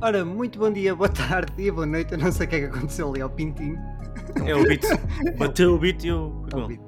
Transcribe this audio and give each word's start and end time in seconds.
Ora, 0.00 0.24
muito 0.24 0.60
bom 0.60 0.72
dia, 0.72 0.94
boa 0.94 1.08
tarde 1.08 1.52
e 1.60 1.68
boa 1.72 1.84
noite. 1.84 2.12
Eu 2.12 2.18
não 2.18 2.30
sei 2.30 2.46
o 2.46 2.48
que 2.48 2.54
é 2.54 2.60
que 2.60 2.66
aconteceu 2.66 3.08
ali 3.08 3.20
ao 3.20 3.28
Pintinho. 3.28 3.76
É 4.46 4.54
o 4.54 4.62
beat. 4.62 4.84
Bateu 5.36 5.74
o 5.74 5.78
beat 5.78 6.04
e 6.04 6.06
eu. 6.06 6.46
Ao 6.52 6.68
beat. 6.68 6.80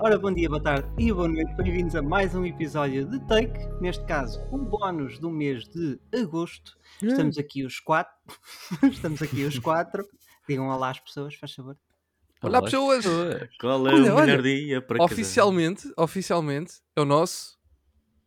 Ora, 0.00 0.18
bom 0.18 0.32
dia, 0.32 0.48
boa 0.48 0.62
tarde 0.62 0.88
e 0.96 1.12
boa 1.12 1.28
noite. 1.28 1.54
Bem-vindos 1.54 1.94
a 1.94 2.00
mais 2.00 2.34
um 2.34 2.46
episódio 2.46 3.04
de 3.04 3.20
Take. 3.26 3.68
Neste 3.78 4.02
caso, 4.06 4.40
um 4.50 4.64
bónus 4.64 5.18
do 5.18 5.28
mês 5.30 5.68
de 5.68 6.00
agosto. 6.18 6.78
Estamos 7.04 7.36
aqui 7.36 7.62
os 7.62 7.78
quatro. 7.78 8.14
Estamos 8.84 9.20
aqui 9.20 9.44
os 9.44 9.58
quatro. 9.58 10.08
Digam 10.48 10.68
olá 10.68 10.88
às 10.88 10.98
pessoas, 10.98 11.34
faz 11.34 11.52
favor. 11.52 11.76
Olá, 12.42 12.62
pessoas! 12.62 13.04
Qual 13.60 13.86
é 13.86 13.92
Olha, 13.92 14.12
o 14.12 14.16
olha, 14.16 14.26
melhor 14.26 14.42
dia 14.42 14.80
para? 14.80 15.04
Oficialmente, 15.04 15.92
oficialmente, 15.94 16.80
é 16.96 17.02
o 17.02 17.04
nosso 17.04 17.58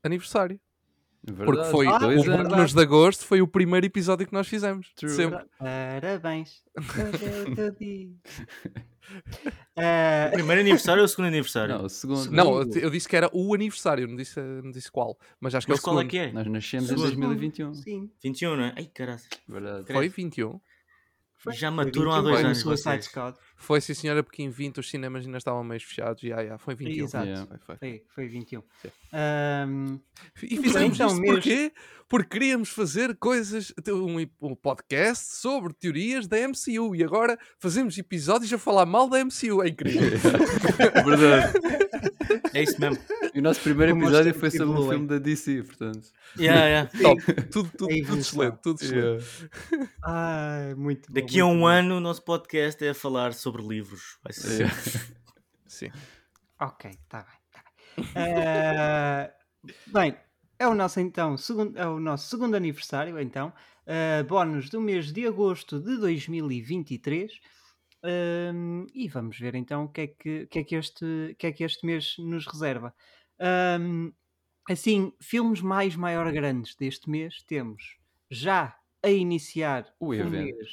aniversário. 0.03 0.59
Porque 1.33 1.51
Verdade. 1.51 1.71
foi 1.71 1.87
Ah, 1.87 1.99
o 1.99 2.11
é 2.11 2.43
bónus 2.43 2.73
de 2.73 2.81
agosto, 2.81 3.25
foi 3.25 3.41
o 3.41 3.47
primeiro 3.47 3.85
episódio 3.85 4.25
que 4.27 4.33
nós 4.33 4.47
fizemos. 4.47 4.91
True. 4.95 5.09
Sempre. 5.11 5.45
Parabéns. 5.57 6.61
É 6.77 7.69
o. 7.71 8.15
O 9.09 9.81
Ah, 9.81 10.29
primeiro 10.31 10.61
aniversário 10.61 11.01
ou 11.01 11.05
o 11.05 11.07
segundo 11.07 11.27
aniversário? 11.27 11.75
Não, 11.77 11.85
o 11.85 11.89
segundo. 11.89 12.31
Não, 12.31 12.61
eu 12.61 12.69
eu 12.75 12.89
disse 12.91 13.07
que 13.09 13.15
era 13.15 13.27
o 13.33 13.55
aniversário, 13.55 14.07
não 14.07 14.15
disse, 14.15 14.39
não 14.39 14.69
disse 14.69 14.91
qual. 14.91 15.17
Mas 15.39 15.55
acho 15.55 15.65
que 15.65 15.71
Mas 15.71 15.79
é 15.79 15.81
o 15.81 15.83
qual 15.83 15.95
é 15.95 15.99
segundo. 16.01 16.11
que 16.11 16.17
é? 16.19 16.31
Nós 16.31 16.45
nascemos 16.47 16.85
em 16.85 16.89
Segundo. 16.89 17.05
2021. 17.07 17.73
sim. 17.73 18.11
21, 18.23 18.55
não 18.55 18.63
é? 18.65 18.73
Ai, 18.77 18.85
caralho. 18.93 19.19
Verdade. 19.47 19.91
Foi 19.91 20.09
21. 20.09 20.59
Foi. 21.41 21.53
Já 21.53 21.71
maturam 21.71 22.11
há 22.11 22.17
21, 22.17 22.31
dois 22.31 22.45
anos 22.45 22.57
Suicide. 22.59 23.03
Squad. 23.05 23.37
Foi 23.55 23.79
sim, 23.79 23.93
senhora, 23.93 24.21
porque 24.21 24.43
em 24.43 24.49
20 24.49 24.79
os 24.79 24.89
cinemas 24.89 25.25
ainda 25.25 25.37
estavam 25.37 25.63
meio 25.63 25.79
fechados. 25.79 26.21
Já, 26.21 26.45
já, 26.45 26.57
foi 26.57 26.75
21. 26.75 27.03
Exato. 27.05 27.25
Yeah. 27.25 27.47
Foi, 27.47 27.57
foi. 27.59 27.77
Foi, 27.77 28.03
foi 28.13 28.27
21. 28.27 28.61
Sim. 28.81 28.89
Ahm, 29.13 29.99
E 30.43 30.57
fizemos 30.57 30.95
Então, 30.95 31.07
isso 31.07 31.19
mesmo. 31.21 31.35
porquê? 31.35 31.71
Porque 32.09 32.29
queríamos 32.29 32.69
fazer 32.69 33.15
coisas, 33.17 33.73
um, 33.87 34.17
um 34.41 34.55
podcast 34.55 35.35
sobre 35.37 35.73
teorias 35.73 36.27
da 36.27 36.37
MCU 36.37 36.95
e 36.95 37.03
agora 37.03 37.37
fazemos 37.59 37.97
episódios 37.97 38.51
a 38.51 38.57
falar 38.57 38.85
mal 38.85 39.07
da 39.07 39.23
MCU. 39.23 39.63
É 39.63 39.69
incrível. 39.69 40.01
Verdade. 41.05 41.53
É 42.53 42.63
isso 42.63 42.79
mesmo. 42.81 42.97
E 43.33 43.39
o 43.39 43.41
nosso 43.41 43.61
primeiro 43.61 43.91
episódio 43.97 44.33
foi 44.33 44.49
sobre 44.49 44.65
um 44.67 44.71
evoluem. 44.79 44.89
filme 44.89 45.07
da 45.07 45.19
DC, 45.19 45.63
portanto. 45.63 46.09
Yeah, 46.37 46.65
yeah. 46.65 46.91
Top. 47.01 47.21
Tudo, 47.51 47.69
tudo, 47.77 47.91
É 47.91 48.01
tudo 48.03 48.17
excelente. 48.19 48.57
Tudo 48.61 48.81
excelente. 48.81 49.49
ai, 50.03 50.73
muito 50.75 51.11
bom, 51.13 51.13
Daqui 51.13 51.39
a 51.39 51.45
muito 51.45 51.57
um 51.57 51.59
bom. 51.61 51.67
ano 51.67 51.97
o 51.97 51.99
nosso 51.99 52.23
podcast 52.23 52.83
é 52.83 52.89
a 52.89 52.93
falar 52.93 53.33
sobre 53.33 53.61
livros. 53.63 54.17
Vai 54.23 54.33
ser 54.33 54.49
Yeah. 54.59 54.75
Sim. 55.67 55.91
Ok, 56.59 56.89
está 56.91 57.19
bem. 57.23 57.39
Tá 57.51 57.63
bem. 57.65 58.05
Ah, 58.15 59.31
bem, 59.87 60.15
é 60.57 60.67
o 60.67 60.73
nosso 60.73 60.99
então 60.99 61.37
segundo, 61.37 61.77
é 61.77 61.87
o 61.87 61.99
nosso 61.99 62.29
segundo 62.29 62.55
aniversário, 62.55 63.19
então. 63.19 63.53
ah, 63.87 64.23
bónus 64.27 64.69
do 64.69 64.81
mês 64.81 65.11
de 65.11 65.27
agosto 65.27 65.79
de 65.79 65.97
2023. 65.97 67.31
Ahm, 68.01 68.85
e 68.93 69.09
vamos 69.09 69.37
ver 69.37 69.55
então 69.55 69.83
o 69.83 69.89
que 69.89 70.01
é 70.01 70.07
que, 70.07 70.43
o 70.43 70.47
que, 70.47 70.59
é 70.59 70.63
que, 70.63 70.75
este, 70.75 71.03
o 71.33 71.35
que 71.35 71.47
é 71.47 71.51
que 71.51 71.63
este 71.65 71.85
mês 71.85 72.15
nos 72.17 72.47
reserva. 72.47 72.93
Ahm, 73.39 74.11
assim, 74.69 75.13
filmes 75.21 75.61
mais 75.61 75.95
maior 75.95 76.31
grandes 76.31 76.75
deste 76.75 77.09
mês 77.09 77.41
temos 77.43 77.97
já 78.29 78.75
a 79.03 79.09
iniciar 79.09 79.85
O 79.99 80.13
evento. 80.13 80.31
mês 80.31 80.67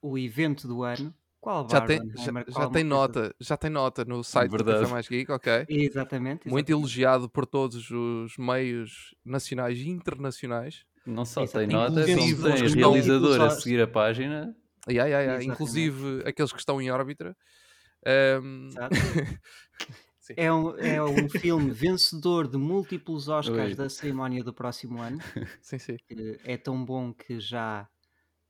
o 0.00 0.18
evento 0.18 0.66
do 0.66 0.82
ano. 0.82 1.14
Qual 1.40 1.68
Já 1.68 1.80
tem, 1.80 1.98
Barbenheimer? 1.98 2.44
já, 2.46 2.52
Qual 2.52 2.66
já 2.66 2.70
tem 2.72 2.84
nota, 2.84 3.34
já 3.40 3.56
tem 3.56 3.70
nota 3.70 4.04
no 4.04 4.22
site 4.22 4.50
do 4.50 4.56
Verdade. 4.58 4.80
Café 4.82 4.92
Mais 4.92 5.08
Geek, 5.08 5.30
ok? 5.32 5.52
Exatamente. 5.68 6.48
Muito 6.48 6.68
exatamente. 6.68 6.72
elogiado 6.72 7.28
por 7.28 7.46
todos 7.46 7.90
os 7.90 8.36
meios 8.38 9.12
nacionais 9.24 9.76
e 9.78 9.88
internacionais. 9.88 10.84
Não 11.04 11.24
só 11.24 11.42
Exato. 11.42 11.58
tem 11.66 11.66
nota, 11.76 12.00
Inclusive 12.08 12.34
como 12.42 12.42
tem 12.44 12.54
os 12.54 12.60
que 12.60 12.66
estão- 12.78 12.92
realizador 12.92 13.40
a 13.42 13.50
seguir 13.50 13.80
a 13.82 13.86
página. 13.88 14.56
Yeah, 14.88 15.08
yeah, 15.08 15.32
yeah. 15.32 15.44
Inclusive 15.44 16.22
aqueles 16.24 16.52
que 16.52 16.58
estão 16.60 16.80
em 16.80 16.90
órbita. 16.90 17.36
Exato. 18.04 18.94
Sim. 20.22 20.34
É 20.36 20.52
um, 20.52 20.76
é 20.78 21.02
um 21.02 21.28
filme 21.28 21.70
vencedor 21.74 22.46
de 22.46 22.56
múltiplos 22.56 23.28
Oscars 23.28 23.70
Oi. 23.70 23.74
da 23.74 23.88
cerimónia 23.88 24.44
do 24.44 24.54
próximo 24.54 25.00
ano. 25.02 25.18
sim, 25.60 25.78
sim. 25.80 25.96
é 26.44 26.56
tão 26.56 26.84
bom 26.84 27.12
que 27.12 27.40
já, 27.40 27.88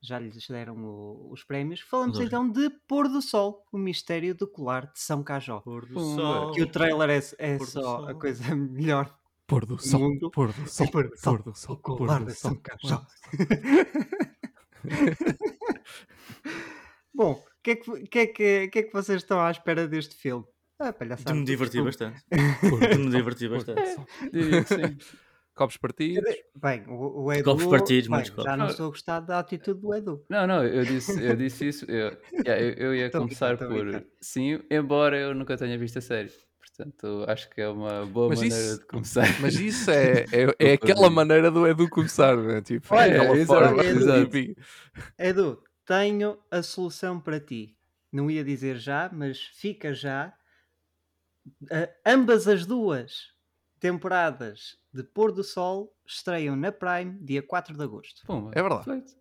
já 0.03 0.19
lhes 0.19 0.47
deram 0.49 0.77
o- 0.85 1.33
os 1.33 1.43
prémios. 1.45 1.81
Falamos 1.81 2.19
Os 2.19 2.25
então 2.27 2.47
de 2.47 2.69
Pôr 2.87 3.09
do 3.09 3.23
Sol, 3.23 3.65
o 3.73 3.79
mistério 3.79 4.35
do 4.35 4.47
colar 4.47 4.93
de 4.93 5.01
São 5.01 5.23
Cajó. 5.25 5.61
Pôr 5.63 5.87
do 5.87 5.99
sol. 5.99 6.53
Que 6.53 6.63
o 6.63 6.67
trailer 6.71 7.09
é, 7.09 7.21
é 7.39 7.59
só 7.61 8.07
a 8.07 8.15
coisa 8.15 8.43
melhor. 8.55 9.19
Pôr 9.47 9.65
do 9.65 9.79
sol, 9.79 10.01
sol, 10.21 10.31
pôr 10.31 10.53
do 10.53 10.69
sol, 10.69 10.87
Pôr 10.91 11.09
do 11.09 11.17
sol, 11.19 11.33
pôr 11.39 11.43
do 11.43 11.55
sol, 11.59 11.75
o 11.75 11.79
pôr 11.79 11.97
colar 11.97 12.21
do 12.21 12.27
de 12.27 12.35
sol. 12.35 12.51
São 12.51 12.61
Cajó. 12.61 13.07
Bom, 17.15 17.33
o 17.33 17.63
que, 17.63 17.71
é 17.73 17.77
que, 17.77 18.07
que, 18.09 18.19
é 18.19 18.27
que, 18.27 18.69
que 18.69 18.79
é 18.79 18.83
que 18.83 18.93
vocês 18.93 19.23
estão 19.23 19.41
à 19.41 19.51
espera 19.51 19.87
deste 19.89 20.15
filme? 20.17 20.45
Ah, 20.83 20.93
palhaçada. 20.93 21.33
De 21.33 21.39
me 21.39 21.45
divertir 21.45 21.83
desculpa. 21.83 22.15
bastante. 22.15 22.25
De 22.97 22.99
me 22.99 23.11
do 23.11 23.51
bastante. 23.51 24.31
Diria 24.33 24.65
que 24.65 24.75
sim. 24.75 24.99
Copos 25.55 25.77
partidos. 25.77 26.35
Bem, 26.55 26.83
o, 26.89 27.25
o 27.25 27.33
Edu, 27.33 27.45
Copos 27.45 27.67
partidos, 27.67 28.09
bem, 28.09 28.15
muitos 28.17 28.31
copos. 28.31 28.45
já 28.45 28.57
não 28.57 28.67
estou 28.69 28.87
a 28.87 28.89
gostar 28.89 29.21
da 29.21 29.39
atitude 29.39 29.81
do 29.81 29.95
Edu. 29.95 30.25
Não, 30.29 30.47
não, 30.47 30.65
eu 30.65 30.85
disse, 30.85 31.23
eu 31.23 31.37
disse 31.37 31.69
isso. 31.69 31.85
Eu, 31.91 32.17
yeah, 32.33 32.61
eu, 32.63 32.73
eu 32.87 32.95
ia 32.95 33.11
começar 33.13 33.57
por 33.59 34.03
sim, 34.21 34.61
embora 34.71 35.19
eu 35.19 35.35
nunca 35.35 35.57
tenha 35.57 35.77
visto 35.79 35.99
a 35.99 36.01
série. 36.01 36.33
Portanto, 36.59 37.25
acho 37.29 37.51
que 37.51 37.61
é 37.61 37.69
uma 37.69 38.07
boa 38.07 38.31
Mas 38.31 38.39
maneira 38.41 38.65
isso- 38.65 38.79
de 38.81 38.87
começar. 38.87 39.41
Mas 39.43 39.55
isso 39.57 39.91
é, 39.93 40.25
é, 40.33 40.71
é 40.71 40.73
aquela 40.73 41.11
maneira 41.11 41.51
do 41.51 41.67
Edu 41.67 41.87
começar, 41.91 42.35
né? 42.35 42.63
Tipo, 42.63 42.95
Olha, 42.95 43.11
é 43.13 43.19
aquela 43.21 43.37
exato, 43.37 43.65
forma 43.77 43.85
exato. 43.85 44.25
típica. 44.31 44.63
Edu, 45.19 45.63
tenho 45.85 46.39
a 46.51 46.63
solução 46.63 47.21
para 47.21 47.39
ti. 47.39 47.77
Não 48.11 48.31
ia 48.31 48.43
dizer 48.43 48.77
já, 48.79 49.11
mas 49.13 49.39
fica 49.39 49.93
já. 49.93 50.33
Ambas 52.07 52.47
as 52.49 52.67
duas 52.67 53.33
temporadas 53.81 54.77
de 54.93 55.03
Pôr 55.03 55.33
do 55.33 55.43
Sol 55.43 55.93
estreiam 56.07 56.55
na 56.55 56.71
Prime 56.71 57.19
dia 57.21 57.43
4 57.43 57.77
de 57.77 57.83
agosto. 57.83 58.23
Pumba, 58.27 58.51
É 58.55 58.63
verdade. 58.63 58.85
Feito. 58.85 59.13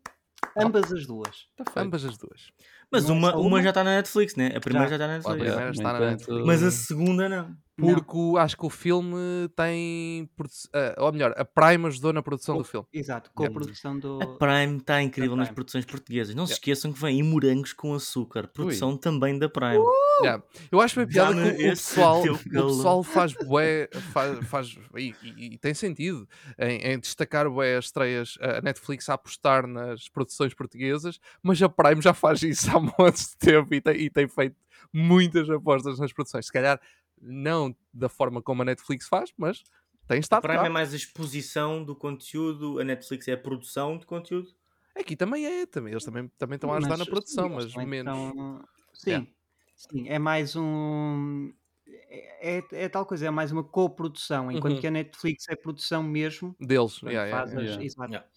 Ambas 0.58 0.92
as 0.92 1.06
duas. 1.08 1.48
Tá 1.56 1.64
feito. 1.64 1.80
Ambas 1.80 2.04
as 2.06 2.18
duas. 2.18 2.52
Mas 2.92 3.06
Não 3.08 3.16
é 3.16 3.18
uma, 3.18 3.36
uma 3.36 3.48
uma? 3.48 3.64
já 3.64 3.70
está 3.70 3.84
na 3.84 3.96
Netflix, 3.96 4.36
né? 4.36 4.52
A 4.56 4.60
primeira 4.60 4.90
já, 4.90 4.98
Já. 4.98 4.98
está 4.98 5.08
na 5.08 5.14
A 5.14 5.16
Netflix. 5.16 5.36
primeira 5.36 5.62
Yeah, 5.62 5.72
está 5.72 5.94
na 5.94 6.00
Netflix. 6.12 6.46
Mas 6.46 6.64
a 6.64 6.72
segunda 6.72 7.30
não. 7.30 7.58
Porque 7.81 8.18
o- 8.18 8.38
acho 8.38 8.58
que 8.58 8.66
o 8.66 8.69
filme 8.69 9.18
tem. 9.56 10.30
ah, 10.74 10.96
ou 11.03 11.12
melhor, 11.12 11.34
a 11.38 11.46
Prime 11.46 11.88
ajudou 11.88 12.14
na 12.14 12.22
produção 12.22 12.58
do 12.58 12.64
filme. 12.64 12.88
Exato, 12.94 13.31
com 13.34 13.46
a 13.46 13.50
produção 13.52 13.97
do. 13.97 14.19
A 14.22 14.28
Prime 14.38 14.78
está 14.78 15.02
incrível 15.02 15.36
nas 15.36 15.47
Prime. 15.47 15.56
produções 15.56 15.86
portuguesas. 15.86 16.36
Não 16.36 16.46
se 16.46 16.52
Yeah. 16.53 16.59
esqueçam 16.62 16.94
que 16.94 17.00
vem 17.00 17.22
morangos 17.24 17.74
com 17.74 17.94
açúcar. 17.94 18.47
Produção 18.47 18.96
também 18.97 19.38
da 19.40 19.50
Prime. 19.50 19.84
Yeah. 20.22 20.44
Eu 20.72 20.80
acho 20.81 20.96
bem 20.97 21.08
piada 21.08 21.34
que 21.34 21.64
o, 21.64 21.68
o 21.68 21.69
pessoal, 21.72 22.22
o 22.24 22.38
pessoal 22.38 23.03
faz 23.03 23.34
bué, 23.47 23.88
faz, 24.12 24.48
faz 24.48 24.78
e, 24.96 25.16
e- 25.24 25.53
e 25.53 25.58
tem 25.58 25.74
sentido 25.74 26.28
em, 26.59 26.78
em 26.94 27.00
destacar 27.00 27.50
bué 27.50 27.78
as 27.78 27.86
estreias, 27.86 28.38
a 28.40 28.62
Netflix 28.62 29.09
a 29.09 29.13
apostar 29.16 29.66
nas 29.66 30.08
produções 30.09 30.53
portuguesas, 30.53 31.19
mas 31.42 31.62
a 31.62 31.69
Prime 31.69 32.02
já 32.02 32.13
faz 32.13 32.42
isso 32.44 32.69
há 32.69 32.80
montes 33.00 33.31
de 33.31 33.38
tempo 33.38 33.74
e 33.74 33.81
tem, 33.81 33.96
e 33.96 34.09
tem 34.09 34.28
feito 34.28 34.56
muitas 34.94 35.50
apostas 35.50 35.98
nas 36.00 36.12
produções. 36.12 36.46
Se 36.46 36.52
calhar 36.52 36.80
não 37.22 37.76
da 37.94 38.09
forma 38.09 38.42
como 38.42 38.62
a 38.62 38.66
Netflix 38.66 39.08
faz, 39.08 39.32
mas 39.38 39.64
tem 40.08 40.18
A 40.18 40.20
estado 40.20 40.42
Prime 40.42 40.58
cá. 40.59 40.66
é 40.66 40.70
mais 40.70 40.94
a 40.94 40.96
exposição 40.96 41.84
do 41.84 41.96
conteúdo, 41.96 42.80
a 42.80 42.84
Netflix 42.84 43.28
é 43.28 43.34
a 43.34 43.38
produção 43.38 43.98
de 43.98 44.06
conteúdo. 44.06 44.50
Aqui 44.96 45.16
também 45.16 45.45
é, 45.45 45.66
também, 45.66 45.94
eles 45.94 46.04
também, 46.04 46.28
também 46.38 46.56
estão 46.56 46.72
a 46.74 46.78
ajudar 46.78 46.98
na 46.98 47.06
Mas, 47.06 47.10
produção, 47.10 47.48
sim, 47.48 47.56
mas 47.75 47.86
menos. 47.88 48.13
estão- 48.13 48.66
Sim, 48.94 49.10
Yeah. 49.12 49.28
sim, 49.75 50.10
é 50.10 50.19
mais 50.19 50.56
um. 50.56 51.54
É, 51.88 52.57
é- 52.57 52.68
é 52.84 52.90
tal 52.90 53.06
coisa, 53.06 53.25
é 53.25 53.30
mais 53.30 53.51
uma 53.51 53.63
coprodução, 53.63 54.51
enquanto 54.51 54.74
Uhum. 54.75 54.81
que 54.81 54.88
a 54.88 54.92
Netflix 54.92 55.48
é 55.50 55.56
produção 55.56 56.04
mesmo. 56.04 56.56
Deles. 56.60 57.01
yeah, 57.04 57.24
yeah, 57.25 57.31
faz 57.38 57.51
yeah. 57.51 57.62
as- 57.63 57.69
yeah. 57.69 57.86
exato, 57.86 58.12
Yeah. 58.12 58.30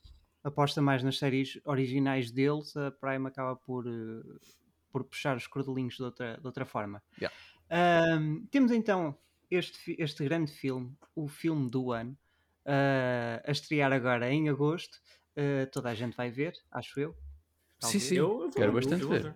aposta 0.44 0.80
mais 0.80 1.02
nas 1.02 1.18
séries 1.18 1.58
originais 1.64 2.30
deles, 2.30 2.76
a 2.76 2.90
Prime 2.92 3.26
acaba 3.26 3.56
por, 3.56 3.86
eh, 3.86 4.38
por 4.92 5.02
puxar 5.04 5.36
os 5.36 5.46
cordelinhos 5.48 5.96
de 5.96 6.02
outra, 6.04 6.38
de 6.40 6.46
outra 6.46 6.64
forma. 6.64 7.02
Yeah. 7.20 7.36
Ahm, 7.70 8.46
temos 8.50 8.70
então 8.72 9.16
este, 9.50 9.96
este 9.98 10.24
grande 10.24 10.50
filme, 10.52 10.96
o 11.14 11.28
filme 11.28 11.70
do 11.70 11.92
ano, 11.92 12.16
ah, 12.66 13.42
a 13.44 13.50
estrear 13.50 13.92
agora 13.92 14.30
em 14.30 14.48
agosto. 14.48 14.98
Ah, 15.36 15.66
toda 15.72 15.90
a 15.90 15.94
gente 15.94 16.16
vai 16.16 16.30
ver, 16.30 16.52
acho 16.70 16.98
eu. 17.00 17.10
Sim, 17.12 17.18
Talvez. 17.80 18.02
sim. 18.04 18.14
Eu, 18.16 18.24
eu 18.24 18.38
vou- 18.38 18.50
Quero 18.50 18.66
eu 18.70 18.72
bastante 18.74 19.04
ver. 19.06 19.34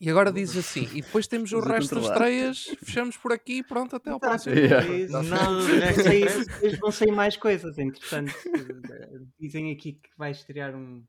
E 0.00 0.10
agora 0.10 0.32
diz 0.32 0.56
assim, 0.56 0.82
e 0.94 1.00
depois 1.00 1.28
temos 1.28 1.52
o 1.52 1.60
resto 1.60 1.94
das 1.94 2.06
estreias, 2.06 2.64
fechamos 2.84 3.16
por 3.16 3.32
aqui 3.32 3.58
e 3.58 3.62
pronto, 3.62 3.94
até 3.94 4.10
ao 4.10 4.16
Exato, 4.16 4.30
próximo. 4.32 4.56
Yeah. 4.56 4.88
é 4.92 4.98
isso. 4.98 5.12
Nada 5.12 5.22
de 5.22 5.28
Vão 5.30 5.60
sair- 6.04 6.22
interessa. 6.22 6.44
depois 6.44 6.78
vão 6.80 6.90
sair 6.90 7.12
mais 7.12 7.36
coisas, 7.36 7.78
entretanto. 7.78 8.32
Dizem 9.38 9.70
aqui 9.72 9.92
que 9.92 10.10
vai 10.16 10.32
estrear 10.32 10.74
um 10.74 11.04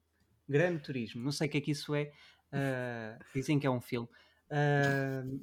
grande 0.48 0.84
turismo. 0.84 1.24
Não 1.24 1.32
sei 1.32 1.48
o 1.48 1.52
que 1.52 1.58
é 1.58 1.62
que 1.62 1.72
isso 1.72 1.96
é. 1.96 2.12
ah, 2.52 3.18
dizem 3.34 3.60
que 3.60 3.66
é 3.66 3.70
um 3.72 3.82
filme. 3.82 4.08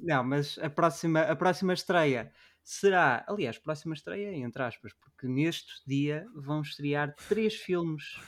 Não, 0.01 0.23
mas 0.23 0.57
a 0.59 0.69
próxima, 0.69 1.21
a 1.21 1.35
próxima 1.35 1.73
estreia 1.73 2.31
será, 2.63 3.25
aliás, 3.27 3.57
próxima 3.57 3.93
estreia, 3.93 4.33
entre 4.35 4.61
aspas, 4.63 4.93
porque 4.93 5.27
neste 5.27 5.71
dia 5.85 6.25
vão 6.35 6.61
estrear 6.61 7.13
três 7.27 7.55
filmes 7.55 8.19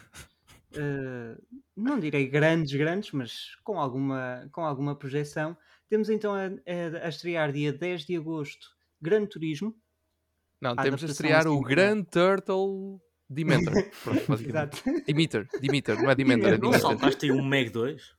eh, 0.75 1.37
não 1.77 1.99
direi 1.99 2.27
grandes, 2.27 2.73
grandes, 2.73 3.11
mas 3.11 3.55
com 3.63 3.79
alguma, 3.79 4.49
com 4.51 4.61
alguma 4.61 4.95
projeção. 4.95 5.55
Temos 5.87 6.09
então 6.09 6.33
a, 6.33 6.45
a- 6.47 7.05
a 7.05 7.09
estrear 7.09 7.51
dia 7.51 7.71
10 7.71 8.05
de 8.05 8.15
agosto 8.17 8.67
Gran 8.99 9.25
Turismo. 9.27 9.75
Não, 10.59 10.75
temos 10.75 11.03
a 11.03 11.07
estrear 11.07 11.45
o 11.47 11.61
Grand 11.61 12.03
Turtle 12.05 12.99
Dementor. 13.29 13.73
Pronto. 14.03 14.33
Exato. 14.49 14.81
Demeter, 15.05 15.47
Demeter, 15.61 16.01
não 16.01 16.09
é 16.09 16.15
Dementor, 16.15 16.53
é 16.53 16.57
Não 16.57 16.73
saltaste 16.73 17.25
aí 17.25 17.31
um 17.31 17.45
Meg 17.45 17.69
2? 17.69 18.15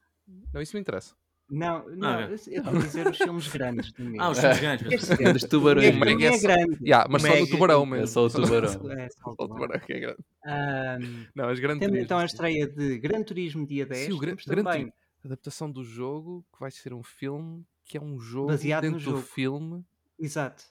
Não, 0.53 0.63
isso 0.63 0.75
não 0.77 0.81
interessa. 0.81 1.17
Não, 1.51 1.89
não, 1.91 2.15
ok. 2.15 2.25
eu 2.31 2.35
estou 2.35 2.69
a 2.77 2.79
dizer 2.79 3.07
os 3.07 3.17
filmes 3.19 3.49
grandes 3.49 3.93
do 3.93 4.03
mesmo. 4.03 4.23
Ah, 4.23 4.31
os 4.31 4.39
filmes 4.39 4.61
grandes. 4.61 4.93
Este 4.93 5.23
mas- 5.23 5.33
Dos 5.35 5.43
tubarões. 5.45 5.87
é, 5.87 5.91
O 5.91 6.01
Meg 6.01 6.15
não 6.15 6.23
é 6.27 6.39
só- 6.39 6.47
grande. 6.49 6.79
Yeah, 6.83 7.07
mas 7.11 7.23
só 7.23 7.37
do 7.37 7.47
tubarão 7.49 7.87
mesmo. 7.87 8.05
É 8.05 8.07
só 8.07 8.25
o 8.27 8.31
tubarão. 8.31 8.91
É 8.99 9.09
só 9.11 9.21
Só 9.21 9.31
o 9.31 9.49
tubarão 9.49 9.81
que 9.81 9.93
é 9.93 10.01
grande. 10.01 10.19
Ahm, 10.47 11.27
Não, 11.35 11.49
as 11.51 11.59
grandes 11.61 11.87
temos 11.87 12.03
então 12.03 12.19
a 12.19 12.25
estreia 12.25 12.67
de 12.67 12.99
Gran 12.99 13.23
Turismo 13.23 13.67
dia 13.67 13.85
10. 13.87 14.07
Sim, 14.07 14.13
o 14.13 14.19
Gran- 14.19 14.31
Temos 14.31 14.45
Gran 14.47 14.63
também 14.65 14.81
Turismo. 14.83 14.95
Adaptação 15.27 15.71
do 15.71 15.85
jogo, 15.85 16.45
que 16.53 16.61
vai 16.61 16.71
ser 16.71 16.93
um 16.95 17.03
filme, 17.03 17.65
que 17.85 17.97
é 17.99 18.01
um 18.01 18.19
jogo 18.19 18.49
Baseado 18.49 18.85
no 18.85 18.91
dentro 18.93 19.05
do 19.05 19.17
jogo. 19.17 19.23
filme. 19.27 19.85
Exato. 20.19 20.65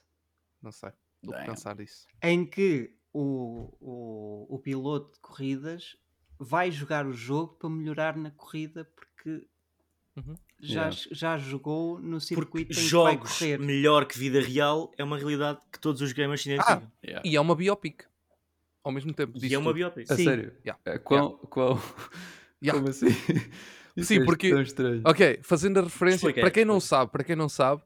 Não 0.62 0.70
sei. 0.72 0.90
Vou 1.22 1.34
Damn. 1.34 1.46
pensar 1.46 1.76
nisso. 1.76 2.06
Em 2.22 2.44
que 2.44 2.92
o, 3.12 3.72
o, 3.80 4.46
o 4.56 4.58
piloto 4.58 5.12
de 5.14 5.20
corridas 5.20 5.96
vai 6.38 6.70
jogar 6.70 7.06
o 7.06 7.12
jogo 7.12 7.54
para 7.54 7.70
melhorar 7.70 8.16
na 8.16 8.30
corrida 8.32 8.84
porque 8.96 9.46
Uhum. 10.16 10.36
Já, 10.60 10.88
Yeah. 10.88 10.96
já 11.12 11.38
jogou 11.38 11.98
no 11.98 12.12
Porque 12.18 12.26
circuito 12.26 12.72
em 12.72 12.74
que 12.74 12.80
vai 12.80 12.88
jogos 12.88 13.38
correr. 13.38 13.58
melhor 13.58 14.06
que 14.06 14.18
vida 14.18 14.40
real 14.40 14.90
é 14.96 15.04
uma 15.04 15.16
realidade 15.18 15.58
que 15.72 15.78
todos 15.78 16.00
os 16.00 16.12
gamers 16.12 16.42
se 16.42 16.50
identificam. 16.50 16.90
Yeah. 17.04 17.22
E 17.28 17.36
é 17.36 17.40
uma 17.40 17.54
biopic. 17.54 18.02
Ao 18.82 18.92
mesmo 18.92 19.12
tempo. 19.14 19.38
e 19.42 19.54
é 19.54 19.58
uma 19.58 19.72
biopic. 19.72 20.10
A 20.10 20.16
Sim. 20.16 20.24
sério? 20.24 20.52
Yeah. 20.64 20.80
É, 20.84 20.98
Qual, 20.98 21.38
qual... 21.38 21.80
Yeah. 22.62 22.78
Como 22.80 22.88
assim? 22.90 23.06
Isso 23.96 24.08
Sim, 24.08 24.22
é 24.22 24.24
porque-. 24.24 24.52
Ok, 25.04 25.38
fazendo 25.42 25.78
a 25.78 25.82
referência, 25.84 26.16
Explica, 26.26 26.40
para 26.40 26.50
quem 26.50 26.64
não 26.64 26.80
sabe, 26.80 27.12
para 27.12 27.22
quem 27.22 27.36
não 27.36 27.48
sabe, 27.48 27.82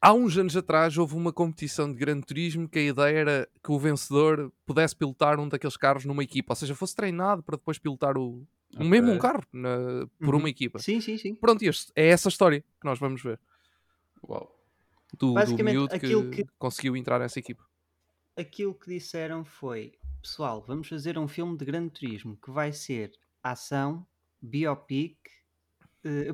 há 0.00 0.12
uns 0.12 0.38
anos 0.38 0.56
atrás 0.56 0.96
houve 0.96 1.14
uma 1.14 1.30
competição 1.32 1.92
de 1.92 1.98
grande 1.98 2.24
turismo 2.24 2.66
que 2.68 2.78
a 2.78 2.82
ideia 2.82 3.18
era 3.18 3.48
que 3.62 3.70
o 3.70 3.78
vencedor 3.78 4.50
pudesse 4.64 4.96
pilotar 4.96 5.38
um 5.38 5.48
daqueles 5.48 5.76
carros 5.76 6.04
numa 6.06 6.22
equipa, 6.24 6.52
ou 6.52 6.56
seja, 6.56 6.74
fosse 6.74 6.96
treinado 6.96 7.42
para 7.42 7.56
depois 7.56 7.78
pilotar 7.78 8.16
o, 8.16 8.46
um 8.78 8.88
mesmo 8.88 9.10
um 9.12 9.18
carro 9.18 9.42
na- 9.52 10.06
por 10.18 10.34
Uhum. 10.34 10.40
uma 10.40 10.48
equipa. 10.50 10.78
Sim, 10.78 11.00
sim, 11.00 11.16
sim. 11.18 11.34
Pronto, 11.34 11.62
este- 11.62 11.92
é 11.94 12.08
essa 12.08 12.28
história 12.28 12.60
que 12.60 12.84
nós 12.84 12.98
vamos 12.98 13.22
ver. 13.22 13.38
Uau. 14.28 14.58
Do, 15.12 15.28
do 15.28 15.34
Basicamente, 15.34 15.74
miúdo 15.74 15.88
que, 15.90 15.96
aquilo 15.96 16.30
que- 16.30 16.46
conseguiu 16.58 16.96
entrar 16.96 17.18
nessa 17.18 17.38
equipa. 17.38 17.64
Aquilo 18.36 18.74
que 18.74 18.88
disseram 18.88 19.44
foi: 19.44 19.92
pessoal, 20.22 20.64
vamos 20.66 20.88
fazer 20.88 21.18
um 21.18 21.28
filme 21.28 21.56
de 21.56 21.64
grande 21.64 21.90
turismo 21.90 22.36
que 22.36 22.50
vai 22.50 22.72
ser 22.72 23.12
ação, 23.42 24.06
biopic. 24.40 25.18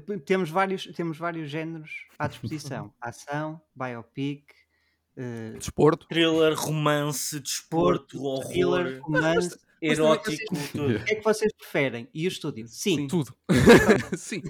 p- 0.07 0.19
temos, 0.21 0.49
vários, 0.49 0.85
temos 0.95 1.19
vários 1.19 1.51
géneros 1.51 2.07
à 2.19 2.27
disposição: 2.29 2.93
ação, 3.01 3.61
biopic, 3.75 4.45
eh, 5.17 5.53
Desporto. 5.59 6.07
Thriller, 6.07 6.55
romance, 6.55 7.39
desporto, 7.41 8.23
horror, 8.23 8.47
thriller, 8.49 9.01
romance. 9.03 9.59
Erótico, 9.81 10.55
tudo. 10.73 10.97
O 10.99 11.05
que 11.05 11.13
é 11.13 11.15
que 11.17 11.25
vocês 11.25 11.53
preferem? 11.53 12.09
E 12.13 12.27
o 12.27 12.29
estúdio? 12.29 12.67
Sim. 12.69 13.07
Tudo. 13.07 13.33
Sim. 14.17 14.43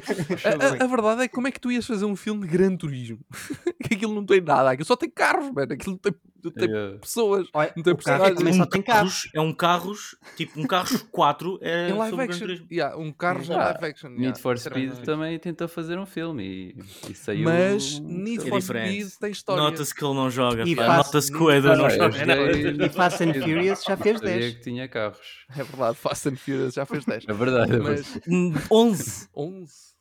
A, 0.45 0.83
a- 0.83 0.85
a 0.85 0.87
verdade 0.87 1.23
é 1.23 1.29
que 1.29 1.35
como 1.35 1.49
é 1.49 1.51
que 1.53 1.61
tu 1.61 1.71
ias 1.71 1.87
fazer 1.87 2.05
um 2.05 2.17
filme 2.17 2.43
de 2.47 2.53
grande 2.53 2.79
turismo? 2.79 3.19
que 3.85 3.95
aquilo 3.95 4.15
não 4.15 4.25
tem 4.25 4.41
nada, 4.41 4.71
aquilo 4.71 4.87
só 4.87 4.97
tem 4.97 5.11
carros, 5.11 5.51
mano. 5.53 5.73
Aquilo 5.73 5.93
não 5.93 5.99
tem, 5.99 6.15
não 6.43 6.50
tem 6.50 6.69
Yeah. 6.69 6.99
pessoas. 6.99 7.49
Olha, 7.52 7.73
Não 7.76 7.82
tem 7.82 7.94
carro 7.96 7.96
personagens. 7.96 8.38
também 8.38 8.52
Um 8.52 8.56
só 8.56 8.67
tem 8.67 8.82
carros. 8.82 9.29
é 9.35 9.40
um 9.40 9.52
carros, 9.52 10.17
tipo 10.37 10.61
um 10.61 10.67
carros 10.67 11.02
4 11.12 11.58
é 11.62 11.88
Em 11.90 11.93
live 11.94 12.20
action. 12.20 12.46
Yeah, 12.70 12.96
um 12.96 13.12
carro 13.12 13.43
em 13.43 13.52
Ah, 13.55 13.64
live 13.73 13.85
action. 13.87 14.08
yeah, 14.08 14.20
Need 14.26 14.40
for 14.40 14.58
Speed 14.58 14.88
muito 14.93 15.05
também 15.05 15.38
tentou 15.38 15.69
fazer 15.69 15.99
um 15.99 16.06
filme 16.06 16.75
e, 17.06 17.11
e 17.11 17.14
saiu. 17.14 17.44
Mas 17.44 17.99
um 17.99 18.08
Need 18.08 18.49
for 18.49 18.61
diferente. 18.61 19.05
Speed 19.05 19.20
tem 19.20 19.31
história. 19.31 19.62
Nota-se 19.62 19.94
que 19.94 20.05
ele 20.05 20.14
não 20.14 20.31
joga, 20.31 20.64
nota-se 20.64 21.31
que 21.32 21.38
o 21.43 21.50
Edu 21.50 21.69
não 21.76 21.90
joga 21.90 22.84
E 22.84 22.88
Fast 22.91 23.25
and 23.25 23.34
Furious 23.34 23.82
já 23.84 23.96
fez 23.96 24.19
Sabia 24.19 24.38
10. 24.38 24.55
que 24.55 24.61
tinha 24.62 24.88
carros. 24.88 25.19
É 25.50 25.62
verdade, 25.64 25.96
Fast 25.96 26.29
and 26.29 26.37
Furious 26.37 26.75
já 26.75 26.84
fez 26.87 27.05
10. 27.05 27.25
É 27.29 27.32
verdade. 27.32 27.73
é 27.75 27.79
Mas 27.79 28.00
verdade. 28.12 28.23
Hum, 28.29 28.55
11. 28.70 29.29
11. 29.37 29.98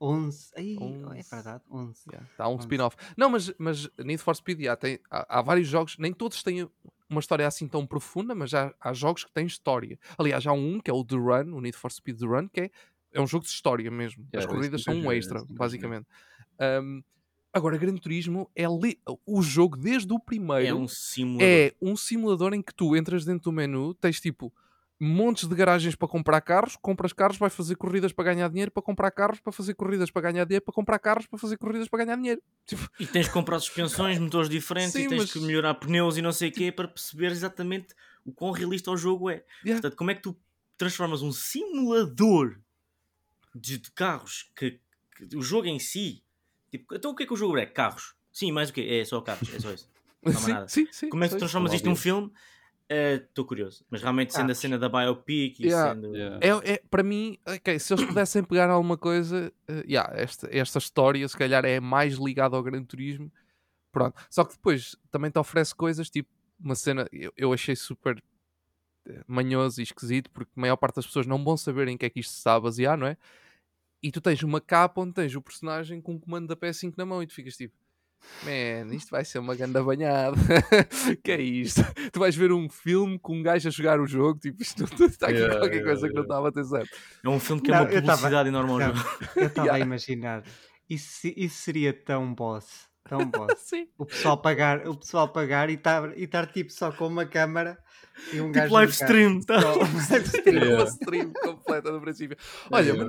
11. 0.00 0.50
Ai, 0.56 0.76
oh, 0.80 1.12
é 1.12 1.18
11. 1.18 1.30
verdade, 1.30 1.64
11. 1.70 2.02
Yeah, 2.10 2.28
Há 2.38 2.48
um 2.48 2.52
Onze. 2.54 2.60
spin-off. 2.62 2.96
Não, 3.16 3.28
mas, 3.30 3.52
mas 3.58 3.88
Need 3.98 4.18
for 4.22 4.34
Speed 4.36 4.60
yeah, 4.60 4.76
tem, 4.80 4.98
há, 5.10 5.38
há 5.38 5.42
vários 5.42 5.66
jogos, 5.68 5.96
nem 5.98 6.12
todos 6.12 6.42
têm 6.42 6.68
uma 7.10 7.20
história 7.20 7.46
assim 7.46 7.66
tão 7.66 7.86
profunda, 7.86 8.34
mas 8.34 8.50
já 8.50 8.72
há 8.80 8.92
jogos 8.92 9.24
que 9.24 9.32
têm 9.32 9.46
história. 9.46 9.98
Aliás, 10.18 10.46
há 10.46 10.52
um 10.52 10.78
que 10.80 10.90
é 10.90 10.94
o 10.94 11.02
The 11.04 11.16
Run, 11.16 11.54
o 11.54 11.60
Need 11.60 11.76
for 11.76 11.90
Speed 11.90 12.18
The 12.18 12.26
Run, 12.26 12.48
que 12.48 12.60
é, 12.62 12.70
é 13.14 13.20
um 13.20 13.26
jogo 13.26 13.44
de 13.44 13.50
história 13.50 13.90
mesmo. 13.90 14.26
Yeah, 14.32 14.38
As 14.38 14.46
corridas 14.46 14.82
são 14.82 14.94
um 14.94 15.10
extra, 15.10 15.40
nunca 15.40 15.54
basicamente. 15.54 16.06
Um, 16.60 17.02
agora, 17.52 17.76
Gran 17.78 17.96
Turismo 17.96 18.50
é 18.54 18.66
li- 18.66 19.00
o 19.26 19.40
jogo 19.42 19.76
desde 19.76 20.12
o 20.12 20.18
primeiro. 20.20 20.66
É 20.66 20.74
um 20.74 20.86
simulador. 20.86 21.48
é 21.48 21.72
um 21.80 21.96
simulador 21.96 22.52
em 22.54 22.60
que 22.62 22.74
tu 22.74 22.94
entras 22.94 23.24
dentro 23.24 23.50
do 23.50 23.52
menu, 23.52 23.94
tens 23.94 24.20
tipo 24.20 24.52
montes 25.00 25.48
de 25.48 25.54
garagens 25.54 25.94
para 25.94 26.08
comprar 26.08 26.40
carros, 26.40 26.76
compras 26.76 27.12
carros, 27.12 27.36
vais 27.38 27.54
fazer 27.54 27.76
corridas 27.76 28.12
para 28.12 28.24
ganhar 28.34 28.48
dinheiro, 28.48 28.70
para 28.70 28.82
comprar 28.82 29.10
carros, 29.10 29.38
para 29.40 29.52
fazer 29.52 29.74
corridas 29.74 30.10
para 30.10 30.22
ganhar 30.32 30.44
dinheiro, 30.44 30.64
para 30.64 30.74
comprar 30.74 30.98
carros, 30.98 31.26
para 31.26 31.38
fazer 31.38 31.56
corridas 31.56 31.88
para 31.88 32.04
ganhar 32.04 32.16
dinheiro. 32.16 32.42
Tipo, 32.66 32.88
E 32.98 33.06
tens 33.06 33.28
que 33.28 33.32
comprar 33.32 33.60
suspensões, 33.60 34.18
motores 34.18 34.48
diferentes 34.48 34.92
Sim, 34.92 35.04
e 35.04 35.08
tens 35.08 35.18
mas- 35.22 35.32
que 35.32 35.40
melhorar 35.40 35.74
pneus 35.74 36.16
e 36.16 36.22
não 36.22 36.32
sei 36.32 36.48
o 36.48 36.52
quê 36.52 36.72
para 36.72 36.88
perceber 36.88 37.30
exatamente 37.30 37.94
o 38.24 38.32
quão 38.32 38.50
realista 38.50 38.90
o 38.90 38.96
jogo 38.96 39.30
é. 39.30 39.44
Yeah. 39.64 39.80
Portanto, 39.80 39.96
como 39.96 40.10
é 40.10 40.14
que 40.14 40.22
tu 40.22 40.36
transformas 40.76 41.22
um 41.22 41.32
simulador 41.32 42.58
de, 43.54 43.78
de 43.78 43.90
carros 43.92 44.50
que, 44.56 44.80
que 45.16 45.36
o 45.36 45.42
jogo 45.42 45.66
em 45.66 45.78
si. 45.78 46.22
Tipo, 46.70 46.94
então 46.94 47.10
o 47.12 47.14
que 47.16 47.22
é 47.22 47.26
que 47.26 47.32
o 47.32 47.36
jogo 47.36 47.56
é? 47.58 47.66
Carros. 47.66 48.14
Sim, 48.32 48.52
mais 48.52 48.70
o 48.70 48.72
quê? 48.72 48.82
É 48.82 49.04
só 49.04 49.20
carros, 49.20 49.52
é 49.52 49.58
só 49.58 49.72
isso. 49.72 49.88
Não 50.22 50.32
sim, 50.32 50.52
nada. 50.52 50.68
sim, 50.68 50.86
sim, 50.92 51.08
Como 51.08 51.24
é 51.24 51.28
que 51.28 51.34
tu 51.34 51.38
transformas 51.38 51.72
isto 51.72 51.88
num 51.88 51.96
filme? 51.96 52.30
Estou 52.90 53.44
curioso. 53.44 53.84
Mas 53.90 54.00
realmente 54.00 54.32
sendo 54.32 54.50
a 54.50 54.54
cena 54.54 54.78
da 54.78 54.88
biopic 54.88 55.60
e 55.60 55.66
Yeah. 55.66 55.94
sendo. 55.94 56.16
Yeah. 56.16 56.38
É, 56.40 56.72
é, 56.72 56.82
para 56.90 57.02
mim, 57.02 57.38
ok, 57.46 57.78
se 57.78 57.92
eles 57.92 58.04
pudessem 58.04 58.42
pegar 58.42 58.70
alguma 58.70 58.96
coisa, 58.96 59.52
eh, 59.68 59.84
yeah, 59.86 60.10
esta, 60.16 60.48
esta 60.50 60.78
história 60.78 61.28
se 61.28 61.36
calhar 61.36 61.64
é 61.64 61.80
mais 61.80 62.14
ligada 62.14 62.56
ao 62.56 62.62
Gran 62.62 62.82
Turismo. 62.84 63.30
Pronto. 63.92 64.18
Só 64.30 64.44
que 64.44 64.54
depois 64.54 64.96
também 65.10 65.30
te 65.30 65.38
oferece 65.38 65.74
coisas 65.74 66.08
tipo 66.08 66.30
uma 66.58 66.74
cena, 66.74 67.06
eu, 67.12 67.32
eu 67.36 67.52
achei 67.52 67.76
super 67.76 68.22
eh, 69.06 69.22
manhoso 69.26 69.80
e 69.80 69.84
esquisito, 69.84 70.30
porque 70.30 70.50
a 70.56 70.60
maior 70.60 70.76
parte 70.76 70.96
das 70.96 71.06
pessoas 71.06 71.26
não 71.26 71.44
vão 71.44 71.56
saber 71.56 71.88
em 71.88 71.96
que 71.96 72.06
é 72.06 72.10
que 72.10 72.20
isto 72.20 72.30
se 72.30 72.38
está 72.38 72.54
a 72.54 72.60
basear, 72.60 72.96
não 72.96 73.06
é? 73.06 73.16
E 74.02 74.10
tu 74.10 74.20
tens 74.20 74.42
uma 74.42 74.60
capa 74.60 75.00
onde 75.00 75.12
tens 75.12 75.34
o 75.34 75.42
personagem 75.42 76.00
com 76.00 76.14
o 76.14 76.20
comando 76.20 76.46
da 76.48 76.56
PS5 76.56 76.94
na 76.96 77.04
mão 77.04 77.22
e 77.22 77.26
tu 77.26 77.34
ficas 77.34 77.56
tipo. 77.56 77.74
Man, 78.44 78.94
isto 78.94 79.10
vai 79.10 79.24
ser 79.24 79.38
uma 79.38 79.54
ganda 79.54 79.82
banhada. 79.82 80.36
que 81.24 81.32
é 81.32 81.40
isto? 81.40 81.82
Tu 82.12 82.18
vais 82.20 82.34
ver 82.36 82.52
um 82.52 82.68
filme 82.68 83.18
com 83.18 83.36
um 83.36 83.42
gajo 83.42 83.68
a 83.68 83.70
jogar 83.70 84.00
o 84.00 84.06
jogo, 84.06 84.38
tipo, 84.38 84.62
isto 84.62 84.84
está 85.04 85.26
aqui 85.28 85.36
Yeah, 85.38 85.58
qualquer 85.58 85.76
yeah, 85.76 85.90
coisa 85.92 86.08
que 86.08 86.14
não 86.14 86.22
yeah. 86.22 86.34
estava 86.34 86.48
a 86.48 86.52
ter 86.52 86.64
certo. 86.64 86.96
É 87.24 87.28
um 87.28 87.40
filme 87.40 87.62
que 87.62 87.70
Não, 87.70 87.78
é 87.78 87.80
uma 87.82 87.90
eu 87.90 87.94
tava- 88.02 88.12
publicidade 88.18 88.48
enorme 88.48 88.70
ao 88.72 88.78
não. 88.78 88.94
jogo. 88.96 89.08
Eu 89.36 89.46
estava 89.48 89.68
a 89.68 89.72
Yeah. 89.72 89.84
imaginar. 89.86 90.42
Isso, 90.88 91.28
isso 91.36 91.56
seria 91.62 91.92
tão 91.92 92.34
boss. 92.34 92.88
Tão 93.08 93.18
boss. 93.30 93.54
Sim. 93.58 93.88
O 93.98 94.04
pessoal 94.06 94.40
pagar, 94.40 94.86
o 94.86 94.96
pessoal 94.96 95.28
pagar 95.32 95.70
e 95.70 95.74
estar 95.74 96.16
e 96.16 96.24
estar 96.24 96.46
tipo 96.46 96.70
só 96.72 96.92
com 96.92 97.06
uma 97.06 97.24
câmara 97.26 97.78
e 98.32 98.40
um 98.40 98.52
gajo. 98.52 98.66
Tipo 98.66 98.74
live 98.74 98.92
a 98.92 98.94
jogar. 98.94 99.06
stream. 99.06 99.40
Tá? 99.40 99.60
Só- 99.62 99.78
live 99.78 100.26
stream. 100.26 100.56
Uma 100.56 100.64
Yeah. 100.66 100.90
stream 100.90 101.32
completa 101.32 101.90
no 101.92 102.00
princípio. 102.00 102.36
Olha, 102.70 102.90
era, 102.92 103.04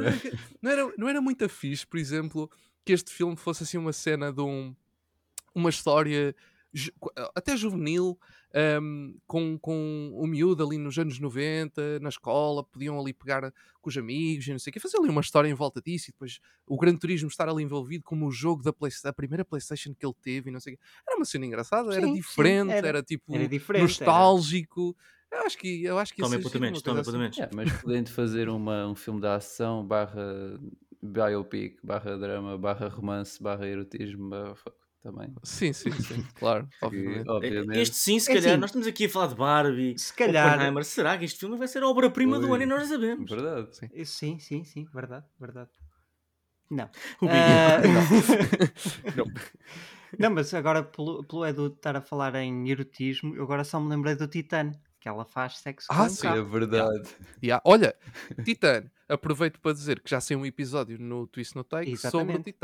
não, 0.62 0.72
era, 0.72 0.94
não 0.98 1.10
era 1.10 1.22
muito 1.22 1.48
fixe, 1.50 1.86
por 1.86 1.98
exemplo, 2.00 2.50
que 2.86 2.94
este 2.94 3.12
filme 3.14 3.36
fosse 3.36 3.64
assim 3.64 3.78
uma 3.78 3.94
cena 3.94 4.32
de 4.32 4.42
um, 4.42 4.74
uma 5.54 5.70
história 5.70 6.36
ju- 6.74 6.92
até 7.36 7.56
juvenil, 7.58 8.18
um, 8.82 9.16
com, 9.28 9.58
com 9.60 10.12
o 10.14 10.26
miúdo 10.26 10.64
ali 10.66 10.78
nos 10.78 10.98
anos 10.98 11.20
90, 11.20 12.00
na 12.00 12.10
escola, 12.10 12.64
podiam 12.64 13.00
ali 13.00 13.14
pegar 13.14 13.52
com 13.82 13.90
os 13.90 13.98
amigos 13.98 14.48
e 14.48 14.52
não 14.52 14.60
sei 14.60 14.72
o 14.72 14.74
quê, 14.74 14.80
fazer 14.80 14.98
ali 14.98 15.10
uma 15.10 15.22
história 15.22 15.48
em 15.48 15.54
volta 15.54 15.82
disso 15.82 16.10
e 16.10 16.12
depois 16.12 16.40
o 16.68 16.78
Gran 16.78 16.96
Turismo 16.96 17.28
estar 17.30 17.48
ali 17.48 17.64
envolvido 17.64 18.04
como 18.04 18.28
o 18.28 18.32
jogo 18.32 18.64
da, 18.64 18.74
Play, 18.74 18.92
da 19.04 19.14
primeira 19.14 19.46
Playstation 19.46 19.94
que 19.94 20.06
ele 20.06 20.16
teve 20.22 20.50
e 20.50 20.54
não 20.54 20.60
sei 20.60 20.74
o 20.74 20.78
quê. 20.78 20.84
Era 21.08 21.18
uma 21.18 21.26
cena 21.26 21.46
engraçada, 21.46 21.94
era 21.94 22.02
Sim, 22.06 22.14
sim, 22.14 22.20
diferente, 22.20 22.72
era. 22.72 22.88
era, 22.88 23.04
tipo 23.04 23.36
Era 23.36 23.48
diferente. 23.48 23.82
era. 24.02 24.12
nostálgico. 24.12 24.96
Eu 25.32 25.46
acho 25.46 25.58
que, 25.60 25.84
eu 25.84 26.00
acho 26.00 26.14
que 26.14 26.24
ser 26.24 26.30
giro, 26.30 26.42
apontamentos, 26.42 26.82
toma 26.82 27.04
coisa 27.04 27.10
assim. 27.10 27.10
apontamentos. 27.10 27.38
Yeah, 27.38 27.56
mas 27.56 27.82
podendo 27.84 28.10
fazer 28.10 28.50
uma, 28.50 28.88
um 28.88 28.96
filme 28.96 29.22
de 29.22 29.28
ação 29.28 29.86
barra 29.86 30.60
biopic, 31.02 31.78
barra 31.84 32.18
drama, 32.18 32.58
barra 32.58 32.88
romance, 32.88 33.42
barra 33.42 33.68
erotismo, 33.68 34.28
barra 34.30 34.56
também. 35.02 35.34
Sim, 35.44 35.72
sim, 35.74 35.92
sim, 35.92 36.24
claro, 36.36 36.68
obviamente. 36.82 37.78
Este 37.80 37.96
sim, 37.96 38.20
se 38.20 38.32
É 38.32 38.36
calhar, 38.36 38.52
assim, 38.52 38.60
nós 38.60 38.70
estamos 38.70 38.88
aqui 38.88 39.06
a 39.06 39.10
falar 39.10 39.28
de 39.28 39.36
Barbie, 39.36 39.98
Se 39.98 40.14
calhar. 40.14 40.54
Oppenheimer. 40.56 40.84
Será 40.86 41.18
que 41.18 41.26
este 41.26 41.40
filme 41.40 41.58
vai 41.58 41.68
ser 41.68 41.84
a 41.84 41.88
obra-prima 41.88 42.40
do 42.40 42.54
ano 42.54 42.64
e 42.64 42.66
nós 42.66 42.88
sabemos? 42.88 43.30
Verdade. 43.30 43.76
Sim. 43.76 44.06
Sim, 44.06 44.40
sim, 44.40 44.64
sim, 44.64 44.88
verdade, 44.94 45.26
verdade. 45.40 45.72
Não. 46.70 46.90
Ah, 47.28 47.82
Não. 49.16 49.26
não, 50.18 50.30
mas 50.32 50.54
agora 50.54 50.84
pelo, 50.84 51.24
pelo 51.24 51.46
Edu 51.46 51.68
estar 51.68 51.96
a 51.96 52.02
falar 52.02 52.36
em 52.36 52.70
erotismo, 52.70 53.36
eu 53.36 53.44
agora 53.44 53.64
só 53.64 53.80
me 53.80 53.90
lembrei 53.90 54.16
do 54.16 54.28
Titã. 54.28 54.72
que 55.00 55.08
ela 55.08 55.24
faz 55.26 55.58
sexo 55.60 55.88
Ah, 55.90 55.98
com 55.98 56.04
um 56.04 56.10
sim. 56.10 56.28
É 56.28 56.42
verdade. 56.42 57.10
Yeah. 57.44 57.62
Olha, 57.66 57.96
Titan, 58.44 58.90
aproveito 59.08 59.60
para 59.60 59.74
dizer 59.74 60.02
que 60.02 60.10
já 60.10 60.20
saiu 60.20 60.40
um 60.40 60.46
episódio 60.46 61.00
no 61.00 61.26
Twist 61.28 61.56
No 61.56 61.64
Take 61.64 61.96
sobre 61.98 62.18
o 62.34 62.36
Exatamente. 62.36 62.56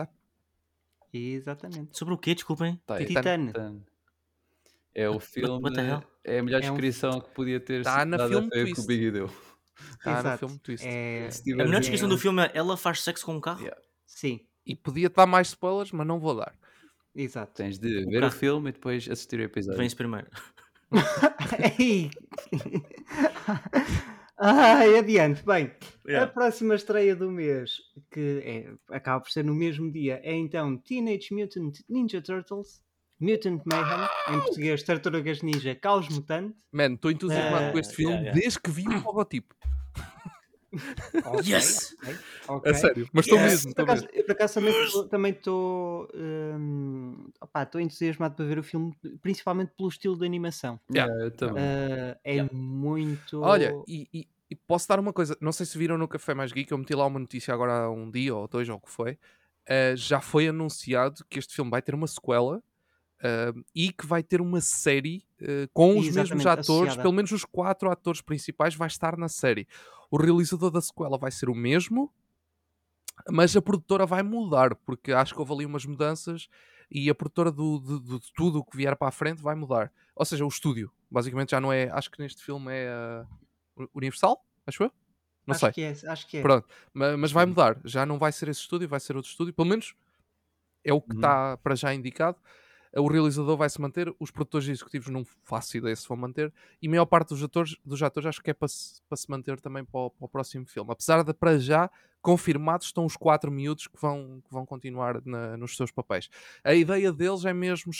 Exatamente. 1.14 1.98
Sobre 1.98 2.14
o 2.14 2.18
quê? 2.18 2.34
Desculpem. 2.36 2.80
Tá, 2.86 3.02
é 3.02 3.06
Titan. 3.06 3.48
Titan. 3.48 3.82
É 4.94 5.10
o 5.10 5.14
what 5.14 5.26
filme. 5.28 5.74
the 5.74 5.82
hell? 5.88 6.04
É 6.24 6.40
a 6.40 6.44
melhor 6.44 6.62
É 6.64 6.72
um- 6.72 6.74
descrição 6.76 7.20
que 7.22 7.30
podia 7.32 7.60
ter 7.60 7.84
Tá 7.84 8.00
sido 8.00 8.12
dada 8.12 8.30
filme 8.30 8.50
que 8.74 8.80
o. 8.80 8.86
Biggie 8.86 9.12
deu. 9.12 9.30
Está 9.98 10.32
no 10.32 10.38
filme 10.38 10.60
Twist. 10.60 10.86
É... 10.88 11.30
Se 11.32 11.52
A 11.54 11.58
melhor 11.58 11.80
descrição 11.82 12.08
do 12.08 12.18
filme 12.18 12.42
é 12.44 12.52
ela 12.54 12.78
faz 12.78 13.02
sexo 13.02 13.26
com 13.26 13.36
um 13.36 13.42
carro? 13.42 13.62
Yeah. 13.62 13.82
Sim, 14.06 14.40
E 14.66 14.74
podia 14.76 15.10
dar 15.10 15.26
mais 15.26 15.48
spoilers, 15.50 15.92
mas 15.92 16.08
não 16.08 16.20
vou 16.20 16.36
dar. 16.36 16.56
exato. 17.14 17.54
Tens 17.54 17.78
de 17.78 18.06
O 18.06 18.10
ver 18.10 18.18
o 18.18 18.22
carro. 18.22 18.32
filme 18.34 18.70
e 18.70 18.74
depois 18.74 19.08
assistir 19.10 19.40
o 19.40 19.44
episódio. 19.44 19.78
Vem-se 19.78 19.96
primeiro. 19.96 20.28
Ei! 21.80 22.10
Ai, 24.38 24.98
adiante. 24.98 25.44
Bem, 25.46 25.72
a 26.06 26.10
Yeah. 26.12 26.32
próxima 26.32 26.75
estreia 26.75 27.15
do 27.15 27.32
mês, 27.32 27.77
que 28.12 28.42
é, 28.44 28.96
acaba 28.96 29.22
por 29.22 29.32
ser 29.32 29.44
no 29.46 29.56
mesmo 29.56 29.92
dia, 29.92 30.20
é 30.24 30.34
então 30.36 30.77
Teenage 30.77 31.30
Mutant 31.34 31.77
Ninja 31.89 32.22
Turtles, 32.22 32.82
Mutant 33.20 33.62
Mayhem, 33.65 34.08
em 34.30 34.39
português 34.42 34.84
Tartarugas 34.84 35.42
Ninja 35.42 35.74
Caos 35.75 36.10
Mutante. 36.10 36.54
Mano, 36.72 36.96
estou 36.96 37.12
entusiasmado 37.12 37.65
Eh, 37.68 37.72
com 37.72 37.80
este 37.80 37.96
filme 37.96 38.12
yeah, 38.13 38.25
yeah. 38.30 38.42
desde 38.42 38.60
que 38.60 38.70
vi 38.72 38.86
o 38.88 39.04
logotipo. 39.04 39.56
Ok, 41.25 41.48
Yes! 41.48 41.96
ok, 42.03 42.17
ok. 42.48 42.72
A 42.72 42.74
sério, 42.75 43.10
mas 43.13 43.25
estou 43.25 43.39
Yes! 43.39 43.65
mesmo, 43.65 43.75
Por 43.75 43.84
acaso, 43.84 44.01
mesmo. 44.03 44.17
eu, 44.20 44.25
por 44.25 44.32
acaso 44.32 44.53
também 45.10 45.32
estou 45.32 46.08
estou 47.63 47.82
entusiasmado 47.82 48.36
para 48.36 48.46
ver 48.46 48.60
o 48.60 48.63
filme, 48.63 48.94
principalmente 49.22 49.72
pelo 49.75 49.89
estilo 49.89 50.17
de 50.17 50.25
animação. 50.25 50.79
Yeah. 50.91 51.12
Yeah. 51.41 51.62
Ah, 51.62 52.17
é 52.24 52.44
muito. 52.53 53.41
Olha, 53.41 53.74
e, 53.88 54.08
e- 54.13 54.27
e 54.51 54.55
posso 54.55 54.88
dar 54.88 55.00
uma 55.00 55.12
coisa, 55.12 55.36
não 55.41 55.51
sei 55.51 55.65
se 55.65 55.77
viram 55.77 55.98
no 55.98 56.08
Café 56.08 56.34
Mais 56.34 56.51
Geek, 56.51 56.72
eu 56.72 56.77
meti 56.77 56.94
lá 56.94 57.05
uma 57.08 57.20
notícia 57.20 57.53
agora 57.53 57.74
há 57.86 57.89
um 57.91 58.12
dia 58.12 58.36
ou 58.36 58.48
dois 58.48 58.70
ou 58.70 58.77
o 58.77 58.79
que 58.79 58.89
foi. 58.91 59.17
eh, 59.67 59.96
já 59.96 60.22
foi 60.22 60.48
anunciado 60.48 61.25
que 61.27 61.39
este 61.39 61.55
filme 61.55 61.72
vai 61.72 61.82
ter 61.82 61.96
uma 61.96 62.05
sequela 62.08 62.62
eh, 63.22 63.54
e 63.74 63.92
que 63.92 64.06
vai 64.06 64.22
ter 64.24 64.42
uma 64.42 64.62
série 64.62 65.26
eh, 65.40 65.68
com 65.74 65.98
os 65.98 66.10
mesmos 66.10 66.46
atores, 66.46 66.70
associada. 66.70 67.02
pelo 67.02 67.14
menos 67.14 67.32
os 67.32 67.46
quatro 67.46 67.90
atores 67.90 68.22
principais 68.22 68.76
vai 68.76 68.88
estar 68.88 69.18
na 69.18 69.28
série. 69.30 69.68
O 70.12 70.18
realizador 70.18 70.72
da 70.72 70.82
sequela 70.82 71.18
vai 71.18 71.32
ser 71.32 71.50
o 71.50 71.56
mesmo, 71.56 72.14
mas 73.30 73.56
a 73.56 73.62
produtora 73.62 74.06
vai 74.06 74.22
mudar, 74.24 74.76
porque 74.76 75.12
acho 75.12 75.34
que 75.34 75.40
houve 75.40 75.54
ali 75.54 75.66
umas 75.66 75.86
mudanças 75.86 76.48
e 76.92 77.10
a 77.10 77.16
produtora 77.16 77.52
do, 77.52 77.80
de, 77.80 78.20
de 78.20 78.34
tudo 78.34 78.60
o 78.60 78.64
que 78.66 78.78
vier 78.78 78.96
para 78.96 79.08
a 79.08 79.12
frente 79.12 79.42
vai 79.42 79.56
mudar. 79.56 79.92
Ou 80.16 80.26
seja, 80.26 80.46
o 80.46 80.48
estúdio, 80.48 80.92
basicamente 81.10 81.52
já 81.52 81.60
não 81.62 81.72
é, 81.74 81.90
acho 81.92 82.12
que 82.12 82.22
neste 82.22 82.44
filme 82.44 82.72
é 82.72 82.90
a 82.90 83.26
Universal, 83.94 84.46
acho 84.68 84.84
eu? 84.84 84.92
Não 85.48 85.52
acho 85.54 85.60
sei. 85.62 85.72
que 85.72 85.82
é, 85.82 85.92
acho 86.10 86.28
que 86.28 86.38
é. 86.38 86.42
Pronto, 86.42 86.68
ma- 86.94 87.18
mas, 87.18 87.32
vai 87.32 87.46
mudar. 87.46 87.80
Já 87.86 88.06
não 88.06 88.18
vai 88.18 88.32
ser 88.32 88.50
esse 88.50 88.62
estúdio, 88.62 88.88
vai 88.88 89.00
ser 89.00 89.16
outro 89.16 89.30
estúdio. 89.30 89.54
Pelo 89.54 89.68
menos 89.68 89.94
é 90.84 90.92
o 90.94 91.02
que 91.02 91.12
Uhum. 91.14 91.20
está 91.20 91.58
para 91.58 91.76
já 91.76 91.94
indicado. 91.94 92.38
O 92.98 93.08
realizador 93.08 93.58
vai 93.58 93.70
se 93.70 93.82
manter, 93.82 94.14
os 94.20 94.32
produtores 94.32 94.68
executivos 94.70 95.10
não 95.10 95.25
faço 95.44 95.75
ideia 95.78 95.96
se 95.96 96.08
vão 96.08 96.16
manter, 96.16 96.54
e 96.82 96.88
a 96.88 96.90
maior 96.90 97.06
parte 97.06 97.30
dos 97.30 97.44
atores, 97.44 97.75
dos 97.84 98.02
atores 98.02 98.28
acho 98.28 98.42
que 98.42 98.52
é 98.52 98.54
para 98.54 98.68
se, 98.70 99.02
para 99.10 99.18
se 99.18 99.30
manter 99.30 99.60
também 99.60 99.84
para 99.84 100.00
o, 100.00 100.10
para 100.12 100.25
o 100.25 100.30
próximo 100.30 100.66
filme. 100.66 100.92
Apesar 100.92 101.24
de 101.24 101.34
para 101.34 101.60
já 101.60 101.90
confirmados 102.22 102.88
estão 102.88 103.06
os 103.06 103.16
quatro 103.16 103.52
miúdos 103.52 103.86
que 103.88 104.02
vão, 104.02 104.42
que 104.44 104.52
vão 104.52 104.66
continuar 104.66 105.22
na- 105.25 105.56
nos 105.58 105.75
seus 105.75 105.92
papéis. 105.92 106.28
A 106.64 106.74
ideia 106.74 107.12
deles 107.14 107.46
é 107.46 107.54
mesmo 107.54 107.92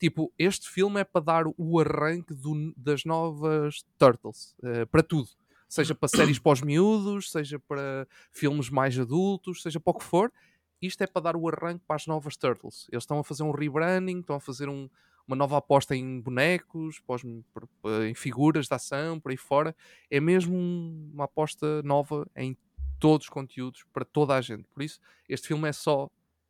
tipo, 0.00 0.32
este 0.38 0.68
filme 0.68 1.00
é 1.00 1.04
para 1.04 1.20
dar 1.24 1.44
o 1.56 1.78
arranque 1.80 2.34
do- 2.34 2.72
das 2.76 3.04
novas 3.04 3.84
Turtles, 3.98 4.54
eh, 4.62 4.84
para 4.86 5.02
tudo 5.02 5.28
seja 5.68 5.96
para 5.96 6.08
séries 6.08 6.40
os 6.44 6.62
miúdos, 6.62 7.32
seja 7.32 7.58
para 7.58 8.06
filmes 8.30 8.70
mais 8.70 8.96
adultos, 8.98 9.62
seja 9.62 9.80
para 9.80 9.90
o 9.90 9.94
que 9.98 10.04
for, 10.04 10.32
isto 10.80 11.02
é 11.02 11.06
para 11.06 11.22
dar 11.22 11.36
o 11.36 11.48
arranque 11.48 11.84
para 11.86 11.96
as 11.96 12.06
novas 12.06 12.36
Turtles. 12.36 12.86
Eles 12.92 13.02
estão 13.02 13.18
a 13.18 13.24
fazer 13.24 13.42
um 13.42 13.50
rebranding, 13.50 14.20
estão 14.20 14.36
a 14.36 14.40
fazer 14.40 14.68
um- 14.68 14.88
uma 15.26 15.34
nova 15.36 15.56
aposta 15.58 15.96
em 15.96 16.20
bonecos, 16.20 17.00
para- 17.00 18.06
em 18.08 18.14
figuras 18.14 18.68
de 18.68 18.74
ação, 18.74 19.18
por 19.18 19.30
aí 19.32 19.36
fora. 19.36 19.74
É 20.10 20.20
mesmo 20.20 20.54
um- 20.56 21.10
uma 21.14 21.24
aposta 21.24 21.82
nova 21.82 22.26
em 22.36 22.56
todos 23.00 23.26
os 23.26 23.30
conteúdos, 23.30 23.84
para 23.92 24.04
toda 24.04 24.34
a 24.36 24.40
gente. 24.40 24.64
Por 24.68 24.82
isso, 24.82 25.00
este 25.28 25.48
filme 25.48 25.68
é 25.68 25.72
só 25.72 26.08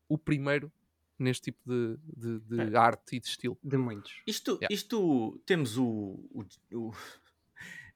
o 0.09 0.19
primeiro 0.19 0.71
neste 1.19 1.45
tipo 1.45 1.59
de, 1.67 1.99
de- 2.15 2.41
de 2.71 2.77
arte 2.77 3.17
e 3.17 3.21
de 3.21 3.27
estilo. 3.27 3.59
De 3.65 3.77
muitos. 3.79 4.21
Isto, 4.27 4.53
Yeah. 4.57 4.69
isto 4.75 5.41
temos 5.47 5.79
o. 5.79 6.21
o, 6.31 6.45
o- 6.75 6.93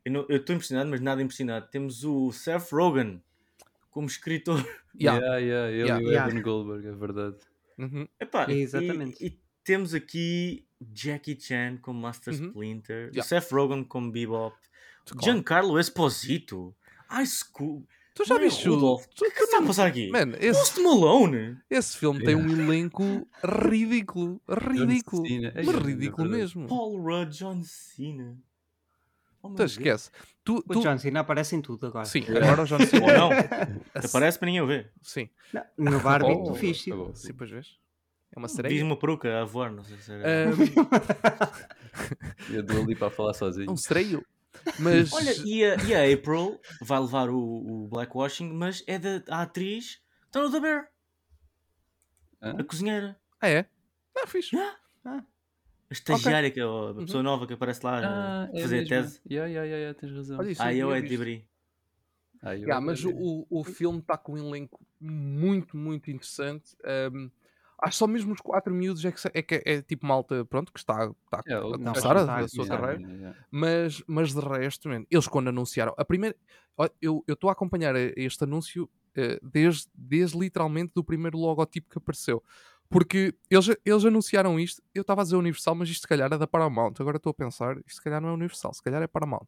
eu 0.05 0.37
estou 0.37 0.55
impressionado, 0.57 0.89
mas 0.91 1.01
nada 1.01 1.21
impressionado. 1.23 1.69
Temos 1.71 2.03
o 2.05 2.33
Seth 2.33 2.71
Rogen 2.73 3.23
como 3.91 4.07
escritor. 4.07 4.57
Yeah. 4.93 5.21
Yeah, 5.21 5.39
yeah, 5.39 5.69
ele 5.71 5.79
Yeah. 5.87 6.03
e 6.03 6.05
o 6.05 6.11
Yeah. 6.11 6.31
Evan 6.33 6.43
Goldberg, 6.43 6.87
é 6.89 6.93
verdade. 6.93 7.37
Uhum. 7.79 8.09
Epá, 8.19 8.51
Exatamente. 8.51 9.23
E, 9.25 9.29
e 9.29 9.41
temos 9.63 9.95
aqui 9.95 10.67
Jackie 10.93 11.39
Chan 11.41 11.79
como 11.81 12.01
Master 12.01 12.35
Uhum. 12.35 12.49
Splinter. 12.49 13.11
Seth 13.23 13.51
Rogen 13.53 13.85
como 13.85 14.11
Bebop, 14.11 14.57
Claro. 15.07 15.25
Giancarlo 15.25 15.79
Esposito, 15.79 16.75
High 17.09 17.25
School. 17.27 17.87
Tu 18.15 18.25
já 18.25 18.37
viste 18.37 18.69
o... 18.69 18.77
Tu- 18.79 18.87
O 18.87 18.99
que 19.15 19.25
é 19.27 19.31
que 19.31 19.43
está 19.45 19.59
a 19.59 19.63
passar 19.63 19.87
aqui? 19.87 20.11
Man, 20.11 20.33
esse, 20.41 20.59
Post 20.59 20.81
Malone! 20.83 21.57
Esse 21.71 21.97
filme 21.97 22.25
tem 22.25 22.35
um 22.35 22.51
elenco 22.51 23.27
ridículo. 23.45 24.43
Ridículo. 24.49 25.23
Ai, 25.55 25.63
Mas 25.65 25.75
é 25.77 25.79
ridículo 25.79 26.29
mesmo. 26.29 26.67
Paul 26.67 27.01
Rudd, 27.01 27.31
John 27.39 27.63
Cena. 27.63 28.37
Oh, 29.43 29.49
Então 29.49 29.65
esquece. 29.67 30.11
Tu, 30.45 30.57
O 30.59 30.73
tu... 30.75 30.81
John 30.83 30.99
Cena 30.99 31.21
aparece 31.21 31.57
em 31.57 31.63
tudo 31.63 31.87
agora. 31.87 32.05
Sim, 32.05 32.21
Yeah. 32.21 32.47
agora 32.47 32.63
o 32.63 32.67
John 32.67 32.85
Cena. 32.87 33.07
Ou 33.07 33.13
não? 33.13 33.31
Aparece 33.95 34.39
para 34.39 34.47
ninguém 34.47 34.67
ver. 34.67 34.93
Sim, 35.03 35.29
Não, 35.53 35.65
no 35.79 36.01
Barbie 36.01 36.33
Oh, 36.33 36.45
tu 36.45 36.55
fiz. 36.55 36.85
Tá 36.85 36.95
bom. 36.97 37.15
sim, 37.15 37.33
pois 37.35 37.51
vês. 37.51 37.79
É 38.35 38.39
uma 38.39 38.47
Diz 38.47 38.57
sereia. 38.57 38.85
uma 38.85 38.97
peruca 38.99 39.41
a 39.41 39.45
voar, 39.45 39.73
não 39.73 39.83
sei 39.83 39.97
se 39.99 40.13
era. 40.13 40.51
Ahm, 40.51 40.57
E 42.51 42.59
a 42.59 42.63
Dua 42.63 42.85
Lipa 42.85 43.09
a 43.09 43.11
falar 43.11 43.35
sozinho. 43.35 43.71
um 43.71 43.77
sereio. 43.77 44.25
Mas. 44.79 45.13
Olha, 45.13 45.33
e 45.45 45.65
a, 45.65 45.77
e 45.83 45.95
a 45.95 46.15
April 46.15 46.61
vai 46.83 47.01
levar 47.01 47.29
o, 47.31 47.39
o 47.39 47.89
blackwashing, 47.89 48.53
mas 48.53 48.85
é 48.87 48.99
da 48.99 49.23
a 49.29 49.43
atriz 49.43 50.01
no 50.35 50.51
The 50.51 50.61
Bear, 50.61 50.89
Hã? 52.43 52.57
a 52.59 52.65
cozinheira. 52.65 53.19
Ah, 53.41 53.49
é? 53.49 53.67
Não, 54.15 54.27
fixe. 54.27 54.55
A 55.91 55.95
estagiária, 55.95 56.51
que 56.51 56.61
é 56.61 56.63
a 56.65 56.95
pessoa 57.05 57.23
nova 57.23 57.47
que 57.47 57.55
aparece 57.55 57.85
lá 57.85 57.99
Ah, 58.01 58.45
a 58.45 58.57
é 58.57 58.61
fazer 58.63 58.79
a 58.81 58.87
tese. 58.87 59.21
Yeah, 59.29 59.49
yeah, 59.51 59.65
yeah, 59.67 59.77
yeah, 59.79 59.99
tens 59.99 60.13
razão. 60.13 60.39
Olha 60.39 60.51
isso. 60.51 60.63
Ah, 60.63 60.73
eu 60.75 60.87
tinha 60.87 60.97
é 60.97 61.01
visto. 61.01 61.11
Dibri. 61.11 61.49
Ah, 62.43 62.55
eu- 62.57 62.61
Yeah, 62.67 62.81
mas 62.85 63.05
o, 63.05 63.47
o 63.51 63.65
filme 63.65 64.01
está 64.01 64.19
com 64.19 64.33
um 64.35 64.39
elenco 64.39 64.85
muito, 65.01 65.77
muito 65.77 66.11
interessante. 66.11 66.77
Ahm, 66.85 67.31
acho 67.83 67.97
só 67.99 68.07
mesmo 68.07 68.33
os 68.35 68.41
quatro 68.41 68.73
miúdos 68.75 69.03
é 69.05 69.13
que, 69.13 69.21
é, 69.35 69.43
que 69.43 69.55
é, 69.57 69.63
é 69.77 69.83
tipo 69.83 70.07
malta, 70.07 70.45
pronto, 70.45 70.73
que 70.73 70.79
está, 70.79 71.11
está 71.25 71.43
Yeah, 71.47 71.67
a 71.73 71.77
o- 71.77 71.79
começar 71.79 72.15
não, 72.15 72.23
a, 72.31 72.41
a 72.45 72.49
sua 72.49 72.65
yeah. 72.65 72.77
carreira. 72.77 73.01
Yeah, 73.01 73.15
yeah. 73.15 73.39
mas, 73.51 74.03
mas 74.07 74.35
de 74.35 74.41
resto, 74.41 74.89
man, 74.89 75.05
eles 75.11 75.27
quando 75.27 75.49
anunciaram, 75.49 75.95
a 75.97 76.05
primeira, 76.05 76.37
ó, 76.77 76.87
eu 77.01 77.25
eu 77.27 77.35
estou 77.35 77.49
a 77.49 77.53
acompanhar 77.55 77.97
eh, 77.97 78.13
este 78.17 78.45
anúncio 78.45 78.91
eh, 79.17 79.39
desde, 79.43 79.89
desde 79.95 80.39
literalmente 80.39 80.93
do 80.95 81.03
primeiro 81.03 81.39
logotipo 81.39 81.89
que 81.91 81.99
apareceu, 81.99 82.43
porque 82.91 83.35
eles, 83.49 83.69
eles 83.87 84.05
anunciaram 84.05 84.59
isto, 84.61 84.83
eu 84.95 85.03
estava 85.03 85.23
a 85.23 85.25
dizer 85.25 85.37
Universal, 85.37 85.75
mas 85.77 85.89
isto 85.89 86.03
se 86.03 86.09
calhar 86.09 86.33
é 86.33 86.37
da 86.37 86.47
Paramount, 86.47 86.95
agora 87.01 87.17
estou 87.19 87.31
a 87.31 87.35
pensar, 87.35 87.79
isto 87.79 87.95
se 87.95 88.03
calhar 88.03 88.21
não 88.21 88.31
é 88.31 88.33
Universal, 88.33 88.75
se 88.75 88.83
calhar 88.83 89.03
é 89.03 89.07
Paramount, 89.07 89.47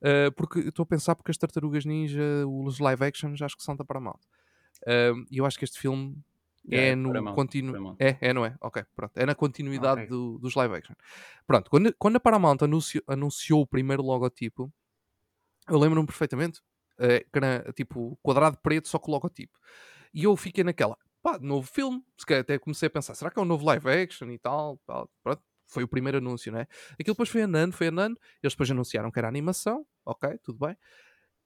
Eh, 0.00 0.30
porque 0.30 0.60
estou 0.60 0.84
a 0.84 0.86
pensar 0.86 1.14
porque 1.16 1.30
as 1.32 1.36
Tartarugas 1.36 1.84
Ninja, 1.84 2.22
os 2.46 2.78
live 2.78 3.04
action, 3.04 3.34
já 3.36 3.46
acho 3.46 3.56
que 3.56 3.62
são 3.64 3.76
da 3.76 3.84
Paramount, 3.84 4.20
Eh, 4.86 5.12
e 5.30 5.38
eu 5.38 5.46
acho 5.46 5.58
que 5.58 5.64
este 5.64 5.78
filme 5.78 6.16
Yeah, 6.68 6.88
é 6.88 6.92
é 6.92 6.96
no 6.96 7.34
continuo. 7.34 7.96
É, 7.98 8.18
é, 8.20 8.32
não 8.32 8.44
é? 8.44 8.56
Ok, 8.60 8.84
pronto. 8.96 9.12
É 9.16 9.24
na 9.24 9.34
continuidade 9.36 10.00
Ok. 10.02 10.08
do- 10.08 10.38
dos 10.38 10.54
live 10.56 10.74
action. 10.74 10.94
Pronto, 11.46 11.70
quando, 11.70 11.94
quando 11.96 12.16
a 12.16 12.20
Paramount 12.20 12.58
anunciou, 12.62 13.04
anunciou 13.06 13.60
o 13.62 13.66
primeiro 13.66 14.02
logotipo, 14.02 14.72
eu 15.68 15.78
lembro-me 15.78 16.06
perfeitamente, 16.06 16.60
eh, 16.98 17.20
que 17.32 17.38
era 17.38 17.72
tipo 17.72 18.18
quadrado 18.22 18.58
preto 18.62 18.88
só 18.88 18.98
com 18.98 19.10
o 19.10 19.14
logotipo. 19.14 19.58
E 20.14 20.24
eu 20.24 20.36
fiquei 20.36 20.64
naquela, 20.64 20.96
pá, 21.26 21.40
novo 21.40 21.66
filme. 21.66 22.04
Se 22.16 22.24
calhar 22.24 22.42
até 22.42 22.56
comecei 22.56 22.86
a 22.86 22.90
pensar, 22.90 23.16
será 23.16 23.32
que 23.32 23.38
é 23.40 23.42
um 23.42 23.46
novo 23.46 23.64
live 23.66 23.88
action 23.88 24.30
e 24.30 24.38
tal? 24.38 24.80
tal. 24.86 25.10
Pronto, 25.24 25.42
foi 25.66 25.82
o 25.82 25.88
primeiro 25.88 26.18
anúncio, 26.18 26.52
não 26.52 26.60
é? 26.60 26.68
Aquilo 26.92 27.14
depois 27.14 27.28
foi 27.28 27.42
andando, 27.42 27.72
foi 27.72 27.88
andando. 27.88 28.16
Eles 28.40 28.52
depois 28.52 28.70
anunciaram 28.70 29.10
que 29.10 29.18
era 29.18 29.26
animação, 29.26 29.84
ok, 30.04 30.38
tudo 30.44 30.64
bem. 30.64 30.76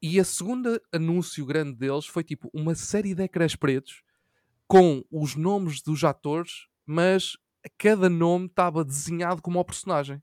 E 0.03 0.21
a 0.21 0.25
segunda 0.25 0.83
anúncio 0.93 1.47
grande 1.47 1.79
deles 1.79 2.07
foi 2.07 2.23
tipo 2.23 2.51
uma 2.53 2.75
série 2.75 3.15
de 3.15 3.23
ecrãs 3.23 3.57
pretos 3.57 4.03
com 4.69 5.03
os 5.11 5.35
nomes 5.35 5.81
dos 5.81 6.05
atores, 6.05 6.67
mas 6.85 7.39
cada 7.79 8.11
nome 8.11 8.47
estava 8.47 8.85
desenhado 8.85 9.41
como 9.41 9.59
o 9.59 9.65
personagem. 9.65 10.23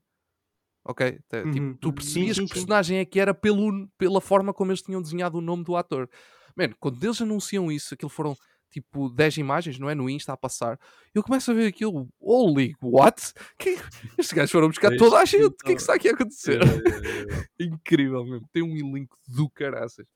Ok? 0.84 1.18
Tá, 1.28 1.46
tipo, 1.48 1.66
Uhum. 1.66 1.78
tu 1.80 1.92
Sim, 2.00 2.00
percebias 2.00 2.36
sim, 2.36 2.42
que 2.42 2.46
sim. 2.46 2.48
personagem 2.54 2.98
é 2.98 3.04
que 3.04 3.18
era 3.18 3.34
pelo, 3.34 3.88
pela 3.98 4.20
forma 4.20 4.54
como 4.54 4.70
eles 4.70 4.82
tinham 4.82 5.02
desenhado 5.02 5.38
o 5.38 5.42
nome 5.42 5.64
do 5.64 5.76
ator. 5.76 6.08
Mano, 6.56 6.76
quando 6.78 7.02
eles 7.02 7.20
anunciam 7.20 7.70
isso, 7.70 7.94
aquilo 7.94 8.08
foram 8.08 8.36
tipo 8.70 9.08
10 9.08 9.38
imagens, 9.38 9.78
não 9.78 9.88
é? 9.88 9.94
No 9.94 10.08
Insta 10.08 10.32
a 10.32 10.36
passar. 10.36 10.78
Eu 11.14 11.22
começo 11.22 11.50
a 11.50 11.54
ver 11.54 11.66
aquilo, 11.66 12.08
holy, 12.20 12.74
what? 12.82 13.32
Que... 13.58 13.70
Estes 14.18 14.32
gajos 14.32 14.50
foram 14.50 14.68
buscar 14.68 14.96
toda 14.96 15.18
a 15.18 15.24
gente. 15.24 15.44
O 15.44 15.50
que 15.52 15.72
é 15.72 15.74
que 15.74 15.80
está 15.80 15.94
aqui 15.94 16.08
a 16.08 16.12
acontecer? 16.12 16.60
É, 16.62 17.48
Incrível 17.64 18.24
mesmo. 18.24 18.48
Tem 18.52 18.62
um 18.62 18.76
elenco 18.76 19.18
do 19.26 19.48
caraças. 19.50 20.06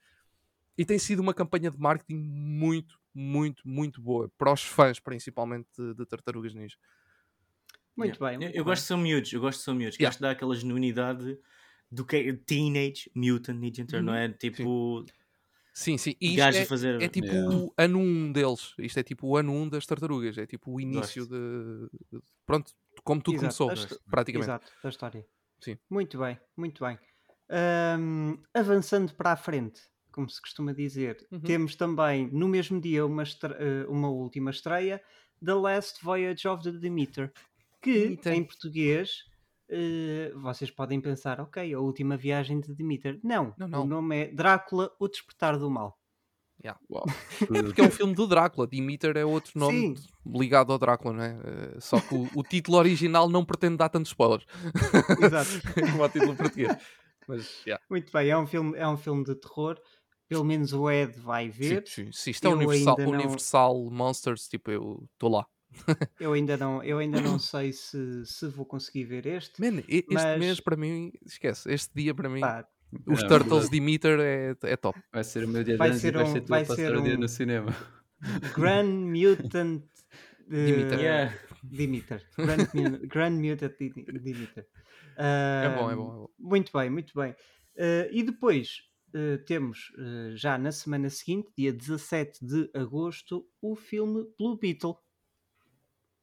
E 0.77 0.85
tem 0.85 0.99
sido 0.99 1.21
uma 1.21 1.35
campanha 1.35 1.71
de 1.71 1.79
marketing 1.79 2.17
muito, 2.17 2.99
muito, 3.15 3.63
muito 3.67 4.01
boa. 4.01 4.31
Para 4.39 4.53
os 4.53 4.63
fãs, 4.63 4.99
principalmente, 4.99 5.69
de, 5.77 5.95
de 5.95 6.07
Tartarugas 6.07 6.55
Ninja. 6.55 6.77
Muito 7.97 8.17
Yeah. 8.17 8.27
bem. 8.27 8.35
Eu, 8.35 8.41
muito 8.41 8.57
eu 8.57 8.65
bem. 8.65 8.71
gosto 8.71 8.83
de 8.83 8.89
ser 8.89 8.97
miúdos, 8.97 9.33
eu 9.33 9.41
gosto 9.41 9.59
de 9.59 9.65
ser 9.65 9.75
miúdos. 9.75 9.97
Yeah. 9.97 10.09
Gosto 10.09 10.19
de 10.19 10.23
dar 10.23 10.31
aquela 10.31 10.55
genuinidade 10.55 11.39
do 11.91 12.07
que 12.07 12.17
é 12.17 12.33
Teenage 12.33 13.11
Mutant 13.15 13.59
Ninja 13.59 13.85
Turtle, 13.85 14.03
não 14.03 14.15
é? 14.15 14.31
Tipo, 14.31 15.01
Sim, 15.01 15.07
sim. 15.97 16.15
E 16.21 16.35
isto 16.37 16.41
é, 16.59 16.65
fazer. 16.65 17.01
é 17.03 17.09
tipo 17.09 17.27
Yeah. 17.29 17.57
o 17.57 17.73
ano 17.79 17.99
1 17.99 18.33
deles. 18.33 18.75
Isto 18.79 19.01
é 19.01 19.03
tipo 19.03 19.27
o 19.29 19.37
ano 19.37 19.53
1 19.53 19.69
das 19.69 19.87
tartarugas. 19.87 20.37
É 20.39 20.47
tipo 20.47 20.73
o 20.73 20.81
início 20.81 21.27
de. 21.27 21.89
de- 22.11 22.21
Pronto, 22.47 22.73
como 23.05 23.23
tudo 23.23 23.37
Exato, 23.37 23.57
começou, 23.57 23.99
praticamente. 24.11 24.51
Exato, 24.51 24.73
da 24.83 24.89
história. 24.89 25.27
Sim. 25.61 25.79
Muito 25.89 26.19
bem, 26.19 26.39
muito 26.57 26.85
bem. 26.85 26.99
Ahm, 27.49 28.37
avançando 28.55 29.15
para 29.15 29.33
a 29.33 29.37
frente, 29.37 29.81
como 30.11 30.29
se 30.29 30.41
costuma 30.41 30.73
dizer, 30.75 31.27
Uhum. 31.31 31.41
temos 31.41 31.75
também 31.77 32.29
no 32.33 32.49
mesmo 32.49 32.81
dia 32.81 33.05
uma, 33.07 33.23
estre- 33.23 33.55
eh, 33.59 33.87
uma 33.89 34.09
última 34.11 34.51
estreia, 34.51 35.03
The 35.45 35.55
Last 35.55 36.03
Voyage 36.05 36.47
of 36.49 36.63
the 36.63 36.73
Demeter, 36.73 37.33
que 37.81 37.93
Demeter. 38.05 38.33
em 38.35 38.45
português 38.45 39.25
eh, 39.69 40.33
vocês 40.37 40.71
podem 40.71 41.01
pensar, 41.01 41.41
ok, 41.41 41.73
a 41.75 41.81
última 41.81 42.17
viagem 42.17 42.61
de 42.61 42.75
Demeter. 42.75 43.19
Não, 43.23 43.55
Não, 43.59 43.69
não. 43.69 43.83
o 43.83 43.87
nome 43.87 44.17
é 44.25 44.27
Drácula, 44.33 44.91
o 45.01 45.09
Despertar 45.09 45.59
do 45.59 45.71
Mal. 45.71 45.99
Uau. 46.89 47.05
É 47.41 47.63
porque 47.63 47.81
é 47.81 47.85
um 47.85 47.91
filme 47.91 48.15
do 48.15 48.25
Drácula. 48.27 48.69
Demeter 48.69 49.17
é 49.17 49.25
outro 49.25 49.59
nome 49.59 49.97
Sim. 49.97 50.07
ligado 50.25 50.73
ao 50.73 50.79
Drácula, 50.79 51.13
não 51.13 51.23
é? 51.25 51.37
Eh, 51.45 51.81
Só 51.81 51.99
que 52.01 52.15
o, 52.15 52.29
o 52.37 52.43
título 52.45 52.77
original 52.79 53.29
não 53.29 53.45
pretende 53.45 53.77
dar 53.79 53.89
tantos 53.89 54.11
spoilers 54.13 54.45
Exato. 55.21 55.51
como 55.91 56.05
o 56.05 56.09
título 56.09 56.37
português. 56.37 56.77
Mas, 57.27 57.63
yeah. 57.67 57.83
Muito 57.91 58.13
bem, 58.13 58.29
é 58.31 58.39
um 58.39 58.47
filme, 58.47 58.77
é 58.79 58.87
um 58.87 58.97
filme 58.97 59.25
de 59.25 59.35
terror. 59.35 59.77
Pelo 60.29 60.45
menos 60.45 60.73
o 60.73 60.89
Ed 60.89 61.19
vai 61.19 61.49
ver. 61.49 61.83
Sim, 61.87 62.05
sim. 62.07 62.13
Se 62.13 62.31
isto 62.31 62.47
é 62.47 62.51
Eu 62.51 62.57
Universal, 62.57 62.97
ainda 62.99 63.11
não- 63.11 63.19
Universal 63.19 63.91
Monsters, 63.91 64.47
tipo, 64.49 64.71
eu 64.71 65.09
estou 65.15 65.31
lá. 65.31 65.45
Eu 66.21 66.33
ainda 66.33 66.57
não, 66.57 66.83
eu 66.83 66.99
ainda 66.99 67.21
não 67.21 67.39
sei 67.41 67.73
se, 67.73 68.25
se 68.27 68.47
vou 68.49 68.65
conseguir 68.67 69.05
ver 69.05 69.27
este. 69.27 69.61
Man, 69.61 69.83
este 69.89 70.13
Mas- 70.13 70.39
mês 70.39 70.61
para 70.61 70.77
mim, 70.77 71.13
esquece, 71.27 71.71
este 71.73 71.91
dia 71.95 72.15
para 72.15 72.29
mim, 72.29 72.41
Pá, 72.41 72.67
os 73.07 73.23
Não, 73.23 73.29
Turtles 73.29 73.63
mas 73.63 73.71
Demeter 73.71 74.19
é, 74.21 74.55
é 74.63 74.77
top. 74.77 75.01
Vai 75.13 75.25
ser 75.25 75.45
o 75.45 75.49
meu 75.49 75.65
dia 75.65 75.77
Vai 75.77 75.91
de 75.93 75.99
ser 75.99 76.13
vai 76.13 76.25
um- 76.25 76.33
ser 76.33 76.41
tu 76.43 76.49
vai 76.49 76.61
passar 76.63 76.77
ser 76.77 76.97
o 76.97 77.03
dia 77.03 77.15
um- 77.17 77.21
no 77.21 77.29
cinema. 77.29 77.75
Grand 78.55 78.85
Mutant 78.87 79.83
eh, 80.51 80.67
Demeter. 80.67 80.99
Yeah. 81.01 81.35
Demeter. 81.63 82.27
Grand, 82.37 82.99
Grand 83.09 83.31
Mutant 83.41 83.75
Di- 83.79 83.93
É 84.07 84.13
Demeter. 84.19 84.67
bom, 85.17 85.23
é 85.23 85.77
bom, 85.77 85.91
é 85.91 85.97
bom. 85.97 86.29
Muito 86.39 86.71
bem, 86.73 86.91
muito 86.91 87.13
bem. 87.15 87.35
Eh, 87.77 88.11
e 88.13 88.23
depois 88.23 88.83
eh, 89.15 89.39
temos 89.47 89.93
eh, 89.99 90.33
já 90.37 90.59
na 90.59 90.71
semana 90.73 91.09
seguinte, 91.11 91.49
dia 91.57 91.73
17 91.73 92.45
de 92.45 92.71
agosto, 92.75 93.47
o 93.61 93.75
filme 93.75 94.27
Blue 94.39 94.59
Beetle. 94.59 94.97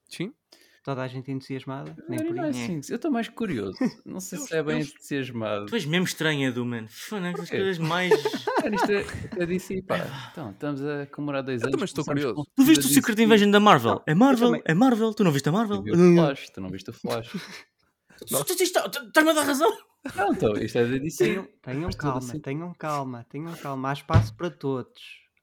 Sim, 0.10 0.34
Toda 0.82 1.02
a 1.04 1.08
gente 1.10 1.30
entusiasmada? 1.30 1.94
Nem 2.08 2.20
Não, 2.20 2.28
por 2.28 2.36
não 2.36 2.44
é 2.46 2.50
isso. 2.52 2.60
assim, 2.62 2.82
eu 2.90 2.96
estou 2.96 3.12
mais 3.12 3.28
curioso. 3.28 3.78
Não 4.06 4.20
sei 4.22 4.40
Eu- 4.40 4.44
se 4.44 4.56
é 4.56 4.64
bem 4.64 4.80
eu- 4.80 4.86
entusiasmado. 4.86 5.66
Tu 5.66 5.76
és 5.76 5.86
mesmo 5.86 6.06
estranha, 6.06 6.52
do 6.54 6.66
mano. 6.66 6.88
Foda-se, 6.90 7.28
as 7.28 7.36
Porquê? 7.36 7.58
coisas 7.58 7.78
mais. 7.78 8.10
Cara, 8.64 8.76
isto 8.76 8.92
é, 8.92 9.06
é 9.44 9.46
DC, 9.46 9.82
pá. 9.84 10.30
Então, 10.32 10.52
estamos 10.52 10.82
a 10.84 11.06
comemorar 11.08 11.44
dois 11.44 11.62
Eu 11.62 11.68
anos. 11.68 11.72
também 11.76 11.86
estou 11.86 12.06
curioso. 12.06 12.34
com 12.36 12.44
Tu 12.56 12.64
viste 12.64 12.86
o 12.86 12.88
Secret. 12.88 13.22
Invasion 13.22 13.52
da 13.52 13.60
Marvel? 13.60 14.02
É 14.08 14.16
Marvel? 14.16 14.48
também. 14.48 14.62
É 14.66 14.74
Marvel? 14.74 15.14
Tu 15.14 15.24
não 15.24 15.32
viste 15.34 15.50
a 15.50 15.52
Marvel? 15.52 15.78
Eu 15.78 15.84
vi 15.84 15.92
o 15.92 16.16
Flash, 16.16 16.50
tu 16.50 16.62
não 16.62 16.70
viste 16.70 16.90
o 16.90 16.94
Flash. 16.94 17.30
Tu- 17.30 18.26
tu- 18.26 18.56
tu- 18.56 18.56
tu- 18.56 19.08
Estás-me 19.08 19.32
a 19.32 19.34
dar 19.34 19.44
razão? 19.44 19.78
Não, 20.16 20.32
então, 20.34 20.54
isto 20.54 20.78
é 20.78 20.86
da 20.86 20.98
DC. 20.98 21.26
Tenham, 21.26 21.48
tenham 21.62 21.90
calma, 21.92 22.18
assim. 22.20 22.40
tenham 22.40 22.74
calma, 22.74 23.26
tenham 23.30 23.54
calma. 23.58 23.90
Há 23.90 23.94
espaço 23.94 24.34
para 24.36 24.50
todos. 24.50 25.02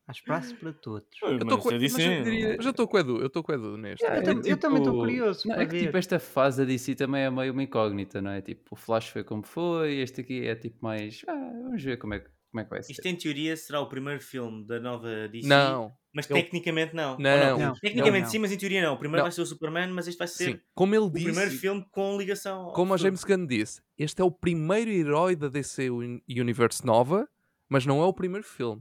Há 0.09 0.13
espaço 0.13 0.55
para 0.57 0.73
todos. 0.73 1.09
eu 1.21 1.37
estou 1.37 1.59
com, 1.59 1.71
mas 1.73 1.83
eu 1.99 2.23
diria- 2.25 2.55
mas 2.57 2.65
eu 2.67 2.71
estou 2.71 2.87
com 2.87 2.97
o 2.97 3.01
Edu, 3.01 3.19
eu 3.19 3.27
estou 3.27 3.43
com 3.43 3.51
o 3.51 3.55
Edu 3.57 3.77
neste. 3.77 4.05
Eu 4.05 4.11
é 4.13 4.19
eu 4.19 4.23
também 4.57 4.79
estou 4.79 4.81
tipo- 4.93 4.93
curioso 4.99 5.49
Não, 5.49 5.55
para 5.57 5.65
é 5.65 5.67
que 5.67 5.79
tipo, 5.81 5.97
esta 5.97 6.19
fase 6.21 6.59
da 6.59 6.65
DC 6.65 6.95
também 6.95 7.23
é 7.23 7.31
meio 7.31 7.53
uma 7.53 7.63
incógnita, 7.63 8.23
não 8.23 8.31
é? 8.31 8.41
Tipo, 8.41 8.63
o 8.71 8.77
Flash 8.77 9.09
foi 9.09 9.25
como 9.25 9.43
foi, 9.45 9.97
este 9.97 10.21
aqui 10.21 10.47
é 10.47 10.55
tipo 10.55 10.79
mais. 10.81 11.23
Ah, 11.27 11.35
vamos 11.65 11.83
ver 11.83 11.97
como 11.99 12.15
é, 12.15 12.21
que- 12.21 12.31
como 12.53 12.61
é 12.61 12.65
que 12.65 12.71
vai 12.71 12.83
ser. 12.85 12.93
Isto 12.93 13.07
em 13.07 13.17
teoria 13.17 13.57
será 13.57 13.81
o 13.81 13.89
primeiro 13.89 14.21
filme 14.21 14.65
da 14.65 14.79
nova 14.79 15.29
DC. 15.29 15.49
Não, 15.49 15.93
Mas 16.15 16.31
Ele- 16.31 16.41
tecnicamente 16.43 16.95
não. 16.95 17.19
Não, 17.19 17.59
Não, 17.59 17.75
Tecnicamente 17.75 18.23
não, 18.23 18.31
sim, 18.31 18.39
mas 18.39 18.51
em 18.51 18.57
teoria 18.57 18.81
não. 18.83 18.95
O 18.95 18.99
primeiro 18.99 19.19
Não. 19.19 19.25
vai 19.25 19.33
ser 19.33 19.43
o 19.43 19.47
Superman, 19.47 19.89
mas 19.93 20.09
este 20.09 20.17
vai 20.19 20.27
ser 20.29 20.45
sim. 20.53 20.61
Como 20.75 20.95
ele 20.95 21.05
o 21.05 21.11
disse, 21.11 21.25
primeiro 21.27 21.51
filme 21.51 21.85
com 21.91 22.17
ligação. 22.17 22.61
ao 22.69 22.73
como 22.73 22.95
a. 22.95 22.97
James 22.97 23.23
Gunn 23.23 23.45
disse, 23.47 23.83
este 23.99 24.23
é 24.23 24.25
o 24.25 24.31
primeiro 24.31 24.89
herói 24.91 25.37
da 25.37 25.49
DC 25.49 25.91
Un- 25.91 26.21
Universe 26.27 26.87
nova, 26.87 27.29
mas 27.69 27.85
não 27.85 28.01
é 28.01 28.07
o 28.07 28.15
primeiro 28.15 28.47
filme. 28.47 28.81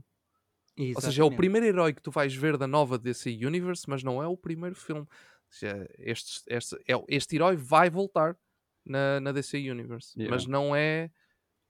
Ou 0.78 1.00
seja, 1.00 1.22
é 1.22 1.24
o 1.24 1.28
Exatamente. 1.28 1.36
primeiro 1.36 1.66
herói 1.66 1.94
que 1.94 2.02
tu 2.02 2.10
vais 2.10 2.34
ver 2.34 2.56
da 2.58 2.66
nova 2.66 2.98
DC 2.98 3.30
Universe, 3.30 3.84
mas 3.88 4.02
não 4.02 4.22
é 4.22 4.26
o 4.26 4.36
primeiro 4.36 4.74
filme. 4.76 5.06
Seja, 5.48 5.88
este, 5.98 6.42
este, 6.48 6.76
é, 6.86 6.94
este 7.08 7.36
herói 7.36 7.56
vai 7.56 7.88
voltar 7.88 8.36
na, 8.84 9.20
na 9.20 9.32
DC 9.32 9.56
Universe, 9.70 10.12
Yeah. 10.18 10.34
mas 10.34 10.46
não 10.46 10.74
é. 10.76 11.10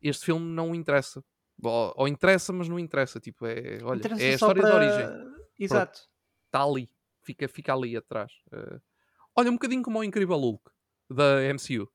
Este 0.02 0.26
filme 0.26 0.44
não 0.52 0.74
interessa. 0.74 1.22
Ou, 1.62 1.92
ou 1.96 2.08
interessa, 2.08 2.52
mas 2.52 2.68
não 2.68 2.78
interessa. 2.78 3.20
Tipo, 3.20 3.46
é, 3.46 3.78
olha, 3.82 3.98
Interessa 3.98 4.22
é 4.22 4.30
a 4.30 4.34
história 4.34 4.62
de 4.62 4.68
para- 4.70 4.76
origem. 4.76 5.34
Exato. 5.58 6.00
Está 6.46 6.62
ali. 6.64 6.90
Fica, 7.22 7.48
fica 7.48 7.72
ali 7.74 7.96
atrás. 7.96 8.32
Eh, 8.52 8.80
olha, 9.34 9.50
um 9.50 9.54
bocadinho 9.54 9.82
como 9.82 9.98
o 9.98 10.04
Incrível 10.04 10.36
Hulk 10.36 10.62
da 11.10 11.40
MCU. 11.54 11.88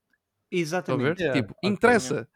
Exatamente. 0.49 1.21
Yeah, 1.21 1.41
tipo, 1.41 1.55
interessa. 1.63 2.27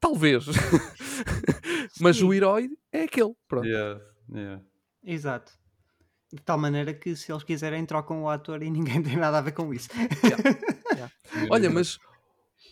Talvez. 0.00 0.46
mas 2.00 2.20
o 2.22 2.32
herói 2.32 2.70
é 2.92 3.02
aquele. 3.02 3.34
Pronto. 3.48 3.66
Yeah, 3.66 4.00
yeah. 4.32 4.62
Exato. 5.02 5.52
De 6.32 6.42
tal 6.42 6.58
maneira 6.58 6.92
que 6.92 7.14
se 7.14 7.30
eles 7.30 7.42
quiserem 7.44 7.84
trocam 7.86 8.22
o 8.22 8.28
ator 8.28 8.62
e 8.62 8.70
ninguém 8.70 9.02
tem 9.02 9.16
nada 9.16 9.38
a 9.38 9.40
ver 9.40 9.52
com 9.52 9.72
isso. 9.72 9.88
Olha, 11.50 11.70
mas 11.70 11.98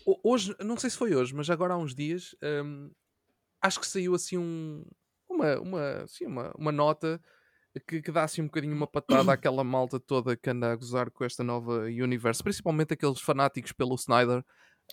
ho- 0.05 0.19
hoje, 0.23 0.55
não 0.59 0.77
sei 0.77 0.89
se 0.89 0.97
foi 0.97 1.15
hoje, 1.15 1.33
mas 1.33 1.49
agora 1.49 1.73
há 1.73 1.77
uns 1.77 1.93
dias, 1.95 2.35
hum, 2.65 2.91
acho 3.61 3.79
que 3.79 3.87
saiu 3.87 4.15
assim 4.15 4.37
um, 4.37 4.83
uma, 5.29 5.59
uma, 5.59 6.07
sim, 6.07 6.25
uma, 6.25 6.51
uma 6.57 6.71
nota 6.71 7.21
que, 7.87 8.01
que 8.01 8.11
dá 8.11 8.23
assim 8.23 8.41
um 8.41 8.45
bocadinho 8.45 8.75
uma 8.75 8.87
patada 8.87 9.31
àquela 9.33 9.63
malta 9.63 9.99
toda 9.99 10.35
que 10.37 10.49
anda 10.49 10.71
a 10.71 10.75
gozar 10.75 11.09
com 11.11 11.23
esta 11.23 11.43
nova 11.43 11.83
universo, 11.83 12.43
principalmente 12.43 12.93
aqueles 12.93 13.21
fanáticos 13.21 13.71
pelo 13.71 13.95
Snyder. 13.95 14.43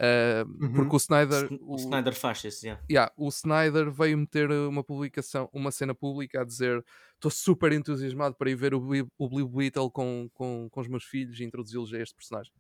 Ah, 0.00 0.44
Uhum. 0.46 0.72
Porque 0.72 0.94
o 0.94 0.98
Snyder, 0.98 1.44
Sn- 1.44 1.58
o, 1.62 1.76
Snyder 1.76 2.14
faz 2.14 2.42
isso, 2.44 2.64
yeah. 2.66 2.82
yeah, 2.90 3.12
o 3.16 3.28
Snyder 3.28 3.90
veio 3.90 4.16
meter 4.18 4.50
uma 4.50 4.82
publicação, 4.82 5.48
uma 5.52 5.70
cena 5.70 5.94
pública 5.94 6.40
a 6.40 6.44
dizer 6.44 6.82
estou 7.14 7.30
super 7.30 7.70
entusiasmado 7.72 8.34
para 8.34 8.50
ir 8.50 8.54
ver 8.56 8.72
o, 8.74 8.80
o 9.18 9.28
Blue 9.28 9.46
Beetle 9.48 9.90
com, 9.90 10.30
com, 10.32 10.68
com 10.70 10.80
os 10.80 10.88
meus 10.88 11.04
filhos 11.04 11.38
e 11.38 11.44
introduzi-los 11.44 11.92
a 11.92 11.98
este 11.98 12.14
personagem. 12.14 12.52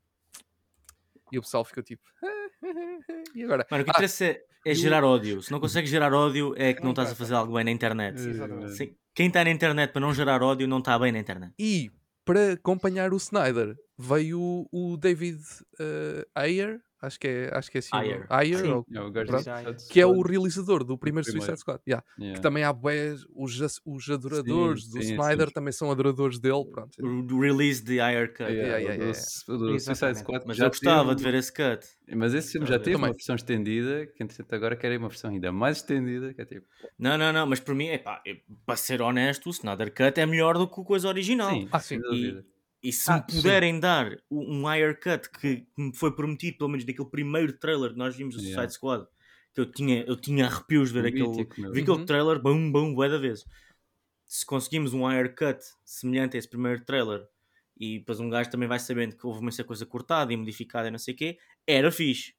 E 1.32 1.38
o 1.38 1.40
pessoal 1.42 1.64
ficou 1.64 1.82
tipo. 1.82 2.02
e 3.34 3.42
agora? 3.44 3.66
Mano, 3.70 3.82
o 3.82 3.84
que 3.84 3.90
Ah, 3.90 3.94
interessa 3.94 4.24
é, 4.26 4.42
é 4.66 4.70
eu- 4.72 4.74
gerar 4.74 5.04
ódio. 5.04 5.40
Se 5.42 5.50
não 5.50 5.60
consegues 5.60 5.88
gerar 5.90 6.12
ódio, 6.12 6.52
é 6.56 6.72
que 6.74 6.80
Não 6.80 6.86
não 6.86 6.90
estás 6.92 7.10
a 7.12 7.14
fazer 7.14 7.34
algo 7.34 7.54
bem 7.54 7.64
na 7.64 7.70
internet. 7.70 8.18
Exatamente. 8.20 8.72
Sim. 8.76 8.94
Quem 9.14 9.28
está 9.28 9.42
na 9.44 9.50
internet 9.50 9.92
para 9.92 10.00
não 10.00 10.12
gerar 10.12 10.42
ódio 10.42 10.66
não 10.68 10.78
está 10.78 10.98
bem 10.98 11.12
na 11.12 11.18
internet. 11.18 11.52
E 11.58 11.90
para 12.24 12.52
acompanhar 12.52 13.12
o 13.12 13.16
Snyder 13.16 13.74
veio 13.98 14.40
o, 14.40 14.68
o 14.92 14.96
David 14.96 15.40
eh, 15.80 16.26
Ayer, 16.34 16.80
acho 17.02 17.18
que 17.20 17.26
é, 17.28 17.50
acho 17.52 17.70
que 17.70 17.78
é 17.78 17.80
assim, 17.80 17.90
o. 17.92 17.96
Ayer. 17.98 18.26
Ayer, 18.28 18.58
Sim. 18.60 18.68
ou- 18.70 18.80
o 18.80 18.84
Pronto. 18.84 19.12
do 19.12 19.42
Suicide 19.42 19.88
que 19.92 20.00
é 20.00 20.06
o 20.06 20.20
realizador 20.22 20.84
do 20.84 20.98
primeiro 20.98 21.24
primeiro. 21.24 21.46
Suicide 21.46 21.60
Squad. 21.60 21.80
yeah. 21.86 22.04
Yeah. 22.18 22.36
Que 22.36 22.42
também 22.42 22.64
há 22.64 22.72
os, 23.34 23.80
os 23.84 24.10
adoradores 24.10 24.86
do 24.88 25.02
sim, 25.02 25.12
Snyder 25.12 25.48
sim. 25.48 25.52
também 25.54 25.72
são 25.72 25.90
adoradores 25.90 26.38
dele. 26.38 26.64
Pronto. 26.70 26.90
O 27.00 27.34
o 27.36 27.40
release 27.40 27.82
de 27.82 27.94
Higher 27.94 28.28
Cut. 28.32 28.42
Yeah, 28.42 28.52
Yeah, 28.52 28.78
o 28.78 28.80
yeah, 28.80 29.04
do- 29.46 29.54
o 29.54 29.58
do 29.58 29.80
Suicide. 29.80 30.18
Squad 30.18 30.44
Mas 30.46 30.56
já 30.56 30.64
eu 30.66 30.68
gostava 30.70 31.14
de 31.14 31.22
teve- 31.22 31.30
ver 31.32 31.38
esse 31.38 31.52
cut. 31.52 31.86
Mas 32.16 32.34
esse 32.34 32.52
filme 32.52 32.66
já 32.66 32.78
teve 32.78 32.96
Também. 32.96 33.08
uma 33.10 33.12
versão 33.14 33.34
estendida, 33.36 34.06
que 34.06 34.22
entretanto 34.22 34.52
agora 34.54 34.76
querem 34.76 34.98
uma 34.98 35.08
versão 35.08 35.30
ainda 35.30 35.52
mais 35.52 35.76
estendida, 35.78 36.34
que 36.34 36.40
é 36.40 36.44
tipo. 36.44 36.66
Não, 36.98 37.16
não, 37.16 37.32
não, 37.32 37.46
mas 37.46 37.60
para 37.60 37.74
mim, 37.74 37.86
epá, 37.88 38.20
para 38.66 38.76
ser 38.76 39.00
honesto, 39.00 39.46
o 39.46 39.50
Snyder 39.50 39.94
Cut 39.94 40.18
é 40.20 40.26
melhor 40.26 40.58
do 40.58 40.66
que 40.68 40.80
a 40.80 40.84
coisa 40.84 41.06
original. 41.08 41.50
Sim, 41.50 41.68
Ah, 41.70 41.78
sim. 41.80 41.98
dúvida. 42.00 42.44
E 42.82 42.92
se 42.92 43.10
Ah, 43.10 43.16
me 43.16 43.22
puderem 43.34 43.78
dar 43.78 44.16
o- 44.30 44.54
um 44.54 44.62
higher 44.66 44.98
cut 44.98 45.28
que 45.30 45.66
me 45.76 45.94
foi 45.94 46.14
prometido, 46.14 46.58
pelo 46.58 46.70
menos 46.70 46.84
daquele 46.84 47.08
primeiro 47.10 47.52
trailer 47.52 47.92
que 47.92 47.98
nós 47.98 48.16
vimos 48.16 48.34
do 48.36 48.40
Yeah. 48.42 48.62
Suicide 48.62 48.74
Squad, 48.74 49.06
que 49.54 49.60
eu 49.60 49.70
tinha, 49.70 50.02
eu 50.04 50.16
tinha 50.16 50.46
arrepios 50.46 50.88
de 50.90 50.94
ver 51.00 51.08
aquele, 51.08 51.28
mítico, 51.28 51.60
meu. 51.60 51.72
vi 51.72 51.80
aquele 51.82 51.98
Uhum. 51.98 52.06
trailer, 52.06 52.40
bum, 52.40 52.72
bum, 52.72 52.94
bué 52.94 53.08
da 53.10 53.18
vez. 53.18 53.44
Se 54.26 54.46
conseguimos 54.46 54.94
um 54.94 55.06
higher 55.06 55.34
cut 55.34 55.58
semelhante 55.84 56.36
a 56.36 56.38
esse 56.38 56.48
primeiro 56.48 56.82
trailer 56.84 57.26
e 57.78 57.98
depois 57.98 58.18
um 58.20 58.30
gajo 58.30 58.48
também 58.50 58.68
vai 58.68 58.78
sabendo 58.78 59.14
que 59.16 59.26
houve 59.26 59.42
muita 59.42 59.62
coisa 59.64 59.84
cortada 59.84 60.32
e 60.32 60.36
modificada 60.36 60.88
e 60.88 60.90
não 60.90 60.98
sei 60.98 61.12
o 61.14 61.16
quê, 61.16 61.38
era 61.66 61.90
fixe. 61.92 62.34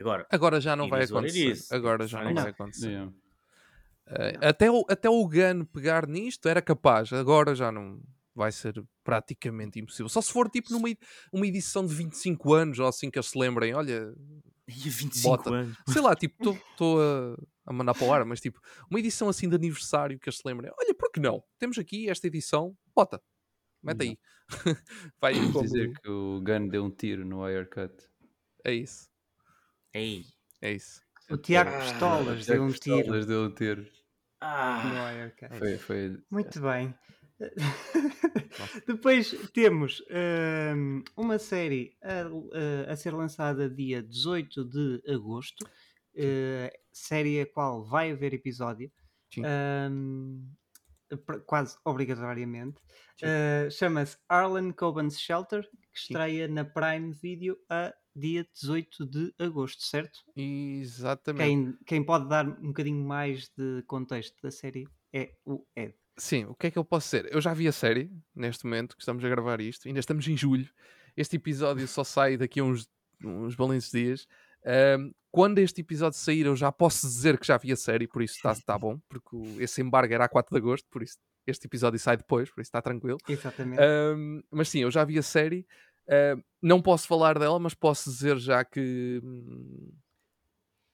Agora, 0.00 0.26
Agora 0.30 0.60
já 0.60 0.76
não 0.76 0.88
vai 0.88 1.04
acontecer. 1.04 1.56
Agora 1.74 2.06
já 2.06 2.22
não 2.22 2.34
Não. 2.34 2.42
vai 2.42 2.50
acontecer. 2.50 2.90
Yeah. 2.90 3.10
Uh, 4.06 4.38
até, 4.42 4.70
o, 4.70 4.84
até 4.88 5.08
o 5.08 5.26
Gun 5.28 5.64
pegar 5.66 6.06
nisto 6.06 6.48
era 6.48 6.62
capaz, 6.62 7.12
agora 7.12 7.54
já 7.54 7.70
não 7.70 8.00
vai 8.38 8.52
ser 8.52 8.74
praticamente 9.02 9.80
impossível. 9.80 10.08
Só 10.08 10.20
se 10.22 10.32
for 10.32 10.48
tipo 10.48 10.72
numa 10.72 10.88
uma 11.32 11.46
edição 11.46 11.84
de 11.84 11.92
25 11.94 12.54
anos 12.54 12.78
ou 12.78 12.86
assim 12.86 13.10
que 13.10 13.18
eles 13.18 13.28
se 13.28 13.38
lembrem, 13.38 13.74
olha. 13.74 14.12
E 14.70 14.90
25 14.90 15.22
bota. 15.30 15.48
anos. 15.50 15.78
Sei 15.88 16.02
lá, 16.02 16.14
tipo, 16.14 16.36
estou 16.50 17.00
a, 17.00 17.34
a 17.64 17.72
mandar 17.72 17.94
para 17.94 18.06
o 18.06 18.12
ar, 18.12 18.22
mas 18.26 18.38
tipo, 18.38 18.60
uma 18.90 19.00
edição 19.00 19.26
assim 19.30 19.48
de 19.48 19.56
aniversário 19.56 20.18
que 20.20 20.28
eles 20.28 20.36
se 20.36 20.42
lembrem, 20.46 20.70
olha, 20.78 20.94
por 20.94 21.10
que 21.10 21.18
não? 21.18 21.42
Temos 21.58 21.78
aqui 21.78 22.10
esta 22.10 22.26
edição, 22.26 22.76
bota, 22.94 23.18
mete 23.82 24.02
aí. 24.02 24.18
vai 25.18 25.32
como... 25.52 25.62
dizer 25.62 25.90
que 25.98 26.10
o 26.10 26.42
Gun 26.42 26.68
deu 26.68 26.84
um 26.84 26.90
tiro 26.90 27.24
no 27.24 27.40
Wirecut. 27.44 27.94
É 28.62 28.74
isso. 28.74 29.08
Ei. 29.94 30.26
É 30.60 30.72
isso. 30.72 31.00
O 31.30 31.38
Tiago 31.38 31.70
Ah, 31.70 31.78
Pistolas 31.80 32.44
deu 32.44 32.62
um 32.62 32.70
tiro 32.70 32.96
Pistolas 32.98 33.26
deu 33.26 33.44
um 33.44 33.54
tiro. 33.54 33.80
no 33.84 33.88
Ah. 34.42 35.10
Wirecard. 35.14 35.58
Foi, 35.58 35.78
foi... 35.78 36.18
Muito 36.30 36.60
bem. 36.60 36.94
Depois 38.86 39.30
temos 39.52 40.02
hum, 40.76 41.02
uma 41.16 41.38
série 41.38 41.96
a, 42.02 42.92
a- 42.92 42.96
ser 42.96 43.12
lançada 43.14 43.68
dia 43.70 44.02
18 44.02 44.64
de 44.64 45.02
agosto, 45.12 45.64
eh, 46.14 46.72
série 46.92 47.40
a 47.40 47.46
qual 47.46 47.84
vai 47.84 48.10
haver 48.10 48.34
episódio, 48.34 48.90
Sim. 49.32 49.42
pra- 51.24 51.40
quase 51.40 51.76
obrigatoriamente. 51.84 52.80
Sim. 53.18 53.26
Eh, 53.26 53.68
Chama-se 53.70 54.16
Arlen 54.28 54.72
Coben's 54.72 55.18
Shelter, 55.20 55.62
que 55.92 55.98
estreia 55.98 56.48
na 56.48 56.64
Prime 56.64 57.12
Video 57.12 57.56
a 57.70 57.94
dia 58.14 58.44
18 58.52 59.06
de 59.06 59.32
agosto, 59.38 59.82
certo? 59.84 60.18
Exatamente. 60.36 61.44
Quem, 61.48 61.78
quem 61.86 62.04
pode 62.04 62.28
dar 62.28 62.48
um 62.48 62.68
bocadinho 62.68 63.04
mais 63.04 63.48
de 63.56 63.82
contexto 63.86 64.34
da 64.42 64.50
série 64.50 64.88
é 65.12 65.34
o 65.44 65.64
Ed. 65.76 65.94
Sim, 66.18 66.46
o 66.46 66.54
que 66.54 66.66
é 66.66 66.70
que 66.70 66.78
eu 66.78 66.84
posso 66.84 67.06
dizer? 67.06 67.32
Eu 67.32 67.40
já 67.40 67.54
vi 67.54 67.68
a 67.68 67.72
série, 67.72 68.10
neste 68.34 68.64
momento, 68.64 68.96
que 68.96 69.02
estamos 69.02 69.24
a 69.24 69.28
gravar 69.28 69.60
isto, 69.60 69.86
ainda 69.86 70.00
estamos 70.00 70.26
em 70.26 70.36
julho. 70.36 70.68
Este 71.16 71.36
episódio 71.36 71.86
só 71.86 72.02
sai 72.02 72.36
daqui 72.36 72.60
a 72.60 72.64
uns, 72.64 72.88
uns 73.24 73.54
valentes 73.54 73.90
dias. 73.90 74.26
Ahm, 74.66 75.12
quando 75.30 75.58
este 75.58 75.80
episódio 75.80 76.18
sair, 76.18 76.46
eu 76.46 76.56
já 76.56 76.72
posso 76.72 77.06
dizer 77.06 77.38
que 77.38 77.46
já 77.46 77.56
vi 77.56 77.70
a 77.72 77.76
série, 77.76 78.08
por 78.08 78.22
isso 78.22 78.34
está 78.34 78.54
tá 78.54 78.78
bom, 78.78 78.98
porque 79.08 79.36
esse 79.60 79.80
embargo 79.80 80.12
era 80.12 80.24
a 80.24 80.28
4 80.28 80.52
de 80.52 80.58
agosto, 80.58 80.86
por 80.90 81.02
isso 81.02 81.16
este 81.46 81.66
episódio 81.66 81.98
sai 81.98 82.16
depois, 82.16 82.50
por 82.50 82.60
isso 82.60 82.68
está 82.68 82.82
tranquilo. 82.82 83.18
Exatamente. 83.28 83.80
Ahm, 83.80 84.40
mas 84.50 84.68
sim, 84.68 84.80
eu 84.80 84.90
já 84.90 85.04
vi 85.04 85.18
a 85.18 85.22
série. 85.22 85.66
Ahm, 86.08 86.42
não 86.60 86.82
posso 86.82 87.06
falar 87.06 87.38
dela, 87.38 87.58
mas 87.58 87.74
posso 87.74 88.10
dizer 88.10 88.38
já 88.38 88.64
que 88.64 89.20
hum, 89.22 89.92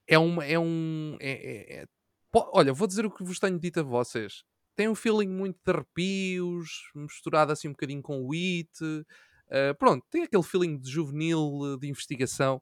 é 0.06 0.18
uma. 0.18 0.44
É 0.44 0.58
um. 0.58 1.16
é- 1.20 1.32
é- 1.32 1.82
é- 1.82 1.86
olha, 2.32 2.72
vou 2.72 2.86
dizer 2.86 3.06
o 3.06 3.10
que 3.10 3.24
vos 3.24 3.38
tenho 3.38 3.58
dito 3.58 3.80
a 3.80 3.82
vocês. 3.82 4.44
Tem 4.76 4.88
um 4.88 4.94
feeling 4.94 5.28
muito 5.28 5.58
de 5.64 5.72
arrepios, 5.72 6.90
misturado 6.94 7.52
assim 7.52 7.68
um 7.68 7.72
bocadinho 7.72 8.02
com 8.02 8.22
o 8.22 8.32
It. 8.32 8.70
ah, 9.50 9.74
pronto, 9.78 10.04
tem 10.10 10.22
aquele 10.22 10.42
feeling 10.42 10.78
de 10.78 10.90
juvenil, 10.90 11.78
de 11.80 11.88
investigação. 11.88 12.60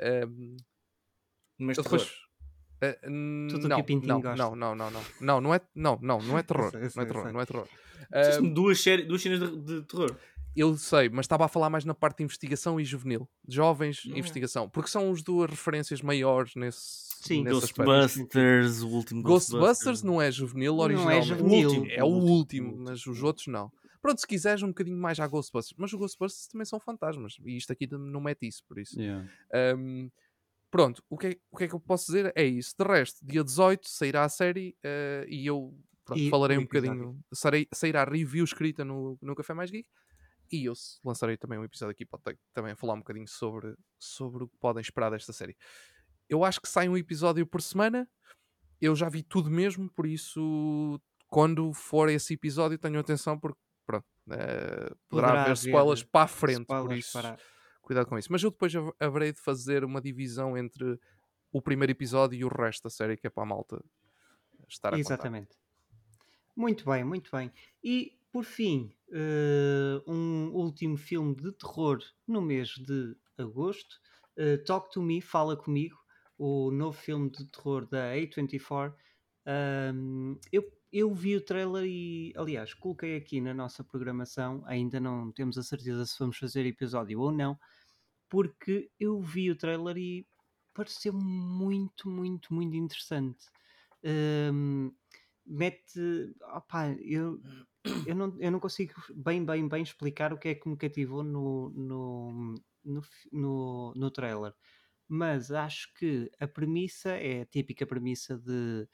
Ahm, 0.00 0.56
Mas 1.58 1.76
depois. 1.76 2.10
ah, 2.82 2.96
Tudo 3.48 3.66
o 3.76 3.84
que 3.84 4.06
não, 4.06 4.16
não, 4.16 4.20
gosta. 4.20 4.36
não, 4.36 4.56
não, 4.56 4.74
não, 4.74 4.90
não, 4.90 5.02
não, 5.20 5.40
não 5.40 5.54
é, 5.54 5.60
não, 5.74 5.98
não, 6.02 6.18
não 6.20 6.38
é 6.38 6.42
terror, 6.44 6.72
eu 6.74 6.90
não 6.96 7.02
é 7.02 7.06
terror, 7.06 7.32
não 7.32 7.40
é 7.40 7.46
terror. 7.46 7.68
Duas, 8.52 8.80
séries, 8.80 9.06
duas 9.06 9.22
cenas 9.22 9.38
de, 9.38 9.56
de 9.80 9.82
terror. 9.86 10.16
Eu 10.54 10.76
sei, 10.76 11.08
mas 11.08 11.24
estava 11.24 11.44
a 11.44 11.48
falar 11.48 11.70
mais 11.70 11.84
na 11.84 11.94
parte 11.94 12.18
de 12.18 12.24
investigação 12.24 12.80
e 12.80 12.84
juvenil. 12.84 13.28
Jovens 13.48 14.04
Não. 14.04 14.16
investigação. 14.16 14.68
Porque 14.68 14.90
são 14.90 15.10
as 15.10 15.22
duas 15.22 15.50
referências 15.50 16.02
maiores 16.02 16.54
nesse, 16.54 17.12
Sim. 17.22 17.44
Ghostbusters, 17.44 18.82
o 18.82 18.88
último 18.88 19.22
Ghostbusters 19.22 20.02
não 20.02 20.20
é 20.20 20.30
juvenil 20.30 20.76
Não 20.76 21.10
é 21.10 21.22
juvenil. 21.22 21.68
O 21.68 21.72
último, 21.72 21.86
é 21.90 22.02
o 22.02 22.06
último, 22.06 22.30
último, 22.32 22.68
o 22.68 22.72
último, 22.72 22.84
mas 22.84 23.06
os 23.06 23.22
outros 23.22 23.46
não. 23.46 23.70
Pronto, 24.00 24.20
se 24.20 24.26
quiseres 24.26 24.62
um 24.64 24.68
bocadinho 24.68 24.96
mais 24.98 25.20
à 25.20 25.26
Ghostbusters. 25.28 25.76
Mas 25.78 25.92
os 25.92 25.98
Ghostbusters 25.98 26.48
também 26.48 26.64
são 26.64 26.80
fantasmas. 26.80 27.36
E 27.44 27.56
isto 27.56 27.72
aqui 27.72 27.86
não 27.86 28.20
mete 28.20 28.48
isso, 28.48 28.64
por 28.68 28.78
isso. 28.80 29.00
Yeah. 29.00 29.28
Ahm, 29.54 30.08
pronto, 30.68 31.00
o 31.08 31.16
que, 31.16 31.28
é, 31.28 31.36
o 31.52 31.56
que 31.56 31.64
é 31.64 31.68
que 31.68 31.74
eu 31.74 31.80
posso 31.80 32.06
dizer 32.06 32.32
é 32.34 32.44
isso. 32.44 32.74
De 32.76 32.84
resto, 32.84 33.24
dia 33.24 33.44
18 33.44 33.88
sairá 33.88 34.24
a 34.24 34.28
série 34.28 34.76
eh, 34.82 35.24
e 35.28 35.46
eu 35.46 35.72
pronto, 36.04 36.20
E 36.20 36.28
falarei 36.28 36.58
um 36.58 36.62
bocadinho. 36.62 37.16
Sairá 37.72 38.02
review 38.02 38.42
escrita 38.42 38.84
no, 38.84 39.16
no 39.22 39.36
Café 39.36 39.54
Mais 39.54 39.70
Geek 39.70 39.88
e 40.52 40.66
eu 40.66 40.74
lançarei 41.04 41.36
também 41.36 41.58
um 41.58 41.64
episódio 41.64 41.92
aqui 41.92 42.04
para 42.04 42.20
também 42.52 42.74
falar 42.76 42.94
um 42.94 42.98
bocadinho 42.98 43.26
sobre, 43.26 43.74
sobre 43.98 44.44
o 44.44 44.48
que 44.48 44.56
podem 44.58 44.80
esperar 44.80 45.10
desta 45.10 45.32
série. 45.32 45.56
Eu 46.28 46.44
acho 46.44 46.60
que 46.60 46.68
sai 46.68 46.88
um 46.88 46.96
episódio 46.96 47.46
por 47.46 47.60
semana. 47.62 48.08
Eu 48.80 48.94
já 48.96 49.08
vi 49.08 49.22
tudo 49.22 49.50
mesmo, 49.50 49.88
por 49.90 50.06
isso, 50.06 51.00
quando 51.28 51.72
for 51.72 52.08
esse 52.08 52.34
episódio, 52.34 52.78
tenham 52.78 53.00
atenção, 53.00 53.38
porque 53.38 53.58
pronto, 53.86 54.04
eh, 54.30 54.36
poderá, 54.36 54.94
Poderá 55.08 55.42
haver 55.42 55.52
spoilers 55.54 56.02
para 56.02 56.24
a 56.24 56.28
frente, 56.28 56.66
por 56.66 56.92
isso 56.92 57.12
para- 57.12 57.38
cuidado 57.80 58.06
com 58.08 58.18
isso. 58.18 58.30
Mas 58.30 58.42
eu 58.42 58.50
depois 58.50 58.74
hav- 58.74 58.92
haverei 59.00 59.32
de 59.32 59.40
fazer 59.40 59.84
uma 59.84 60.00
divisão 60.00 60.56
entre 60.56 60.98
o 61.52 61.60
primeiro 61.62 61.92
episódio 61.92 62.38
e 62.38 62.44
o 62.44 62.48
resto 62.48 62.84
da 62.84 62.90
série, 62.90 63.16
que 63.16 63.26
é 63.26 63.30
para 63.30 63.42
a 63.42 63.46
malta 63.46 63.84
estar 64.68 64.88
a 64.88 64.92
contar. 64.92 65.00
Exatamente. 65.00 65.56
Muito 66.56 66.84
bem, 66.84 67.04
muito 67.04 67.30
bem. 67.30 67.50
E 67.82 68.18
por 68.32 68.44
fim, 68.44 68.92
eh, 69.12 70.02
um 70.06 70.50
último 70.52 70.96
filme 70.96 71.34
de 71.34 71.52
terror 71.52 71.98
no 72.26 72.40
mês 72.42 72.70
de 72.70 73.14
agosto. 73.38 73.96
eh, 74.36 74.56
Talk 74.58 74.90
to 74.92 75.02
Me, 75.02 75.20
Fala 75.20 75.56
Comigo, 75.56 75.98
o 76.38 76.70
novo 76.70 76.96
filme 76.98 77.30
de 77.30 77.44
terror 77.50 77.86
da 77.88 78.12
A24. 78.12 78.96
Ahm, 79.46 80.36
eu, 80.52 80.62
eu 80.92 81.14
vi 81.14 81.36
o 81.36 81.44
trailer 81.44 81.84
e, 81.86 82.32
aliás, 82.36 82.72
coloquei 82.74 83.16
aqui 83.16 83.40
na 83.40 83.52
nossa 83.54 83.84
programação. 83.84 84.62
Ainda 84.66 84.98
não 85.00 85.30
temos 85.32 85.58
a 85.58 85.62
certeza 85.62 86.06
se 86.06 86.18
vamos 86.18 86.38
fazer 86.38 86.64
episódio 86.66 87.20
ou 87.20 87.30
não, 87.32 87.58
porque 88.28 88.90
eu 88.98 89.20
vi 89.20 89.50
o 89.50 89.56
trailer 89.56 89.96
e 89.98 90.26
pareceu 90.74 91.12
muito, 91.12 92.08
muito, 92.08 92.54
muito 92.54 92.76
interessante. 92.76 93.46
Ahm, 94.04 94.90
mete. 95.46 96.34
opá, 96.54 96.90
eu, 97.00 97.40
eu, 98.06 98.14
não, 98.14 98.34
eu 98.38 98.50
não 98.50 98.60
consigo 98.60 98.94
bem, 99.14 99.44
bem, 99.44 99.68
bem 99.68 99.82
explicar 99.82 100.32
o 100.32 100.38
que 100.38 100.48
é 100.48 100.54
que 100.54 100.68
me 100.68 100.76
cativou 100.76 101.22
no, 101.22 101.70
no, 101.70 102.54
no, 102.84 103.02
no, 103.32 103.92
no 103.94 104.10
trailer. 104.10 104.54
Mas 105.08 105.50
acho 105.50 105.92
que 105.94 106.30
a 106.40 106.46
premissa 106.46 107.10
é 107.10 107.42
a 107.42 107.46
típica 107.46 107.86
premissa 107.86 108.38
de 108.38 108.88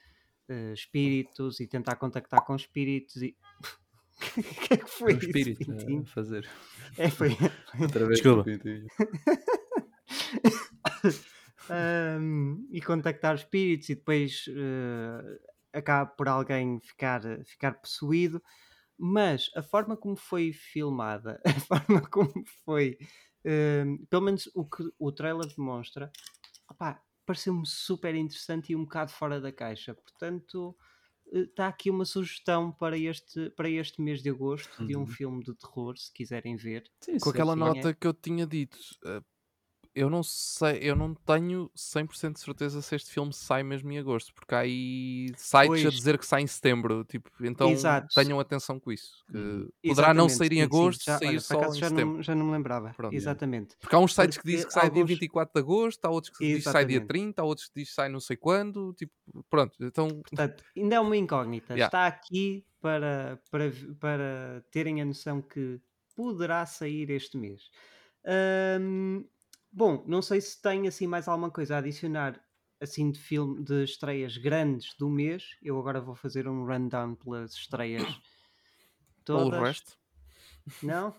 eh, 0.49 0.73
espíritos 0.73 1.59
e 1.59 1.67
tentar 1.67 1.95
contactar 1.95 2.43
com 2.45 2.55
espíritos 2.55 3.21
e. 3.21 3.35
O 4.37 4.43
que 4.43 4.73
é 4.73 4.77
que 4.77 4.89
foi 4.89 5.13
Um 5.13 5.17
isso, 5.17 5.27
espírito 5.27 5.65
Pintinho? 5.65 6.01
a 6.01 6.05
fazer. 6.05 6.49
É, 6.97 7.09
foi, 7.09 7.29
Outra 7.79 8.05
vez 8.05 8.19
Desculpa. 8.19 8.49
Ahm, 11.69 12.67
e 12.71 12.81
contactar 12.81 13.35
espíritos 13.35 13.89
e 13.89 13.95
depois 13.95 14.45
eh, 14.49 15.39
acaba 15.71 16.09
por 16.09 16.27
alguém 16.27 16.79
ficar, 16.81 17.21
ficar 17.45 17.75
possuído. 17.75 18.41
Mas 18.99 19.49
a 19.55 19.63
forma 19.63 19.95
como 19.97 20.15
foi 20.15 20.51
filmada, 20.53 21.41
a 21.47 21.53
forma 21.61 22.01
como 22.09 22.33
foi, 22.65 22.97
ahm, 23.45 24.05
pelo 24.09 24.23
menos 24.23 24.49
o 24.55 24.65
que 24.69 24.83
o 24.99 25.11
trailer 25.11 25.47
demonstra, 25.55 26.11
opá, 26.69 27.03
pareceu-me 27.25 27.65
super 27.67 28.15
interessante 28.15 28.71
e 28.73 28.75
um 28.75 28.83
bocado 28.83 29.11
fora 29.11 29.41
da 29.41 29.51
caixa. 29.51 29.93
Portanto, 29.95 30.75
está 31.31 31.67
aqui 31.67 31.89
uma 31.91 32.05
sugestão 32.05 32.71
para 32.71 32.97
este, 32.97 33.49
para 33.51 33.69
este 33.69 34.01
mês 34.01 34.21
de 34.23 34.29
agosto 34.29 34.85
de 34.85 34.95
um 34.97 35.05
Uhum. 35.05 35.07
filme 35.07 35.43
de 35.43 35.55
terror, 35.55 35.97
se 35.97 36.11
quiserem 36.13 36.55
ver. 36.57 36.83
Sim, 37.01 37.19
Com 37.19 37.29
aquela 37.29 37.55
nota 37.55 37.93
que 37.93 38.05
eu 38.07 38.13
tinha 38.13 38.45
dito, 38.45 38.77
eh, 39.05 39.21
eu 39.99 40.09
não 40.09 40.23
sei, 40.23 40.79
eu 40.81 40.95
não 40.95 41.13
tenho 41.13 41.69
100% 41.75 42.33
de 42.33 42.39
certeza 42.39 42.81
se 42.81 42.95
este 42.95 43.11
filme 43.11 43.33
sai 43.33 43.63
mesmo 43.63 43.91
em 43.91 43.97
agosto, 43.99 44.33
porque 44.33 44.55
há 44.55 44.59
aí 44.59 45.27
sites 45.35 45.85
a 45.85 45.89
dizer 45.89 46.17
que 46.17 46.25
sai 46.25 46.41
em 46.41 46.47
setembro, 46.47 47.03
tipo, 47.03 47.29
então 47.41 47.69
Exato. 47.71 48.07
tenham 48.15 48.39
atenção 48.39 48.79
com 48.79 48.91
isso. 48.91 49.23
que 49.29 49.37
Uhum. 49.37 49.69
Poderá 49.87 50.13
não 50.13 50.29
sair 50.29 50.47
em 50.47 50.55
sim, 50.55 50.55
sim. 50.57 50.61
agosto, 50.61 51.03
Já, 51.03 51.17
sair 51.17 51.27
olha, 51.29 51.39
só 51.41 51.61
em 51.61 51.73
já 51.79 51.89
setembro. 51.89 52.15
não, 52.15 52.23
já 52.23 52.35
não 52.35 52.45
me 52.45 52.51
lembrava. 52.53 52.93
Pronto. 52.95 53.13
Exatamente. 53.13 53.75
Porque 53.79 53.95
há 53.95 53.99
uns 53.99 54.15
sites 54.15 54.37
que 54.37 54.43
Porque 54.43 54.51
dizem 54.55 54.67
que 54.67 54.73
sai 54.73 54.89
dia 54.89 55.01
alguns- 55.01 55.09
24 55.09 55.53
de 55.53 55.59
agosto, 55.59 56.05
há 56.05 56.09
outros 56.09 56.37
que 56.37 56.45
dizem 56.45 56.57
que 56.57 56.63
sai 56.63 56.85
dia 56.85 56.97
Exatamente. 56.97 57.07
30, 57.07 57.41
há 57.41 57.45
outros 57.45 57.67
que 57.67 57.73
dizem 57.75 57.89
que 57.89 57.95
sai 57.95 58.09
não 58.09 58.19
sei 58.19 58.37
quando, 58.37 58.93
tipo, 58.93 59.13
pronto, 59.49 59.75
então 59.81 60.07
Portanto, 60.09 60.63
ainda 60.77 60.95
é 60.95 60.99
uma 60.99 61.17
incógnita. 61.17 61.73
Yeah. 61.73 61.87
Está 61.87 62.07
aqui 62.07 62.65
para, 62.81 63.41
para, 63.51 63.71
para 63.99 64.63
terem 64.71 65.01
a 65.01 65.05
noção 65.05 65.41
que 65.41 65.79
poderá 66.15 66.65
sair 66.65 67.09
este 67.09 67.37
mês. 67.37 67.69
Ahm, 68.25 69.23
bom, 69.71 70.03
não 70.07 70.21
sei 70.21 70.41
se 70.41 70.61
tem 70.61 70.87
assim 70.87 71.07
mais 71.07 71.27
alguma 71.27 71.51
coisa 71.51 71.75
a 71.75 71.79
adicionar 71.79 72.43
assim 72.81 73.11
de 73.11 73.19
filme 73.19 73.63
de 73.63 73.83
estreias 73.83 74.37
grandes 74.37 74.93
do 74.97 75.09
mês. 75.09 75.57
Eu 75.61 75.77
agora 75.77 75.99
vou 75.99 76.15
fazer 76.15 76.47
um 76.47 76.65
rundown 76.65 77.15
pelas 77.15 77.53
estreias 77.53 78.03
ou 79.29 79.47
o 79.47 79.51
todas. 79.51 79.59
resto. 79.59 79.97
Não? 80.81 81.15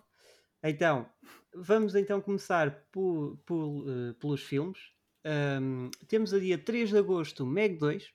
Então, 0.62 1.08
vamos 1.54 1.94
então 1.94 2.20
começar 2.20 2.70
por, 2.90 3.36
por, 3.44 3.86
eh, 3.88 4.12
pelos 4.14 4.42
filmes. 4.42 4.92
Ahm, 5.24 5.90
temos 6.08 6.32
a 6.32 6.38
dia 6.38 6.56
3 6.58 6.90
de 6.90 6.98
agosto 6.98 7.44
Meg 7.46 7.76
2. 7.78 8.12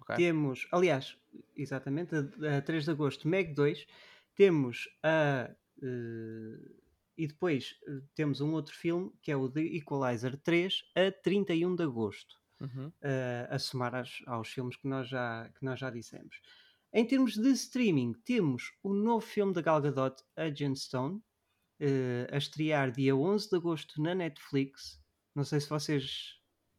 Ok. 0.00 0.16
Temos, 0.16 0.66
aliás, 0.72 1.16
exatamente, 1.56 2.14
a, 2.14 2.58
a 2.58 2.62
3 2.62 2.84
de 2.84 2.90
agosto, 2.90 3.28
Meg 3.28 3.54
2. 3.54 3.86
Temos 4.34 4.88
a. 5.02 5.50
eh, 5.82 6.58
e 7.18 7.26
depois 7.26 7.74
eh, 7.86 8.00
temos 8.14 8.40
um 8.40 8.52
outro 8.52 8.74
filme 8.74 9.10
que 9.20 9.30
é 9.32 9.36
o 9.36 9.48
The 9.50 9.60
Equalizer 9.60 10.36
3 10.38 10.84
a 10.96 11.10
31 11.22 11.74
de 11.76 11.82
agosto. 11.82 12.36
Uhum. 12.60 12.90
eh, 13.02 13.46
a 13.50 13.56
somar 13.58 13.94
às- 13.94 14.20
aos 14.26 14.48
filmes 14.48 14.74
que 14.76 14.88
nós, 14.88 15.08
já, 15.08 15.48
que 15.56 15.64
nós 15.64 15.78
já 15.78 15.90
dissemos. 15.90 16.40
Em 16.92 17.06
termos 17.06 17.34
de 17.36 17.50
streaming, 17.52 18.14
temos 18.24 18.72
o 18.82 18.92
novo 18.92 19.24
filme 19.24 19.52
da 19.52 19.60
Gal 19.62 19.80
Gadot, 19.80 20.20
Agent 20.36 20.74
Stone, 20.76 21.20
eh, 21.78 22.26
a 22.32 22.36
estrear 22.36 22.90
dia 22.90 23.14
11 23.14 23.48
de 23.50 23.54
agosto 23.56 24.02
na 24.02 24.12
Netflix. 24.12 25.00
Não 25.36 25.44
sei 25.44 25.60
se 25.60 25.68
vocês 25.68 26.34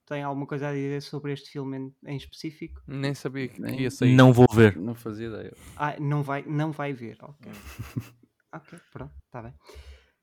têm 0.05 0.21
alguma 0.21 0.45
coisa 0.45 0.67
a 0.67 0.73
dizer 0.73 1.01
sobre 1.01 1.31
este 1.31 1.49
filme 1.49 1.77
em, 1.77 1.95
em 2.07 2.17
específico. 2.17 2.81
Nem 2.85 3.13
sabia 3.13 3.47
que 3.47 3.61
Nem- 3.61 3.79
ia 3.79 3.89
sair. 3.89 4.13
Não 4.15 4.33
vou 4.33 4.47
ver. 4.51 4.75
Não 4.75 4.93
fazia 4.95 5.27
ideia. 5.27 5.53
Ah, 5.77 5.97
não 5.97 6.23
vai, 6.23 6.43
não 6.43 6.73
vai 6.73 6.91
ver. 6.91 7.15
Ok. 7.21 7.49
ok, 8.51 8.79
pronto, 8.91 9.13
está 9.27 9.41
bem. 9.43 9.53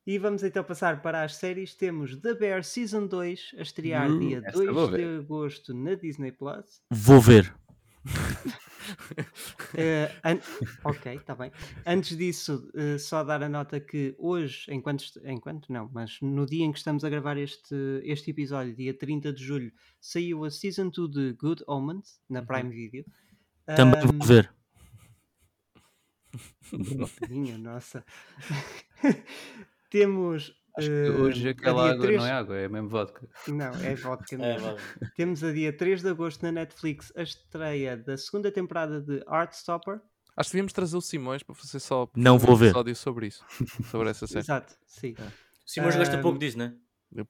E 0.07 0.19
vamos 0.19 0.43
então 0.45 0.63
passar 0.63 1.03
para 1.03 1.23
as 1.25 1.35
séries. 1.37 1.75
Temos 1.75 2.17
The 2.21 2.35
Bear 2.35 2.63
Season 2.63 3.07
2 3.07 3.57
a 3.59 3.63
estrear 3.63 4.09
Uh, 4.11 4.19
dia 4.21 4.43
essa 4.45 4.57
2 4.59 4.73
vou 4.75 4.91
de 4.91 5.03
agosto 5.19 5.75
na 5.75 5.95
Disney 5.95 6.31
Plus. 6.33 6.81
Vou 6.91 7.21
ver. 7.21 7.53
Eh, 9.75 10.09
an- 10.23 10.39
ok, 10.85 11.17
está 11.17 11.35
bem. 11.35 11.51
Antes 11.85 12.17
disso, 12.17 12.71
eh, 12.77 12.99
só 12.99 13.25
dar 13.25 13.43
a 13.43 13.49
nota 13.49 13.81
que 13.81 14.15
hoje, 14.17 14.65
enquanto, 14.73 15.03
enquanto 15.25 15.73
não, 15.73 15.91
mas 15.93 16.19
no 16.23 16.47
dia 16.47 16.65
em 16.65 16.71
que 16.71 16.79
estamos 16.79 17.03
a 17.03 17.09
gravar 17.11 17.37
este, 17.37 17.75
este 18.05 18.31
episódio, 18.31 18.77
dia 18.77 18.95
30 18.97 19.33
de 19.33 19.43
julho, 19.45 19.73
saiu 20.01 20.45
a 20.45 20.51
Season 20.53 20.89
2 20.89 21.11
de 21.11 21.33
Good 21.33 21.65
Omens 21.67 22.21
na 22.31 22.43
Prime 22.43 22.71
Video. 22.71 23.05
Também 23.75 24.01
Ahm, 24.03 24.07
vou 24.19 24.25
ver. 24.29 24.55
minha 27.29 27.59
nossa. 27.59 28.05
Temos. 29.99 30.53
Acho 30.77 30.89
que 30.89 30.93
eh, 30.95 31.11
hoje 31.11 31.49
aquela 31.49 31.91
água 31.91 32.03
3 32.03 32.19
não 32.21 32.27
é 32.27 32.33
água, 32.33 32.57
é 32.57 32.69
mesmo 32.69 32.89
vodka. 32.91 33.27
Não, 33.49 33.73
é 33.83 33.95
vodka 33.95 34.35
É, 34.37 34.39
mesmo. 34.39 34.67
vai. 34.67 34.77
Temos 35.17 35.43
a 35.43 35.51
dia 35.53 35.73
3 35.75 36.03
de 36.03 36.09
agosto 36.11 36.43
na 36.43 36.53
Netflix 36.53 37.11
a 37.17 37.23
estreia 37.23 37.97
da 37.97 38.17
segunda 38.19 38.53
temporada 38.53 39.01
de 39.01 39.25
Heartstopper. 39.27 40.01
Acho 40.37 40.51
que 40.51 40.53
devíamos 40.57 40.75
trazer 40.75 40.95
o 40.97 41.01
Simões 41.01 41.43
para 41.43 41.55
fazer 41.55 41.81
só 41.81 42.07
Não 42.15 42.35
um 42.37 42.39
vou 42.39 42.55
ver. 42.57 42.67
episódio 42.67 42.95
sobre 42.95 43.29
isso. 43.29 43.43
Sobre 43.91 44.11
essa 44.11 44.27
série. 44.27 44.41
Exato, 44.41 44.75
sim. 44.87 45.15
Simões 45.65 45.97
gosta 45.97 46.19
Ahm, 46.19 46.23
pouco 46.23 46.39
disso, 46.39 46.59
né? 46.59 46.75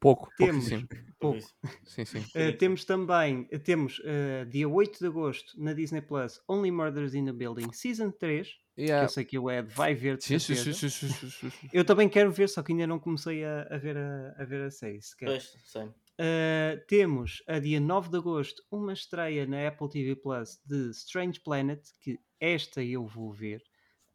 Pouco, 0.00 0.28
Temos. 0.36 0.68
pouquíssimo. 0.68 0.88
Pouco. 1.20 1.38
Sim, 1.84 2.04
sim. 2.04 2.18
Uh, 2.18 2.56
temos 2.58 2.84
também, 2.84 3.44
temos 3.62 4.00
uh, 4.00 4.44
dia 4.48 4.68
8 4.68 4.98
de 4.98 5.06
agosto 5.06 5.52
na 5.62 5.72
Disney 5.72 6.00
Plus 6.00 6.40
Only 6.48 6.72
Murders 6.72 7.14
in 7.14 7.26
the 7.26 7.32
Building 7.32 7.70
Season 7.72 8.10
3, 8.10 8.48
que 8.48 8.54
Yeah. 8.78 9.04
eu 9.04 9.08
sei 9.08 9.24
que 9.24 9.38
o 9.38 9.50
Ed 9.50 9.68
vai 9.68 9.94
ver 9.94 10.18
de 10.18 10.24
Sim, 10.24 10.38
sim, 10.38 10.54
sim, 10.54 10.72
sim, 10.72 10.88
sim, 10.90 11.08
sim, 11.08 11.30
sim. 11.30 11.68
Eu 11.72 11.84
também 11.84 12.08
quero 12.08 12.30
ver, 12.30 12.48
só 12.48 12.62
que 12.62 12.72
ainda 12.72 12.86
não 12.86 12.98
comecei 12.98 13.42
a, 13.42 13.66
a 13.70 13.78
ver, 13.78 13.96
a, 13.96 14.34
a 14.38 14.44
ver 14.44 14.66
a 14.66 14.70
série 14.70 15.00
sequer. 15.00 15.26
Pois, 15.26 15.56
sei. 15.64 15.84
Uh, 15.84 16.80
temos 16.86 17.42
a 17.46 17.58
dia 17.58 17.78
9 17.80 18.10
de 18.10 18.16
agosto 18.16 18.62
uma 18.70 18.92
estreia 18.92 19.46
na 19.46 19.68
Apple 19.68 19.88
TV 19.88 20.16
Plus 20.16 20.58
de 20.64 20.90
Strange 20.90 21.40
Planet, 21.40 21.82
que 22.00 22.18
esta 22.40 22.82
eu 22.82 23.06
vou 23.06 23.32
ver. 23.32 23.62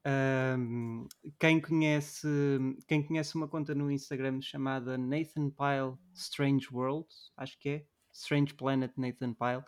Um, 0.05 1.07
quem, 1.39 1.61
conhece, 1.61 2.27
quem 2.87 3.05
conhece 3.05 3.35
uma 3.35 3.47
conta 3.47 3.75
no 3.75 3.91
Instagram 3.91 4.41
chamada 4.41 4.97
Nathan 4.97 5.51
Pyle 5.51 5.95
Strange 6.15 6.67
World, 6.71 7.07
acho 7.37 7.57
que 7.59 7.69
é 7.69 7.85
Strange 8.11 8.53
Planet 8.55 8.91
Nathan 8.97 9.33
Pyle, 9.33 9.63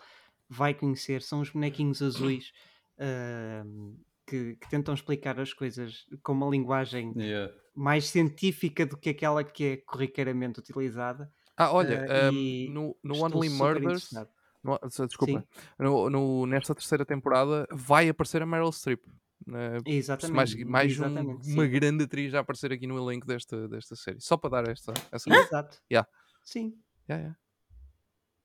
vai 0.50 0.74
conhecer. 0.74 1.22
São 1.22 1.42
os 1.42 1.52
bonequinhos 1.52 2.02
azuis 2.02 2.52
um, 3.00 3.96
que, 4.26 4.56
que 4.56 4.70
tentam 4.70 4.94
explicar 4.94 5.40
as 5.40 5.54
coisas 5.54 6.06
com 6.24 6.32
uma 6.34 6.50
linguagem 6.50 7.14
Yeah. 7.16 7.54
mais 7.76 8.08
científica 8.10 8.86
do 8.86 8.98
que 8.98 9.10
aquela 9.10 9.44
que 9.44 9.64
é 9.66 9.78
corriqueiramente 9.78 10.60
utilizada. 10.60 11.32
Ah, 11.58 11.72
olha, 11.72 12.06
Uh, 12.06 12.32
um, 12.32 12.34
e 12.38 12.70
no, 12.70 12.98
no 13.04 13.16
Only 13.24 13.50
Murders, 13.50 14.10
no- 14.64 14.80
se- 14.90 15.06
desculpa, 15.06 15.46
no, 15.78 16.10
no- 16.10 16.46
nesta 16.48 16.74
terceira 16.74 17.06
temporada 17.06 17.68
vai 17.72 18.10
aparecer 18.10 18.42
a 18.42 18.46
Meryl 18.46 18.72
Streep. 18.72 19.02
né? 19.46 19.78
Exatamente. 19.86 20.36
mais 20.36 20.56
mais 20.64 20.92
um- 21.00 21.04
exatamente, 21.06 21.50
uma 21.54 21.66
sim. 21.66 21.70
grande 21.72 22.04
atriz 22.06 22.34
a 22.34 22.40
aparecer 22.40 22.72
aqui 22.72 22.88
no 22.88 22.98
elenco 22.98 23.28
desta, 23.28 23.68
desta 23.68 23.94
série. 23.96 24.22
Só 24.22 24.38
para 24.38 24.62
dar 24.62 24.70
esta. 24.72 24.94
essa 25.12 25.30
Exato. 25.30 25.78
Yeah. 25.92 26.08
Sim. 26.46 26.78
Yeah, 27.10 27.22
yeah. 27.26 27.38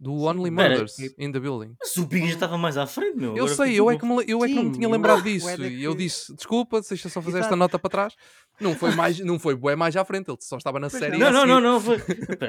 Do 0.00 0.10
Sim. 0.16 0.26
Only 0.28 0.50
Pera, 0.54 0.68
Murders 0.68 0.98
e- 1.00 1.14
in 1.18 1.32
the 1.32 1.40
Building. 1.40 1.74
Mas 1.80 1.96
o 1.96 2.06
Big 2.06 2.28
já 2.28 2.34
estava 2.34 2.56
mais 2.56 2.76
à 2.76 2.86
frente, 2.86 3.16
meu. 3.16 3.36
Eu 3.36 3.46
Agora 3.46 3.54
sei, 3.66 3.74
eu 3.80 3.90
é, 3.90 3.98
que 3.98 4.06
me, 4.06 4.24
eu 4.28 4.44
é 4.44 4.46
que 4.48 4.54
não 4.54 4.62
me 4.64 4.70
tinha 4.72 4.88
lembrado 4.88 5.18
o 5.18 5.22
disso. 5.22 5.48
É 5.48 5.56
E 5.56 5.82
eu 5.82 5.92
disse, 5.94 6.32
desculpa, 6.36 6.80
deixa 6.80 7.08
só 7.08 7.20
fazer 7.20 7.38
esta 7.38 7.48
Exato. 7.48 7.56
nota 7.56 7.78
para 7.80 7.90
trás. 7.90 8.14
Não 8.60 8.74
foi 8.76 8.92
mais, 8.94 9.18
não 9.20 9.38
foi 9.40 9.54
bué 9.56 9.74
mais 9.76 9.96
à 9.96 10.04
frente, 10.04 10.28
ele 10.30 10.38
só 10.40 10.56
estava 10.56 10.78
na 10.80 10.88
Pois 10.88 11.00
série. 11.00 11.16
não. 11.18 11.30
Não, 11.32 11.46
não, 11.46 11.60
não, 11.60 11.72
não. 11.72 11.80
Foi... 11.80 11.96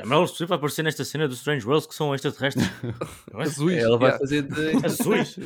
Meryl 0.05 0.27
Streep 0.27 0.47
vai 0.49 0.57
aparecer 0.57 0.83
nesta 0.83 1.03
cena 1.03 1.27
do 1.27 1.33
Strange 1.33 1.65
Worlds 1.65 1.87
que 1.87 1.95
são 1.95 2.13
extraterrestres. 2.13 2.67
É? 3.33 3.41
Azuis. 3.41 3.77
Ela 3.77 3.97
vai 3.97 4.09
yeah. 4.09 4.19
fazer 4.19 4.41
de. 4.43 4.77
Azuis. 4.85 5.39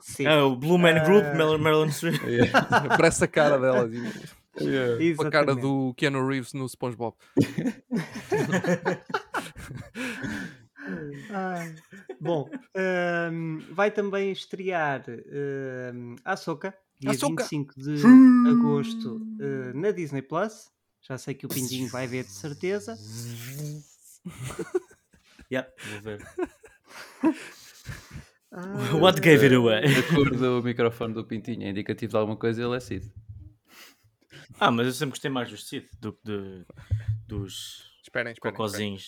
Sim. 0.00 0.26
É 0.26 0.36
o 0.42 0.56
Blue 0.56 0.78
Man 0.78 1.04
Group, 1.04 1.24
Ah. 1.24 1.58
Marilyn 1.58 1.90
Streep. 1.90 2.20
Yeah. 2.26 2.96
Parece 2.96 3.24
a 3.24 3.28
cara 3.28 3.58
dela. 3.58 3.84
assim, 3.86 4.02
Yeah. 4.60 4.98
A 5.26 5.30
cara 5.30 5.54
do 5.54 5.94
Keanu 5.96 6.26
Reeves 6.26 6.52
no 6.52 6.68
SpongeBob. 6.68 7.14
Ai. 11.30 11.74
Bom, 12.20 12.48
hum, 13.32 13.58
vai 13.72 13.90
também 13.90 14.32
estrear 14.32 15.04
hum, 15.94 16.16
Ahsoka, 16.24 16.74
dia 16.98 17.10
Ahsoka! 17.10 17.42
25 17.44 17.74
de 17.80 18.02
agosto 18.50 19.16
uh, 19.16 19.78
na 19.78 19.90
Disney 19.90 20.22
Plus. 20.22 20.70
Já 21.02 21.16
sei 21.18 21.34
que 21.34 21.46
o 21.46 21.48
Pindinho 21.48 21.88
vai 21.88 22.06
ver 22.06 22.24
de 22.24 22.30
certeza. 22.32 22.96
Yeah, 25.52 25.68
vou 25.90 26.00
ver. 26.02 26.20
Ah, 28.52 28.96
What 28.96 29.20
gave 29.20 29.44
it 29.44 29.54
away? 29.54 29.84
A 29.84 30.02
cor 30.12 30.28
do 30.36 30.60
microfone 30.62 31.14
do 31.14 31.24
Pintinho 31.24 31.62
é 31.62 31.70
indicativo 31.70 32.10
de 32.10 32.16
alguma 32.16 32.36
coisa, 32.36 32.60
ele 32.60 32.76
é 32.76 32.80
Cid. 32.80 33.08
Ah, 34.58 34.72
mas 34.72 34.88
eu 34.88 34.92
sempre 34.92 35.10
gostei 35.12 35.30
mais 35.30 35.48
dos 35.48 35.68
Sith 35.68 35.88
do 36.00 36.12
que 36.14 36.64
dos 37.28 37.92
Esperem, 38.02 38.32
esperem. 38.32 38.66
esperem. 38.66 38.98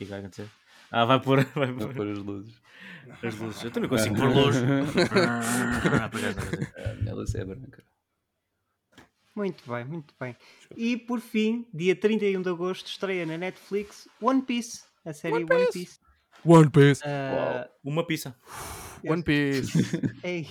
que 0.00 0.04
é 0.04 0.06
que 0.06 0.10
vai 0.10 0.18
acontecer? 0.20 0.48
Ah, 0.90 1.04
vai 1.04 1.20
pôr, 1.20 1.44
vai 1.54 1.72
pôr 1.72 1.94
pôr 1.94 2.08
as 2.10 2.18
luzes. 2.18 2.54
as 3.22 3.34
luzes. 3.36 3.62
Eu 3.64 3.70
também 3.70 3.88
consigo 3.88 4.16
pôr 4.16 4.28
luz. 4.28 4.56
Por 4.56 5.12
acaso 5.14 5.58
não 5.58 6.34
consigo. 6.34 6.66
A 6.76 6.94
minha 6.94 7.14
luz 7.14 7.34
é 7.34 7.44
branca. 7.44 7.84
Muito 9.36 9.70
bem, 9.70 9.84
muito 9.84 10.14
bem. 10.18 10.36
E 10.76 10.96
por 10.96 11.20
fim, 11.20 11.66
dia 11.72 11.94
31 11.94 12.42
de 12.42 12.48
agosto, 12.48 12.88
estreia 12.88 13.24
na 13.24 13.38
Netflix 13.38 14.08
One 14.20 14.42
Piece, 14.42 14.82
a 15.04 15.12
série 15.12 15.36
One 15.36 15.46
One 15.54 15.66
Piece. 15.72 15.98
One 16.44 16.70
Piece. 16.70 17.02
Ah, 17.04 17.68
Uma 17.84 18.04
pizza. 18.06 18.34
One 19.04 19.22
Piece. 19.22 19.78
ei, 20.24 20.46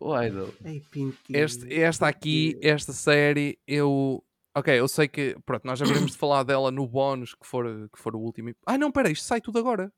O 0.00 0.16
Idol. 0.22 0.54
ei, 0.64 0.80
Pintinho. 0.90 1.16
Este, 1.38 1.74
esta 1.80 2.06
aqui, 2.06 2.58
esta 2.62 2.92
série, 2.92 3.58
eu. 3.66 4.22
Ok, 4.54 4.72
eu 4.78 4.86
sei 4.86 5.08
que. 5.08 5.36
Pronto, 5.44 5.64
nós 5.64 5.78
já 5.78 5.84
veremos 5.84 6.12
de 6.12 6.16
falar 6.18 6.42
dela 6.44 6.70
no 6.70 6.86
bónus 6.86 7.34
que 7.34 7.46
for, 7.46 7.64
que 7.92 7.98
for 8.00 8.14
o 8.14 8.20
último. 8.20 8.54
Ah, 8.64 8.78
não, 8.78 8.90
pera, 8.92 9.10
isto 9.10 9.24
sai 9.24 9.40
tudo 9.40 9.58
agora. 9.58 9.92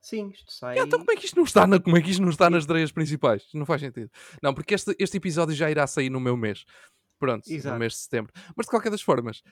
Sim, 0.00 0.28
isto 0.28 0.52
sai. 0.52 0.78
Então, 0.78 0.98
como 0.98 1.10
é 1.12 1.16
que 1.16 1.24
isto 1.24 1.36
não 1.36 1.44
está, 1.44 1.66
na, 1.66 1.80
como 1.80 1.96
é 1.96 2.02
que 2.02 2.10
isto 2.10 2.20
não 2.20 2.28
está 2.28 2.50
nas 2.50 2.64
estreias 2.64 2.92
principais? 2.92 3.42
Isto 3.42 3.56
não 3.56 3.64
faz 3.64 3.80
sentido. 3.80 4.10
Não, 4.42 4.52
porque 4.52 4.74
este, 4.74 4.94
este 4.98 5.16
episódio 5.16 5.54
já 5.54 5.70
irá 5.70 5.86
sair 5.86 6.10
no 6.10 6.20
meu 6.20 6.36
mês. 6.36 6.66
Pronto, 7.18 7.50
Exato. 7.50 7.72
no 7.72 7.78
mês 7.80 7.94
de 7.94 7.98
setembro. 8.00 8.30
Mas 8.54 8.66
de 8.66 8.70
qualquer 8.70 8.90
das 8.90 9.00
formas, 9.00 9.42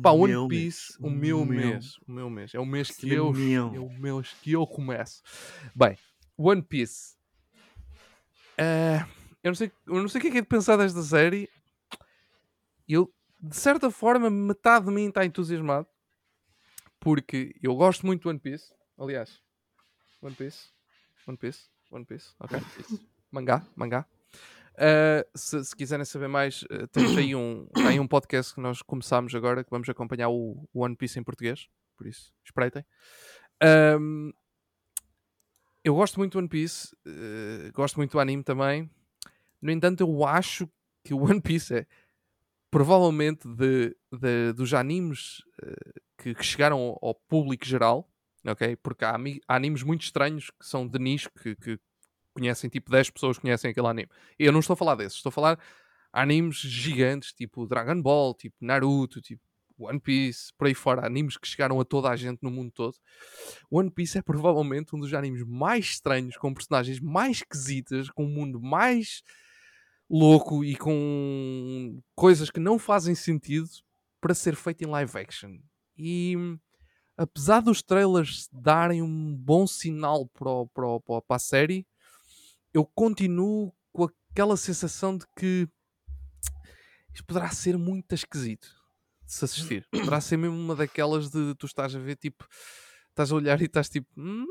pá, 0.00 0.12
One 0.12 0.48
Piece, 0.48 0.92
mês. 0.92 0.96
o 1.00 1.10
meu 1.10 1.44
Meu. 1.44 1.56
mês. 1.66 1.96
O 2.06 2.12
meu 2.12 2.30
mês. 2.30 2.54
É 2.54 2.60
o 2.60 2.64
mês 2.66 2.92
que 2.92 3.12
eu. 3.12 3.32
meu. 3.32 3.74
É 3.74 3.80
o 3.80 3.88
mês 3.90 4.32
que 4.40 4.52
eu 4.52 4.64
começo. 4.68 5.20
Bem, 5.74 5.98
One 6.36 6.62
Piece. 6.62 7.16
Ah, 8.56 9.04
eu, 9.42 9.50
não 9.50 9.54
sei, 9.56 9.72
eu 9.88 9.94
não 9.94 10.08
sei 10.08 10.20
o 10.20 10.22
que 10.22 10.28
é 10.28 10.30
que 10.30 10.38
é 10.38 10.42
de 10.42 10.46
pensar 10.46 10.76
desta 10.76 11.02
série. 11.02 11.48
Eu, 12.88 13.12
de 13.42 13.56
certa 13.56 13.90
forma, 13.90 14.30
metade 14.30 14.86
de 14.86 14.92
mim 14.92 15.08
está 15.08 15.24
entusiasmado. 15.24 15.86
Porque 17.00 17.54
eu 17.60 17.74
gosto 17.74 18.06
muito 18.06 18.22
de 18.22 18.28
One 18.28 18.38
Piece. 18.38 18.72
Aliás, 18.96 19.42
One 20.20 20.36
Piece. 20.36 20.68
One 21.26 21.36
Piece. 21.36 21.68
One 21.90 22.04
Piece. 22.04 22.32
Ok. 22.38 22.58
Mangá. 23.32 23.66
Mangá. 23.74 24.06
Ah, 24.78 25.26
se, 25.34 25.64
se 25.64 25.76
quiserem 25.76 26.04
saber 26.04 26.28
mais, 26.28 26.64
ah, 26.70 26.86
temos 26.88 27.16
aí 27.16 27.34
um, 27.34 27.68
aí 27.88 27.98
um 27.98 28.06
podcast 28.06 28.54
que 28.54 28.60
nós 28.60 28.82
começámos 28.82 29.34
agora 29.34 29.64
que 29.64 29.70
vamos 29.70 29.88
acompanhar 29.88 30.28
o, 30.28 30.68
o 30.72 30.84
One 30.84 30.96
Piece 30.96 31.18
em 31.18 31.22
português. 31.22 31.68
Por 31.96 32.06
isso, 32.06 32.32
espreitem. 32.44 32.84
Ahm, 33.60 34.30
eu 35.84 35.94
gosto 35.94 36.18
muito 36.18 36.32
do 36.32 36.38
One 36.38 36.48
Piece, 36.48 36.96
eh, 37.06 37.70
gosto 37.74 37.96
muito 37.96 38.12
do 38.12 38.20
anime 38.20 38.42
também. 38.42 38.90
No 39.60 39.70
entanto, 39.70 40.00
eu 40.00 40.24
acho 40.24 40.68
que 41.04 41.12
o 41.12 41.22
One 41.22 41.40
Piece 41.40 41.74
é 41.74 41.86
provavelmente 42.72 43.46
de, 43.46 43.94
de- 44.10 44.54
dos 44.54 44.72
animes 44.72 45.42
eh, 45.62 46.00
que, 46.16 46.34
que 46.34 46.42
chegaram 46.42 46.96
ao, 47.02 47.14
público 47.14 47.66
geral, 47.66 48.10
ok? 48.46 48.76
Porque 48.76 49.04
há, 49.04 49.14
há 49.14 49.54
animes 49.54 49.82
muito 49.82 50.02
estranhos 50.04 50.50
que 50.50 50.66
são 50.66 50.88
de 50.88 50.98
nicho, 50.98 51.30
que, 51.42 51.54
que 51.54 51.78
conhecem, 52.34 52.70
tipo 52.70 52.90
10 52.90 53.10
pessoas 53.10 53.38
conhecem 53.38 53.70
aquele 53.70 53.86
anime. 53.86 54.08
Eu 54.38 54.52
não 54.52 54.60
estou 54.60 54.72
a 54.72 54.76
falar 54.76 54.94
desses, 54.94 55.18
estou 55.18 55.28
a 55.28 55.32
falar 55.32 55.60
animes 56.10 56.56
gigantes, 56.56 57.34
tipo 57.34 57.66
Dragon 57.66 58.00
Ball, 58.00 58.34
tipo 58.34 58.56
Naruto, 58.58 59.20
tipo 59.20 59.42
One 59.78 60.00
Piece, 60.00 60.50
por 60.56 60.66
aí 60.66 60.74
fora, 60.74 61.04
animes 61.04 61.36
que 61.36 61.46
chegaram 61.46 61.78
a 61.78 61.84
toda 61.84 62.08
a 62.08 62.16
gente 62.16 62.38
no 62.42 62.50
mundo 62.50 62.70
todo. 62.70 62.96
One 63.70 63.90
Piece 63.90 64.16
é 64.16 64.22
provavelmente 64.22 64.96
um 64.96 64.98
dos 64.98 65.12
animes 65.12 65.42
mais 65.46 65.84
estranhos, 65.84 66.38
com 66.38 66.54
personagens 66.54 67.00
mais 67.00 67.38
esquisitas, 67.38 68.08
com 68.08 68.24
um 68.24 68.30
mundo 68.30 68.62
mais 68.62 69.22
louco 70.12 70.62
e 70.62 70.76
com 70.76 71.98
coisas 72.14 72.50
que 72.50 72.60
não 72.60 72.78
fazem 72.78 73.14
sentido 73.14 73.68
para 74.20 74.34
ser 74.34 74.54
feito 74.54 74.82
em 74.84 74.86
live 74.86 75.18
action. 75.18 75.58
E 75.96 76.36
apesar 77.16 77.60
dos 77.62 77.82
trailers 77.82 78.46
darem 78.52 79.00
um 79.00 79.34
bom 79.34 79.66
sinal 79.66 80.28
para, 80.28 80.66
para, 80.74 81.22
para 81.22 81.36
a 81.36 81.38
série, 81.38 81.86
eu 82.74 82.84
continuo 82.84 83.72
com 83.90 84.06
aquela 84.30 84.56
sensação 84.56 85.16
de 85.16 85.24
que 85.34 85.66
isto 87.14 87.24
poderá 87.26 87.50
ser 87.50 87.78
muito 87.78 88.14
esquisito 88.14 88.68
de 89.24 89.32
se 89.32 89.44
assistir. 89.44 89.86
Poderá 89.92 90.20
ser 90.20 90.36
mesmo 90.36 90.56
uma 90.56 90.74
daquelas 90.74 91.30
de 91.30 91.54
tu 91.54 91.66
estás 91.66 91.94
a 91.94 91.98
ver, 91.98 92.16
tipo, 92.16 92.46
estás 93.10 93.32
a 93.32 93.34
olhar 93.34 93.60
e 93.60 93.64
estás 93.64 93.88
tipo. 93.88 94.08
"Hum." 94.16 94.46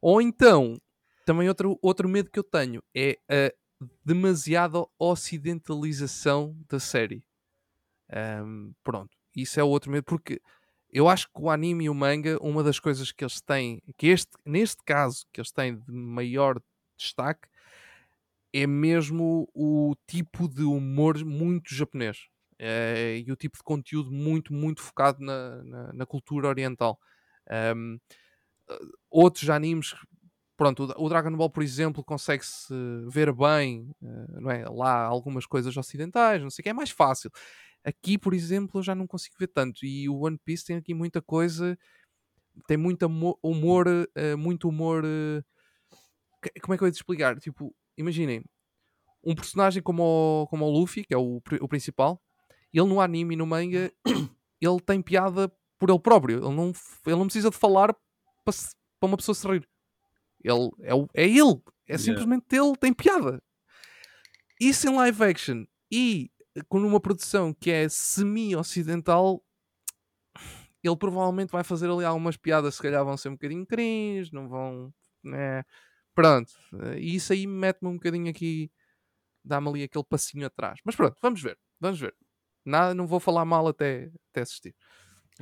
Ou 0.00 0.20
então, 0.20 0.80
também 1.24 1.48
outro, 1.48 1.78
outro 1.80 2.08
medo 2.08 2.30
que 2.30 2.38
eu 2.38 2.44
tenho 2.44 2.82
é 2.94 3.18
a 3.28 3.52
demasiada 4.04 4.84
ocidentalização 4.98 6.56
da 6.68 6.80
série. 6.80 7.24
Ahm, 8.10 8.72
pronto, 8.82 9.16
isso 9.36 9.58
é 9.60 9.64
outro 9.64 9.90
medo, 9.90 10.04
porque 10.04 10.40
eu 10.90 11.08
acho 11.08 11.26
que 11.28 11.40
o 11.40 11.50
anime 11.50 11.84
e 11.84 11.90
o 11.90 11.94
manga, 11.94 12.38
uma 12.42 12.62
das 12.62 12.78
coisas 12.78 13.12
que 13.12 13.24
eles 13.24 13.40
têm, 13.40 13.82
que 13.96 14.08
este, 14.08 14.32
neste 14.44 14.82
caso, 14.84 15.26
que 15.32 15.40
eles 15.40 15.50
têm 15.50 15.76
de 15.76 15.92
maior 15.92 16.60
destaque, 16.98 17.48
é 18.52 18.66
mesmo 18.66 19.48
o 19.54 19.94
tipo 20.06 20.46
de 20.48 20.62
humor 20.62 21.24
muito 21.24 21.74
japonês. 21.74 22.26
Eh, 22.58 23.24
e 23.26 23.32
o 23.32 23.36
tipo 23.36 23.56
de 23.56 23.64
conteúdo 23.64 24.12
muito, 24.12 24.52
muito 24.52 24.82
focado 24.82 25.18
na, 25.24 25.64
na, 25.64 25.92
na 25.92 26.06
cultura 26.06 26.48
oriental. 26.48 26.98
Eh, 27.48 27.74
outros 29.10 29.48
animes, 29.50 29.94
pronto, 30.56 30.84
o 30.84 30.86
Dra- 30.86 30.96
o 30.98 31.08
Dragon 31.08 31.36
Ball, 31.36 31.50
por 31.50 31.62
exemplo, 31.62 32.04
consegue-se 32.04 32.72
ver 33.08 33.32
bem, 33.32 33.90
eh, 34.02 34.40
não 34.40 34.50
é? 34.50 34.64
Lá 34.68 35.04
algumas 35.04 35.46
coisas 35.46 35.76
ocidentais, 35.76 36.42
não 36.42 36.50
sei 36.50 36.62
o 36.62 36.64
que, 36.64 36.68
é 36.70 36.72
mais 36.72 36.90
fácil. 36.90 37.30
Aqui, 37.84 38.18
por 38.18 38.34
exemplo, 38.34 38.80
eu 38.80 38.84
já 38.84 38.94
não 38.94 39.06
consigo 39.06 39.36
ver 39.38 39.48
tanto. 39.48 39.84
E 39.86 40.08
o 40.08 40.20
One 40.20 40.38
Piece 40.44 40.64
tem 40.66 40.76
aqui 40.76 40.94
muita 40.94 41.22
coisa, 41.22 41.78
tem 42.68 42.76
muito 42.78 43.06
humor, 43.42 43.86
eh, 44.16 44.36
muito 44.36 44.68
humor. 44.68 45.04
eh, 45.06 45.42
como 46.62 46.74
é 46.74 46.78
que 46.78 46.84
eu 46.84 46.88
ia 46.88 46.92
te 46.92 46.96
explicar? 46.96 47.38
Tipo, 47.38 47.74
imaginem, 47.96 48.42
um 49.24 49.34
personagem 49.36 49.82
como 49.82 50.04
o, 50.44 50.46
como 50.48 50.66
o 50.66 50.70
Luffy, 50.70 51.04
que 51.04 51.14
é 51.14 51.18
o, 51.18 51.40
o 51.62 51.68
principal, 51.68 52.22
ele 52.72 52.86
no 52.88 53.00
anime 53.00 53.34
e 53.34 53.38
no 53.38 53.46
manga, 53.46 53.92
ele 54.60 54.80
tem 54.86 55.02
piada 55.02 55.52
por 55.78 55.90
ele 55.90 56.00
próprio. 56.00 56.38
Ele 56.46 56.56
não, 56.56 56.72
ele 57.06 57.16
não 57.16 57.26
precisa 57.26 57.50
de 57.50 57.56
falar 57.58 57.94
para, 58.44 58.54
para 59.00 59.08
uma 59.08 59.16
pessoa 59.18 59.34
se 59.36 59.48
rir. 59.48 59.68
Ele 60.42 60.70
é, 60.80 60.94
o- 60.94 61.08
é 61.14 61.24
ele. 61.24 61.60
É 61.88 61.92
Yeah. 61.94 62.04
simplesmente 62.04 62.46
ele, 62.56 62.76
tem 62.78 62.92
piada. 62.92 63.42
Isso 64.60 64.88
em 64.88 64.94
live 64.96 65.24
action 65.24 65.64
e 65.90 66.30
com 66.68 66.78
uma 66.78 67.00
produção 67.00 67.52
que 67.52 67.70
é 67.70 67.88
semi-ocidental, 67.88 69.42
ele 70.82 70.96
provavelmente 70.96 71.50
vai 71.50 71.62
fazer 71.64 71.88
ali 71.90 72.04
algumas 72.04 72.36
piadas, 72.36 72.74
se 72.74 72.82
calhar 72.82 73.04
vão 73.04 73.16
ser 73.16 73.28
um 73.28 73.32
bocadinho 73.32 73.66
cringe, 73.66 74.32
não 74.32 74.48
vão. 74.48 74.92
Né? 75.22 75.62
Pronto. 76.14 76.52
eh, 76.82 76.98
E 76.98 77.14
isso 77.16 77.32
aí 77.32 77.46
mete-me 77.46 77.88
um 77.88 77.94
bocadinho 77.94 78.28
aqui, 78.30 78.70
dá-me 79.44 79.68
ali 79.68 79.84
aquele 79.84 80.04
passinho 80.04 80.46
atrás. 80.46 80.80
Mas 80.84 80.96
pronto, 80.96 81.16
vamos 81.22 81.42
ver, 81.42 81.58
vamos 81.80 82.00
ver. 82.00 82.14
Nada, 82.66 82.94
não 82.94 83.06
vou 83.06 83.20
falar 83.20 83.44
mal 83.44 83.68
até, 83.68 84.12
até 84.32 84.42
assistir. 84.42 84.74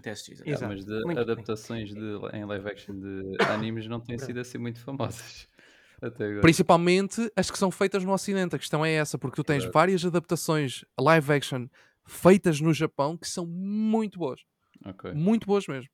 Até 0.01 0.11
assistir. 0.11 0.33
exato. 0.33 0.51
Exato. 0.51 0.73
Mas 0.73 0.85
de 0.85 1.05
Muito 1.05 1.21
adaptações 1.21 1.91
de, 1.91 2.19
em 2.33 2.45
live 2.45 2.69
action 2.69 2.99
de 2.99 3.37
animes 3.51 3.87
não 3.87 4.01
têm 4.01 4.19
sido 4.19 4.41
assim 4.41 4.59
muito 4.59 4.81
famosas. 4.81 5.49
Até 6.01 6.25
agora. 6.25 6.41
Principalmente 6.41 7.31
as 7.37 7.51
que 7.51 7.59
são 7.59 7.71
feitas 7.71 8.03
no 8.03 8.13
Ocidente. 8.13 8.57
A 8.57 8.59
questão 8.59 8.85
é 8.85 8.93
essa, 8.93 9.19
porque 9.19 9.37
tu 9.37 9.45
tens 9.45 9.65
Exato. 9.65 9.73
várias 9.73 10.05
adaptações 10.05 10.83
live 10.99 11.33
action 11.33 11.67
feitas 12.07 12.61
no 12.61 12.73
Japão 12.73 13.17
que 13.17 13.29
são 13.29 13.47
muito 13.47 14.19
boas. 14.19 14.41
Ok. 14.85 15.13
Muito 15.13 15.47
boas 15.47 15.67
mesmo. 15.67 15.91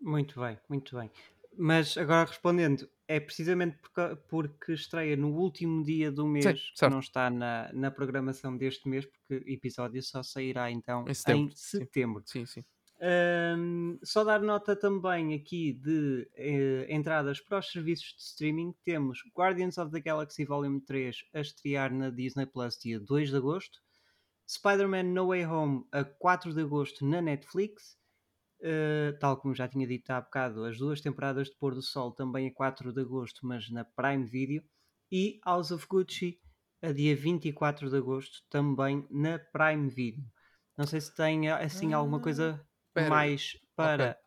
Muito 0.00 0.40
bem, 0.40 0.56
muito 0.68 0.96
bem. 0.96 1.10
Mas 1.58 1.96
agora 1.96 2.28
respondendo, 2.28 2.88
é 3.08 3.20
precisamente 3.20 3.78
porque, 3.78 4.16
porque 4.28 4.72
estreia 4.72 5.16
no 5.16 5.28
último 5.28 5.84
dia 5.84 6.10
do 6.10 6.26
mês, 6.26 6.44
que 6.44 6.78
certo. 6.78 6.92
não 6.92 7.00
está 7.00 7.30
na, 7.30 7.70
na 7.72 7.90
programação 7.90 8.56
deste 8.56 8.88
mês, 8.88 9.06
porque 9.06 9.44
o 9.44 9.48
episódio 9.52 10.02
só 10.02 10.22
sairá 10.22 10.70
então 10.70 11.04
Em 11.08 11.14
setembro, 11.14 11.52
em 11.52 11.56
sim. 11.56 11.78
setembro. 11.78 12.22
Sim, 12.26 12.46
sim. 12.46 12.64
Ahm, 12.98 13.98
só 14.02 14.24
dar 14.24 14.40
nota 14.40 14.74
também 14.74 15.34
aqui 15.34 15.74
de 15.74 16.26
eh, 16.34 16.86
entradas 16.88 17.40
para 17.40 17.58
os 17.58 17.70
serviços 17.70 18.14
de 18.16 18.22
streaming. 18.22 18.74
Temos 18.82 19.18
Guardians 19.36 19.76
of 19.76 19.92
the 19.92 20.00
Galaxy 20.00 20.44
Volume 20.44 20.80
3 20.80 21.24
a 21.34 21.40
estrear 21.40 21.92
na 21.92 22.08
Disney 22.08 22.46
Plus 22.46 22.78
dia 22.78 22.98
2 22.98 23.30
de 23.30 23.36
agosto. 23.36 23.80
Spider-Man 24.48 25.02
No 25.12 25.26
Way 25.28 25.44
Home 25.46 25.84
a 25.92 26.04
4 26.04 26.54
de 26.54 26.62
agosto 26.62 27.04
na 27.04 27.20
Netflix. 27.20 27.98
Uh, 28.66 29.16
tal 29.20 29.36
como 29.36 29.54
já 29.54 29.68
tinha 29.68 29.86
dito 29.86 30.10
há 30.10 30.20
bocado, 30.20 30.64
as 30.64 30.76
duas 30.76 31.00
temporadas 31.00 31.46
de 31.48 31.56
Pôr 31.56 31.72
do 31.72 31.82
Sol 31.82 32.10
também 32.10 32.48
a 32.48 32.52
4 32.52 32.92
de 32.92 33.00
agosto, 33.00 33.46
mas 33.46 33.70
na 33.70 33.84
Prime 33.84 34.24
Video. 34.24 34.60
E 35.12 35.38
House 35.46 35.70
of 35.70 35.86
Gucci 35.88 36.40
a 36.82 36.90
dia 36.90 37.14
24 37.14 37.88
de 37.88 37.96
agosto, 37.96 38.42
também 38.50 39.06
na 39.08 39.38
Prime 39.38 39.88
Video. 39.88 40.24
Não 40.76 40.84
sei 40.84 41.00
se 41.00 41.14
tem 41.14 41.48
assim 41.48 41.92
alguma 41.92 42.18
coisa 42.20 42.60
espera. 42.88 43.08
mais 43.08 43.52
para 43.76 44.18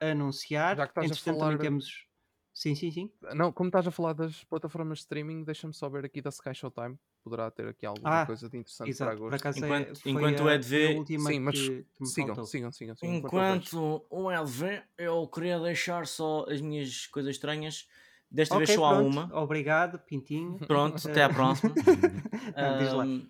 anunciar. 0.00 0.76
Já 0.76 0.86
que 0.86 0.90
estás 0.92 1.04
a 1.04 1.12
Entretanto, 1.12 1.34
falar- 1.38 1.50
também 1.52 1.58
temos. 1.66 2.06
Sim, 2.54 2.74
sim, 2.76 2.88
sim. 2.92 3.10
Não, 3.34 3.50
como 3.52 3.68
estás 3.68 3.84
a 3.86 3.90
falar 3.90 4.12
das 4.12 4.44
plataformas 4.44 4.98
de 4.98 5.02
streaming, 5.02 5.42
deixa-me 5.42 5.74
só 5.74 5.88
ver 5.88 6.04
aqui 6.04 6.22
da 6.22 6.30
Sky 6.30 6.54
Showtime. 6.54 6.96
Poderá 7.24 7.50
ter 7.50 7.66
aqui 7.66 7.84
alguma 7.84 8.22
Ah, 8.22 8.26
coisa 8.26 8.48
de 8.48 8.56
interessante 8.56 8.90
Exato. 8.90 9.08
para 9.10 9.16
agosto. 9.18 9.34
acaso 9.34 9.58
é- 9.58 9.66
Enquanto- 9.66 10.00
foi 10.00 10.12
enquanto 10.12 10.40
o 10.40 10.48
a, 10.48 10.54
Ed 10.54 10.64
foi 10.64 10.84
a 10.84 10.88
vê- 10.88 10.94
última 10.98 11.30
Sim, 11.30 11.40
mas 11.40 11.54
que, 11.58 11.68
que 11.68 12.00
me 12.02 12.06
Sigam, 12.06 12.44
sigam, 12.46 12.70
sigam, 12.70 12.94
sigam. 12.96 13.14
enquanto 13.16 14.06
o 14.08 14.30
LV, 14.30 14.82
eu 14.98 15.26
queria 15.26 15.58
deixar 15.58 16.06
só 16.06 16.46
as 16.48 16.60
minhas 16.60 17.06
coisas 17.08 17.34
estranhas. 17.34 17.88
Desta 18.30 18.54
Ok, 18.54 18.66
vez 18.66 18.78
só 18.78 18.84
há 18.86 18.94
pronto. 18.98 19.08
uma. 19.10 19.40
Obrigado, 19.42 19.98
Pintinho. 19.98 20.56
Pronto, 20.68 21.08
até 21.08 21.22
à 21.24 21.28
próxima. 21.34 21.74
Não, 22.56 22.78
diz 22.78 22.92
lá. 22.92 23.04
Um, 23.04 23.28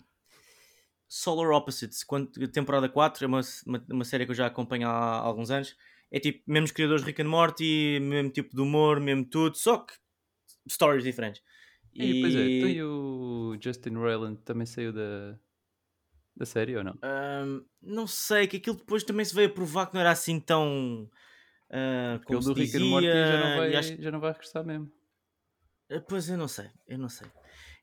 Solar 1.08 1.50
Opposites, 1.52 2.02
quando- 2.04 2.30
temporada 2.48 2.88
4, 2.88 3.24
é 3.24 3.28
uma, 3.28 3.40
uma, 3.66 3.84
uma 3.90 4.04
série 4.04 4.24
que 4.26 4.32
eu 4.32 4.34
já 4.34 4.46
acompanho 4.46 4.88
há 4.88 5.16
alguns 5.18 5.50
anos. 5.50 5.76
É 6.14 6.20
tipo, 6.20 6.44
mesmos 6.46 6.70
criadores 6.70 7.02
de 7.02 7.08
Rick 7.08 7.22
and 7.22 7.28
Morty, 7.28 7.98
mesmo 8.00 8.30
tipo 8.30 8.54
de 8.54 8.62
humor, 8.62 9.00
mesmo 9.00 9.24
tudo, 9.24 9.56
só 9.56 9.78
que 9.78 9.94
stories 10.70 11.02
diferentes. 11.02 11.42
E, 11.92 12.20
pois 12.20 12.36
é, 12.36 12.60
tu 12.60 12.68
e 12.68 12.82
o 12.84 13.56
Justin 13.60 13.94
Roiland 13.96 14.40
também 14.44 14.64
saiu 14.64 14.92
da, 14.92 15.36
da 16.36 16.46
série 16.46 16.76
ou 16.76 16.84
não? 16.84 16.94
um, 17.02 17.64
não 17.82 18.06
sei, 18.06 18.46
que 18.46 18.58
aquilo 18.58 18.76
depois 18.76 19.02
também 19.02 19.24
se 19.24 19.34
veio 19.34 19.48
a 19.48 19.52
provar 19.52 19.86
que 19.88 19.94
não 19.94 20.00
era 20.02 20.12
assim 20.12 20.38
tão. 20.38 21.10
Uh, 21.68 22.22
como 22.24 22.40
do 22.42 22.52
Rick 22.52 22.76
and 22.76 22.84
Morty 22.84 23.08
já 23.08 23.36
não, 23.36 23.56
vai, 23.56 23.72
e 23.72 23.76
acho- 23.76 24.02
já 24.02 24.10
não 24.12 24.20
vai 24.20 24.30
regressar 24.30 24.64
mesmo. 24.64 24.86
Uh, 25.90 26.00
Pois 26.08 26.28
eu 26.28 26.38
não 26.38 26.46
sei, 26.46 26.70
eu 26.86 26.96
não 26.98 27.08
sei. 27.08 27.26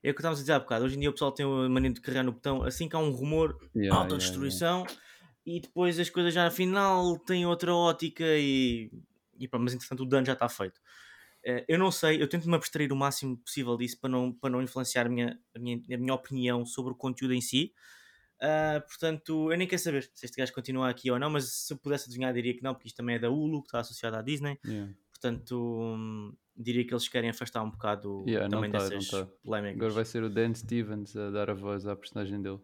É 0.02 0.10
o 0.10 0.14
que 0.14 0.20
estávamos 0.20 0.40
a 0.40 0.42
dizer 0.42 0.52
há 0.54 0.58
bocado. 0.58 0.86
Hoje 0.86 0.96
em 0.96 1.00
dia 1.00 1.10
o 1.10 1.12
pessoal 1.12 1.32
tem 1.32 1.44
a 1.44 1.68
maneira 1.68 1.94
de 1.94 2.00
carregar 2.00 2.24
no 2.24 2.32
botão 2.32 2.62
assim 2.64 2.88
que 2.88 2.96
há 2.96 2.98
um 2.98 3.10
rumor, 3.10 3.58
Yeah, 3.76 3.94
autodestruição 3.96 4.84
e 5.44 5.60
depois 5.60 5.98
as 5.98 6.10
coisas 6.10 6.32
já 6.32 6.46
afinal 6.46 7.18
têm 7.18 7.46
outra 7.46 7.74
ótica 7.74 8.24
e, 8.24 8.90
e 9.38 9.48
pronto, 9.48 9.64
mas 9.64 9.74
entretanto 9.74 10.02
o 10.02 10.06
dano 10.06 10.26
já 10.26 10.34
está 10.34 10.48
feito. 10.48 10.80
Eh, 11.44 11.64
eu 11.68 11.78
não 11.78 11.90
sei, 11.90 12.22
eu 12.22 12.28
tento 12.28 12.48
me 12.48 12.54
abstrair 12.54 12.92
o 12.92 12.96
máximo 12.96 13.36
possível 13.38 13.76
disso 13.76 13.98
para 14.00 14.10
não, 14.10 14.32
para 14.32 14.50
não 14.50 14.62
influenciar 14.62 15.06
a 15.06 15.08
minha, 15.08 15.40
a, 15.54 15.58
minha, 15.58 15.76
a 15.92 15.98
minha 15.98 16.14
opinião 16.14 16.64
sobre 16.64 16.92
o 16.92 16.96
conteúdo 16.96 17.34
em 17.34 17.40
si. 17.40 17.72
Ah, 18.42 18.82
portanto, 18.84 19.52
eu 19.52 19.56
nem 19.56 19.68
quero 19.68 19.80
saber 19.80 20.02
se 20.14 20.26
este 20.26 20.36
gajo 20.36 20.52
continua 20.52 20.88
aqui 20.90 21.08
ou 21.12 21.18
não, 21.18 21.30
mas 21.30 21.48
se 21.48 21.72
eu 21.72 21.78
pudesse 21.78 22.08
adivinhar, 22.08 22.34
diria 22.34 22.52
que 22.52 22.62
não, 22.62 22.74
porque 22.74 22.88
isto 22.88 22.96
também 22.96 23.14
é 23.14 23.18
da 23.20 23.30
Hulu, 23.30 23.62
que 23.62 23.68
está 23.68 23.78
associado 23.78 24.16
à 24.16 24.22
Disney. 24.22 24.58
Yeah. 24.66 24.92
Portanto, 25.12 25.56
hum, 25.80 26.34
diria 26.56 26.84
que 26.84 26.92
eles 26.92 27.08
querem 27.08 27.30
afastar 27.30 27.62
um 27.62 27.70
bocado 27.70 28.24
Yeah, 28.26 28.48
também 28.48 28.68
tá, 28.68 28.78
dessas 28.78 29.08
tá. 29.08 29.28
polémicas. 29.44 29.76
Agora 29.76 29.92
vai 29.92 30.04
ser 30.04 30.24
o 30.24 30.28
Dan 30.28 30.54
Stevens 30.54 31.14
a 31.14 31.30
dar 31.30 31.50
a 31.50 31.54
voz 31.54 31.86
à 31.86 31.94
personagem 31.94 32.42
dele. 32.42 32.58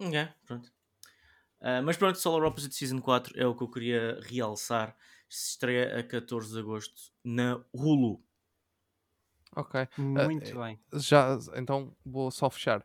É, 0.00 0.28
pronto. 0.44 0.72
Ah, 1.66 1.80
mas 1.80 1.96
pronto, 1.96 2.18
Solar 2.18 2.46
Opposite 2.46 2.74
Season 2.74 3.00
4 3.00 3.32
é 3.40 3.46
o 3.46 3.54
que 3.56 3.62
eu 3.62 3.70
queria 3.70 4.20
realçar. 4.22 4.94
Se 5.30 5.52
estreia 5.52 5.98
a 5.98 6.02
14 6.02 6.52
de 6.52 6.58
agosto 6.60 6.94
na 7.24 7.64
Hulu. 7.72 8.22
Ok. 9.56 9.88
Muito 9.96 10.58
bem. 10.58 10.78
Já, 10.92 11.38
então 11.56 11.96
vou 12.04 12.30
só 12.30 12.50
fechar. 12.50 12.84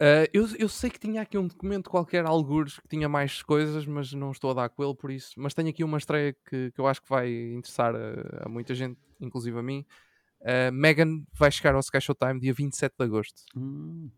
Ah, 0.00 0.26
eu, 0.32 0.48
eu 0.58 0.68
sei 0.68 0.90
que 0.90 0.98
tinha 0.98 1.22
aqui 1.22 1.38
um 1.38 1.46
documento 1.46 1.88
qualquer, 1.90 2.24
algures, 2.24 2.80
que 2.80 2.88
tinha 2.88 3.08
mais 3.08 3.40
coisas, 3.42 3.86
mas 3.86 4.12
não 4.12 4.32
estou 4.32 4.50
a 4.50 4.54
dar 4.54 4.68
com 4.70 4.82
ele 4.82 4.94
por 4.96 5.10
isso. 5.12 5.34
Mas 5.36 5.54
tenho 5.54 5.68
aqui 5.68 5.84
uma 5.84 5.98
estreia 5.98 6.32
que, 6.48 6.72
que 6.72 6.80
eu 6.80 6.88
acho 6.88 7.00
que 7.02 7.08
vai 7.08 7.30
interessar 7.52 7.94
a, 7.94 8.46
a 8.46 8.48
muita 8.48 8.74
gente, 8.74 8.98
inclusive 9.20 9.56
a 9.56 9.62
mim. 9.62 9.86
Ah, 10.42 10.70
Megan 10.72 11.22
vai 11.34 11.52
chegar 11.52 11.74
ao 11.74 11.80
Sky 11.80 12.00
Showtime 12.00 12.40
dia 12.40 12.52
27 12.52 12.94
de 12.98 13.04
agosto. 13.04 13.42
Hum, 13.56 14.10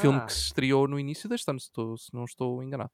Filme 0.00 0.18
Ah, 0.18 0.26
que 0.26 0.32
se 0.34 0.42
estreou 0.42 0.86
no 0.86 0.98
início 1.00 1.26
deste 1.28 1.50
ano, 1.50 1.58
se, 1.58 1.66
estou- 1.66 1.96
se 1.96 2.12
não 2.14 2.24
estou 2.24 2.62
enganado. 2.62 2.90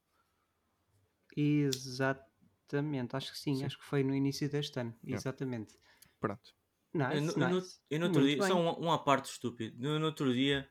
Exatamente, 1.37 3.15
acho 3.17 3.33
que 3.33 3.39
sim, 3.39 3.57
Sim. 3.57 3.65
acho 3.65 3.79
que 3.79 3.85
foi 3.85 4.03
no 4.03 4.15
início 4.15 4.49
deste 4.49 4.79
ano, 4.81 4.95
Yeah. 5.05 5.21
exatamente. 5.21 5.75
Pronto. 6.21 6.55
Nice, 6.95 7.21
no- 7.21 7.33
eu 7.33 7.49
no- 7.51 7.55
nice. 7.61 7.77
eu 7.91 7.99
no 8.01 8.07
outro 8.07 8.21
Muito 8.23 8.33
dia, 8.35 8.39
bem. 8.43 8.49
só 8.49 8.59
um, 8.81 8.87
um 8.87 8.91
à 8.93 8.99
parte 8.99 9.27
estúpido. 9.31 9.77
No, 9.79 9.99
no 9.99 10.07
outro 10.07 10.33
dia 10.33 10.67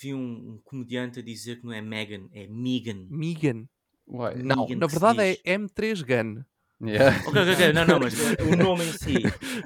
vi 0.00 0.14
um, 0.14 0.18
um 0.54 0.60
comediante 0.64 1.20
a 1.20 1.22
dizer 1.22 1.56
que 1.60 1.64
não 1.66 1.72
é 1.72 1.80
Megan, 1.82 2.28
é 2.32 2.46
Megan. 2.46 3.06
Megan. 3.10 3.68
uai. 4.06 4.36
Não, 4.42 4.62
Megan 4.66 4.76
na 4.78 4.86
verdade 4.86 5.20
é 5.20 5.36
M3 5.58 6.02
Gun. 6.02 6.44
Yeah. 6.86 7.16
Ok, 7.26 7.40
ok, 7.40 7.52
ok, 7.54 7.72
não, 7.72 7.86
não, 7.86 7.98
mas 8.00 8.14
o 8.40 8.56
nome 8.56 8.84
em 8.84 8.92
si 8.92 9.14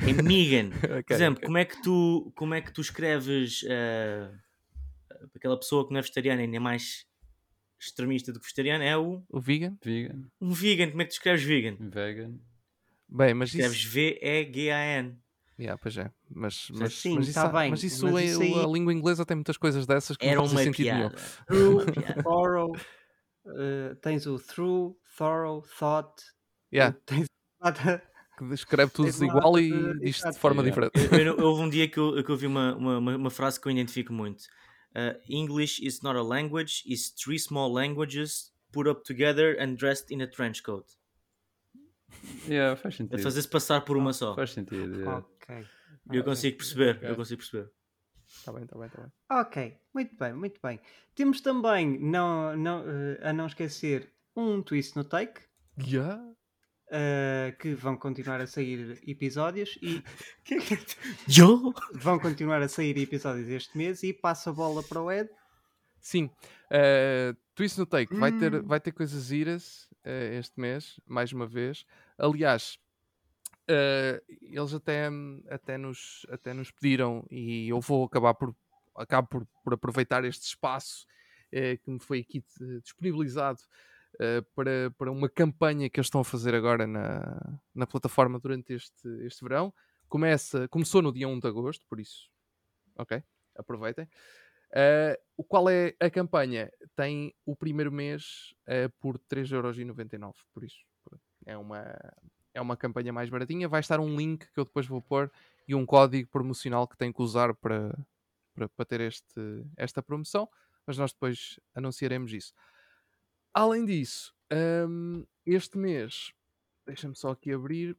é 0.08 0.22
Megan. 0.22 0.70
Por 1.06 1.12
exemplo, 1.12 1.44
como 1.44 1.58
é 1.58 1.64
que 1.64 1.80
tu, 1.82 2.32
como 2.36 2.54
é 2.54 2.60
que 2.60 2.72
tu 2.72 2.80
escreves 2.80 3.64
eh, 3.68 4.30
aquela 5.34 5.58
pessoa 5.58 5.84
que 5.86 5.92
não 5.92 5.98
é 5.98 6.02
vegetariana 6.02 6.46
nem 6.46 6.56
é 6.56 6.60
mais 6.60 7.06
extremista 7.80 8.32
do 8.32 8.38
que 8.38 8.44
vegetariana? 8.46 8.84
É 8.84 8.96
o, 8.96 9.22
O 9.28 9.40
vegan? 9.40 9.76
Vegan, 9.82 10.22
um 10.40 10.52
vegan. 10.52 10.90
Como 10.90 11.02
é 11.02 11.04
que 11.04 11.10
tu 11.10 11.14
escreves 11.14 11.42
vegan? 11.42 11.76
vegan. 11.80 12.38
Bem, 13.08 13.34
mas 13.34 13.48
Escreves 13.50 13.78
isso... 13.78 13.90
V-E-G-A-N. 13.90 15.18
Yeah, 15.58 15.78
pois 15.82 15.96
é. 15.98 16.10
Mas, 16.30 16.68
mas, 16.70 16.94
Sim, 16.94 17.16
mas, 17.16 17.26
isso, 17.28 17.34
tá 17.34 17.46
há- 17.46 17.48
bem, 17.60 17.70
mas 17.70 17.82
isso, 17.82 18.06
mas 18.10 18.22
é- 18.22 18.24
isso 18.26 18.40
aí- 18.42 18.54
a 18.64 18.66
língua 18.66 18.92
inglesa 18.94 19.26
tem 19.26 19.34
muitas 19.36 19.56
coisas 19.58 19.86
dessas 19.86 20.16
que 20.16 20.24
Era 20.26 20.36
não 20.36 20.48
fazem 20.48 20.66
sentido 20.72 20.94
nenhum. 20.94 21.10
piada. 21.10 21.22
Piada. 22.14 22.22
thorough, 22.22 22.72
eh, 23.46 23.94
tens 24.00 24.26
o 24.26 24.38
through, 24.38 24.96
thorough, 25.18 25.62
thought, 25.78 26.22
Yeah, 26.72 26.96
tens 27.04 27.26
nada. 27.60 28.02
que 28.38 28.44
escreve 28.54 28.90
tudo 28.92 29.06
Tens 29.06 29.20
igual 29.20 29.58
e 29.58 29.98
diz 30.00 30.20
de 30.22 30.38
forma 30.38 30.62
Yeah. 30.62 30.88
diferente. 30.90 31.14
Eu- 31.14 31.36
eu- 31.36 31.38
houve 31.44 31.62
um 31.62 31.68
dia 31.68 31.88
que 31.88 31.98
eu, 31.98 32.24
que 32.24 32.30
eu 32.30 32.36
vi 32.36 32.46
uma, 32.46 32.74
uma- 32.76 33.16
uma 33.16 33.30
frase 33.30 33.60
que 33.60 33.66
eu 33.68 33.72
identifico 33.72 34.12
muito. 34.14 34.44
Uh, 34.94 35.14
English 35.28 35.80
is 35.80 36.02
not 36.02 36.16
a 36.16 36.22
language, 36.22 36.82
it's 36.84 37.10
three 37.10 37.38
small 37.38 37.72
languages 37.72 38.52
put 38.72 38.88
up 38.88 39.02
together 39.04 39.56
and 39.60 39.76
dressed 39.76 40.10
in 40.10 40.20
a 40.20 40.26
trench 40.26 40.62
coat. 40.64 40.86
Yeah, 42.48 42.76
faz 42.76 42.94
É 42.94 42.96
sentido. 42.98 43.22
fazer-se 43.22 43.48
passar 43.48 43.80
por 43.82 43.96
uma 43.96 44.12
só. 44.12 44.34
Faz 44.34 44.50
sentido. 44.50 44.98
yeah. 45.00 45.18
Ok. 45.18 45.66
Eu 46.12 46.24
consigo 46.24 46.56
perceber, 46.56 46.96
Ok. 46.96 47.08
eu 47.10 47.16
consigo 47.16 47.38
perceber. 47.40 47.70
Está 48.26 48.52
bem, 48.52 48.64
está 48.64 48.76
bem, 48.78 48.86
está 48.86 49.00
bem. 49.02 49.12
Ok, 49.30 49.78
muito 49.94 50.16
bem, 50.16 50.32
muito 50.32 50.60
bem. 50.62 50.80
Temos 51.14 51.40
também, 51.40 51.98
não, 52.00 52.56
não, 52.56 52.84
eh, 52.88 53.18
a 53.22 53.32
não 53.32 53.46
esquecer, 53.46 54.12
um 54.36 54.62
twist 54.62 54.96
no 54.96 55.04
take. 55.04 55.40
Yeah. 55.86 56.20
Eh, 56.92 57.54
que 57.58 57.72
vão 57.72 57.96
continuar 57.96 58.40
a 58.40 58.46
sair 58.48 59.00
episódios 59.06 59.78
e 59.80 60.02
Yo! 61.28 61.72
vão 61.94 62.18
continuar 62.18 62.60
a 62.62 62.68
sair 62.68 62.98
episódios 62.98 63.48
este 63.48 63.78
mês 63.78 64.02
e 64.02 64.12
passa 64.12 64.50
a 64.50 64.52
bola 64.52 64.82
para 64.82 65.00
o 65.00 65.10
Ed. 65.10 65.30
Sim, 66.00 66.24
uh, 66.24 67.36
Twist 67.54 67.78
no 67.78 67.86
Take 67.86 68.14
vai, 68.16 68.32
ter, 68.32 68.54
Hum. 68.54 68.62
vai 68.66 68.80
ter 68.80 68.90
coisas 68.90 69.30
iras 69.30 69.88
uh, 70.04 70.38
este 70.38 70.58
mês, 70.58 70.98
mais 71.06 71.32
uma 71.32 71.46
vez. 71.46 71.84
Aliás, 72.18 72.78
uh, 73.70 74.20
eles 74.42 74.74
até, 74.74 75.08
até, 75.48 75.78
nos, 75.78 76.26
até 76.28 76.52
nos 76.52 76.70
pediram 76.70 77.24
e 77.30 77.68
eu 77.68 77.80
vou 77.80 78.04
acabar 78.04 78.34
por, 78.34 78.54
acabo 78.96 79.28
por, 79.28 79.46
por 79.62 79.74
aproveitar 79.74 80.24
este 80.24 80.44
espaço 80.44 81.06
uh, 81.52 81.78
que 81.84 81.90
me 81.90 82.00
foi 82.00 82.20
aqui 82.20 82.42
eh, 82.60 82.80
disponibilizado 82.82 83.60
uh, 84.20 84.42
para, 84.54 84.90
para 84.96 85.10
uma 85.10 85.28
campanha 85.28 85.88
que 85.88 85.98
eles 85.98 86.06
estão 86.06 86.20
a 86.20 86.24
fazer 86.24 86.54
agora 86.54 86.86
na, 86.86 87.58
na 87.74 87.86
plataforma 87.86 88.38
durante 88.38 88.74
este, 88.74 89.08
este 89.24 89.42
verão. 89.42 89.72
Começa, 90.08 90.68
começou 90.68 91.00
no 91.00 91.12
dia 91.12 91.26
1 91.26 91.40
de 91.40 91.48
agosto, 91.48 91.86
por 91.88 91.98
isso, 91.98 92.30
ok, 92.96 93.22
aproveitem. 93.56 94.04
Uh, 94.72 95.18
o 95.36 95.42
qual 95.42 95.68
é 95.68 95.94
a 95.98 96.10
campanha? 96.10 96.70
Tem 96.94 97.34
o 97.44 97.56
primeiro 97.56 97.90
mês 97.90 98.54
uh, 98.68 98.90
por 99.00 99.18
3,99€, 99.18 100.34
por 100.52 100.62
isso 100.62 100.84
é 101.46 101.56
uma, 101.56 101.96
é 102.54 102.60
uma 102.60 102.76
campanha 102.76 103.12
mais 103.12 103.28
baratinha. 103.28 103.68
Vai 103.68 103.80
estar 103.80 104.00
um 104.00 104.16
link 104.16 104.46
que 104.52 104.60
eu 104.60 104.64
depois 104.64 104.86
vou 104.86 105.00
pôr 105.00 105.30
e 105.66 105.74
um 105.74 105.86
código 105.86 106.28
promocional 106.30 106.86
que 106.86 106.96
tem 106.96 107.12
que 107.12 107.22
usar 107.22 107.54
para, 107.54 107.96
para, 108.54 108.68
para 108.68 108.84
ter 108.84 109.00
este, 109.00 109.64
esta 109.76 110.02
promoção, 110.02 110.48
mas 110.86 110.98
nós 110.98 111.12
depois 111.12 111.58
anunciaremos 111.74 112.32
isso. 112.32 112.52
Além 113.52 113.84
disso, 113.84 114.32
um, 114.88 115.26
este 115.44 115.76
mês, 115.76 116.32
deixa-me 116.86 117.16
só 117.16 117.30
aqui 117.30 117.52
abrir 117.52 117.96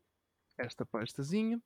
esta 0.58 0.86
pastazinha. 0.86 1.62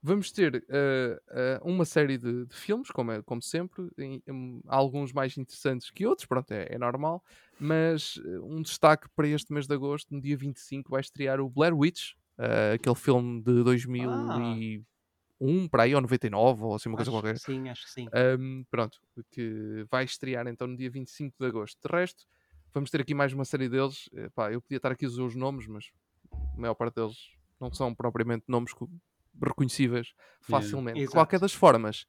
Vamos 0.00 0.30
ter 0.30 0.54
uh, 0.54 1.64
uh, 1.64 1.68
uma 1.68 1.84
série 1.84 2.16
de, 2.16 2.46
de 2.46 2.54
filmes, 2.54 2.88
como, 2.90 3.10
é, 3.10 3.20
como 3.22 3.42
sempre, 3.42 3.90
em, 3.98 4.22
em, 4.28 4.60
alguns 4.68 5.12
mais 5.12 5.36
interessantes 5.36 5.90
que 5.90 6.06
outros, 6.06 6.24
pronto, 6.24 6.52
é, 6.52 6.68
é 6.70 6.78
normal, 6.78 7.22
mas 7.58 8.16
uh, 8.16 8.46
um 8.46 8.62
destaque 8.62 9.08
para 9.16 9.26
este 9.26 9.52
mês 9.52 9.66
de 9.66 9.74
agosto, 9.74 10.14
no 10.14 10.20
dia 10.20 10.36
25, 10.36 10.88
vai 10.88 11.00
estrear 11.00 11.40
o 11.40 11.50
Blair 11.50 11.76
Witch, 11.76 12.12
aquele 12.72 12.94
filme 12.94 13.42
de 13.42 13.64
2001, 13.64 14.84
ah. 15.64 15.68
para 15.68 15.82
aí, 15.82 15.96
ou 15.96 16.00
99, 16.00 16.62
ou 16.62 16.74
assim 16.76 16.88
uma 16.88 16.96
acho 16.96 17.10
coisa 17.10 17.12
qualquer. 17.20 17.34
Que 17.34 17.40
sim, 17.40 17.68
acho 17.68 17.84
que 17.84 17.90
sim. 17.90 18.06
Um, 18.38 18.64
pronto, 18.70 19.00
que 19.32 19.84
vai 19.90 20.04
estrear 20.04 20.46
então 20.46 20.68
no 20.68 20.76
dia 20.76 20.88
25 20.88 21.34
de 21.36 21.44
agosto. 21.44 21.76
De 21.82 21.92
resto, 21.92 22.24
vamos 22.72 22.90
ter 22.90 23.00
aqui 23.00 23.14
mais 23.14 23.32
uma 23.32 23.44
série 23.44 23.68
deles. 23.68 24.08
Epá, 24.12 24.52
eu 24.52 24.60
podia 24.60 24.76
estar 24.76 24.92
aqui 24.92 25.04
a 25.04 25.08
usar 25.08 25.22
os 25.22 25.34
nomes, 25.34 25.66
mas 25.66 25.90
a 26.32 26.60
maior 26.60 26.74
parte 26.74 26.96
deles 26.96 27.16
não 27.60 27.72
são 27.72 27.94
propriamente 27.94 28.44
nomes 28.48 28.72
reconhecíveis 29.42 30.14
facilmente. 30.40 30.98
Yeah. 30.98 31.10
De 31.10 31.12
qualquer 31.12 31.40
das 31.40 31.52
formas, 31.52 32.06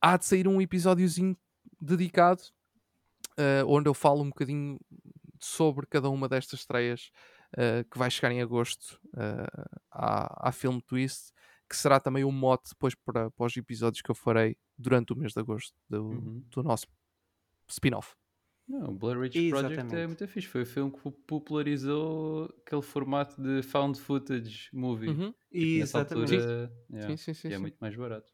há 0.00 0.16
de 0.16 0.24
sair 0.24 0.48
um 0.48 0.60
episódiozinho 0.60 1.36
dedicado 1.80 2.42
uh, 3.38 3.66
onde 3.66 3.88
eu 3.88 3.94
falo 3.94 4.22
um 4.22 4.28
bocadinho 4.28 4.78
sobre 5.38 5.86
cada 5.86 6.10
uma 6.10 6.28
destas 6.28 6.60
estreias 6.60 7.10
uh, 7.54 7.88
que 7.90 7.98
vai 7.98 8.10
chegar 8.10 8.30
em 8.32 8.42
agosto 8.42 9.00
uh, 9.14 9.78
à, 9.90 10.48
à 10.48 10.52
Film 10.52 10.78
Twist, 10.80 11.32
que 11.68 11.76
será 11.76 12.00
também 12.00 12.24
um 12.24 12.32
mote 12.32 12.70
depois 12.70 12.94
para, 12.94 13.30
para 13.30 13.46
os 13.46 13.56
episódios 13.56 14.02
que 14.02 14.10
eu 14.10 14.14
farei 14.14 14.56
durante 14.76 15.12
o 15.12 15.16
mês 15.16 15.32
de 15.32 15.40
agosto 15.40 15.74
do, 15.88 16.04
uhum. 16.04 16.44
do 16.50 16.62
nosso 16.62 16.86
spin-off. 17.68 18.14
Não, 18.70 18.90
o 18.90 18.94
Blair 18.94 19.18
Witch 19.18 19.50
Project 19.50 19.96
é 19.96 20.06
muito 20.06 20.28
fixe. 20.28 20.46
Foi 20.46 20.62
o 20.62 20.66
filme 20.66 20.92
que 20.92 21.10
popularizou 21.26 22.44
aquele 22.64 22.82
formato 22.82 23.42
de 23.42 23.64
found 23.64 23.98
footage 23.98 24.68
movie. 24.72 25.08
Uhum. 25.08 25.34
Exatamente. 25.50 26.36
Altura, 26.36 26.72
yeah, 26.88 27.08
sim, 27.08 27.16
sim, 27.16 27.34
sim, 27.34 27.48
é 27.48 27.56
sim. 27.56 27.58
muito 27.58 27.76
mais 27.80 27.96
barato. 27.96 28.32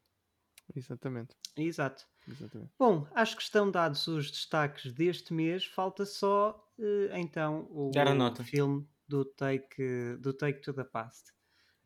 Exatamente. 0.75 1.35
Exato. 1.55 2.05
Exatamente. 2.29 2.71
Bom, 2.77 3.07
acho 3.15 3.35
que 3.35 3.41
estão 3.41 3.71
dados 3.71 4.05
os 4.05 4.29
destaques 4.29 4.93
deste 4.93 5.33
mês. 5.33 5.65
Falta 5.65 6.05
só 6.05 6.63
uh, 6.77 7.15
então 7.15 7.67
o, 7.71 7.89
Dar 7.91 8.07
a 8.07 8.13
nota. 8.13 8.43
filme 8.43 8.87
do 9.07 9.25
Take, 9.25 10.17
do 10.19 10.33
take 10.33 10.61
to 10.61 10.71
the 10.71 10.83
Past. 10.83 11.31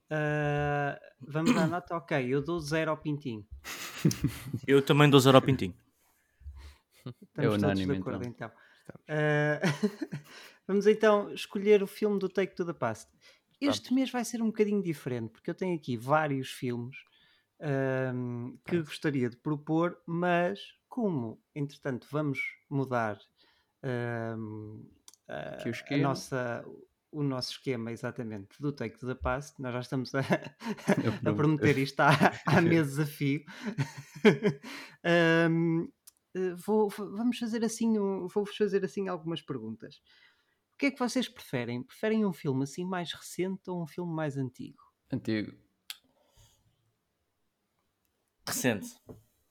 Uh, 0.07 0.99
vamos 1.21 1.53
dar 1.55 1.69
nota? 1.69 1.95
Ok, 1.95 2.27
eu 2.27 2.41
dou 2.41 2.59
zero 2.59 2.91
ao 2.91 2.97
Pintinho. 2.97 3.47
Eu 4.67 4.81
também 4.81 5.09
dou 5.09 5.19
zero 5.19 5.37
ao 5.37 5.41
Pintinho. 5.41 5.73
Estamos 7.05 7.25
é 7.37 7.49
unânime, 7.49 7.93
de 7.93 7.99
acordo, 7.99 8.27
então. 8.27 8.51
então. 8.83 8.95
Uh, 9.07 10.19
vamos 10.67 10.87
então 10.87 11.33
escolher 11.33 11.81
o 11.83 11.87
filme 11.87 12.19
do 12.19 12.29
Take 12.29 12.55
to 12.55 12.65
the 12.65 12.73
Past. 12.73 13.09
Este 13.59 13.89
Vamos. 13.89 13.91
mês 13.91 14.11
vai 14.11 14.25
ser 14.25 14.41
um 14.41 14.47
bocadinho 14.47 14.81
diferente, 14.81 15.29
porque 15.29 15.49
eu 15.49 15.55
tenho 15.55 15.75
aqui 15.75 15.95
vários 15.95 16.49
filmes 16.49 16.97
um, 17.61 18.57
que 18.65 18.71
Vamos. 18.71 18.87
gostaria 18.87 19.29
de 19.29 19.37
propor, 19.37 20.01
mas 20.05 20.59
como, 20.89 21.39
entretanto, 21.53 22.07
vamos 22.09 22.39
mudar 22.69 23.19
um, 23.83 24.83
a, 25.27 25.93
a, 25.93 25.97
nossa, 25.97 26.65
o 27.11 27.21
nosso 27.21 27.51
esquema 27.51 27.91
exatamente 27.91 28.59
do 28.59 28.71
Take 28.71 28.97
to 28.97 29.05
the 29.05 29.15
Past, 29.15 29.61
nós 29.61 29.73
já 29.73 29.79
estamos 29.79 30.13
a, 30.15 30.21
a 31.29 31.33
prometer 31.33 31.77
isto 31.77 31.99
há, 31.99 32.09
há 32.47 32.61
meses 32.61 32.97
a 32.97 33.05
fio. 33.05 33.45
um, 35.49 35.87
Vou, 36.65 36.89
vamos 36.89 37.37
fazer 37.37 37.63
assim, 37.63 37.97
vou-vos 37.97 38.55
fazer 38.55 38.83
assim 38.85 39.07
algumas 39.07 39.41
perguntas. 39.41 40.01
O 40.73 40.77
que 40.77 40.87
é 40.87 40.91
que 40.91 40.99
vocês 40.99 41.27
preferem? 41.27 41.83
Preferem 41.83 42.25
um 42.25 42.33
filme 42.33 42.63
assim 42.63 42.85
mais 42.85 43.11
recente 43.13 43.69
ou 43.69 43.83
um 43.83 43.87
filme 43.87 44.13
mais 44.13 44.37
antigo? 44.37 44.81
Antigo. 45.11 45.53
Recente. 48.47 48.95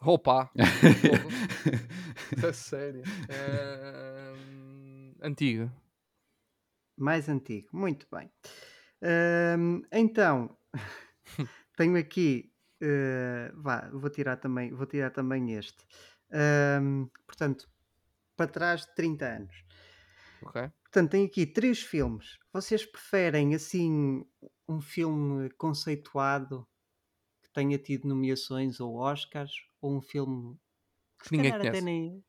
Opa! 0.00 0.50
é 2.42 2.52
sério. 2.52 3.02
É... 3.28 4.32
Antigo. 5.22 5.70
Mais 6.96 7.28
antigo, 7.28 7.68
muito 7.72 8.06
bem. 8.10 8.30
Um, 9.02 9.82
então, 9.92 10.56
tenho 11.76 11.96
aqui. 11.98 12.52
Uh, 12.82 13.60
vá, 13.60 13.90
vou 13.92 14.08
tirar 14.08 14.36
também, 14.36 14.72
vou 14.72 14.86
tirar 14.86 15.10
também 15.10 15.52
este. 15.52 15.86
Um, 16.32 17.08
portanto, 17.26 17.68
para 18.36 18.50
trás 18.50 18.82
de 18.86 18.94
30 18.94 19.26
anos. 19.26 19.64
Ok. 20.40 20.70
Portanto, 20.84 21.10
tem 21.12 21.24
aqui 21.26 21.46
três 21.46 21.80
filmes. 21.82 22.38
Vocês 22.52 22.84
preferem 22.84 23.54
assim 23.54 24.24
um 24.68 24.80
filme 24.80 25.50
conceituado 25.50 26.66
que 27.42 27.50
tenha 27.52 27.78
tido 27.78 28.08
nomeações 28.08 28.80
ou 28.80 28.96
Oscars 28.96 29.52
ou 29.80 29.96
um 29.96 30.02
filme 30.02 30.58
Que 31.18 31.26
se 31.26 31.32
ninguém 31.36 31.52
conhece. 31.52 31.82
nem. 31.82 32.24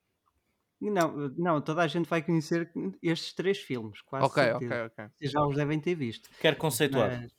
Não, 0.81 1.29
não, 1.37 1.61
toda 1.61 1.83
a 1.83 1.87
gente 1.87 2.09
vai 2.09 2.23
conhecer 2.23 2.71
estes 3.03 3.33
três 3.33 3.59
filmes, 3.59 4.01
quase 4.01 4.27
Ok, 4.27 4.37
certeza. 4.37 4.75
ok, 4.75 4.85
ok. 4.87 5.11
Vocês 5.15 5.31
já 5.31 5.41
os 5.45 5.55
devem 5.55 5.79
ter 5.79 5.95
visto. 5.95 6.29
Quero 6.37 6.57
conceituado. 6.57 7.17
Mas 7.21 7.31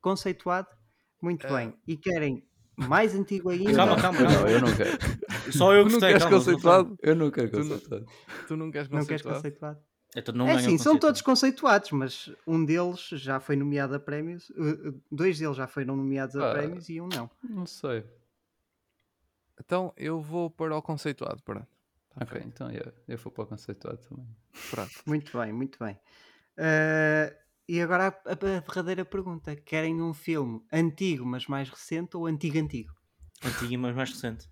conceituado, 0.00 0.68
muito 1.22 1.46
Eh, 1.46 1.48
bem. 1.48 1.78
E 1.86 1.96
querem 1.96 2.48
mais 2.76 3.14
antigo 3.14 3.50
ainda? 3.50 3.72
Calma, 3.76 3.96
calma, 4.00 4.20
Eu 4.20 4.26
não, 4.30 4.46
calma. 4.46 4.48
eu 4.48 4.60
não 4.60 4.72
quero. 4.74 4.98
Só 5.52 5.72
eu 5.72 5.82
Tu 5.84 5.90
não 5.92 6.00
gostei. 6.00 6.08
queres 6.12 6.24
conceituado? 6.24 6.98
Eu 7.02 7.14
não 7.16 7.30
quero 7.30 7.50
Tu 7.50 7.58
não- 7.58 7.68
conceituado. 7.68 8.06
Tu 8.48 8.56
não 8.56 8.70
queres 8.70 8.88
Não 8.88 9.04
queres 9.06 9.22
conceituado? 9.22 9.34
conceituado? 9.76 9.78
Então 10.16 10.32
não 10.34 10.48
é 10.48 10.58
sim, 10.60 10.78
são 10.78 10.96
todos 10.96 11.20
conceituado. 11.20 11.82
conceituados, 11.82 11.90
mas 11.90 12.32
um 12.46 12.64
deles 12.64 13.00
já 13.14 13.40
foi 13.40 13.56
nomeado 13.56 13.96
a 13.96 13.98
prémios, 14.00 14.48
uh, 14.50 14.90
uh, 14.90 15.02
dois 15.10 15.38
deles 15.40 15.56
já 15.56 15.66
foram 15.66 15.96
nomeados 15.96 16.36
a 16.36 16.50
Ah. 16.50 16.52
prémios 16.52 16.88
e 16.88 17.00
um 17.00 17.08
não. 17.08 17.28
Não 17.42 17.66
sei. 17.66 18.04
Então 19.60 19.92
eu 19.96 20.20
vou 20.20 20.50
para 20.50 20.76
o 20.76 20.82
conceituado. 20.82 21.42
Pronto. 21.42 21.66
Tá 22.10 22.22
Ok, 22.24 22.28
feito. 22.28 22.46
então 22.46 22.70
yeah, 22.70 22.92
eu 23.08 23.18
vou 23.18 23.32
para 23.32 23.42
o 23.44 23.46
conceituado 23.48 23.98
também. 24.08 24.26
Pronto. 24.70 24.92
Muito 25.06 25.36
bem, 25.36 25.52
muito 25.52 25.78
bem. 25.84 25.94
Uh, 26.56 27.34
e 27.68 27.80
agora 27.80 28.08
a, 28.24 28.30
a 28.32 28.34
derradeira 28.34 29.04
pergunta: 29.04 29.56
querem 29.56 30.00
um 30.00 30.14
filme 30.14 30.62
antigo, 30.72 31.26
mas 31.26 31.46
mais 31.48 31.68
recente 31.68 32.16
ou 32.16 32.26
antigo-antigo? 32.26 32.92
Antigo, 33.44 33.82
mas 33.82 33.96
mais 33.96 34.10
recente. 34.10 34.48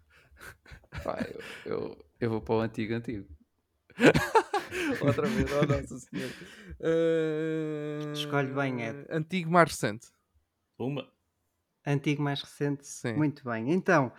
Pá, 1.03 1.19
eu, 1.35 1.41
eu, 1.65 2.05
eu 2.21 2.31
vou 2.31 2.41
para 2.41 2.55
o 2.55 2.61
antigo 2.61 2.95
antigo. 2.95 3.27
Outra 5.01 5.27
vez, 5.27 5.51
oh 5.53 5.67
nossa 5.67 5.99
senhora. 5.99 6.33
Eh, 6.81 8.13
Escolhe 8.13 8.53
bem, 8.53 8.83
Ed. 8.83 9.07
Antigo 9.11 9.51
mais 9.51 9.71
recente. 9.71 10.09
Pumba. 10.77 11.09
Antigo 11.87 12.23
mais 12.23 12.41
recente? 12.43 12.87
Sim. 12.87 13.15
Muito 13.15 13.45
bem. 13.45 13.73
Então, 13.73 14.13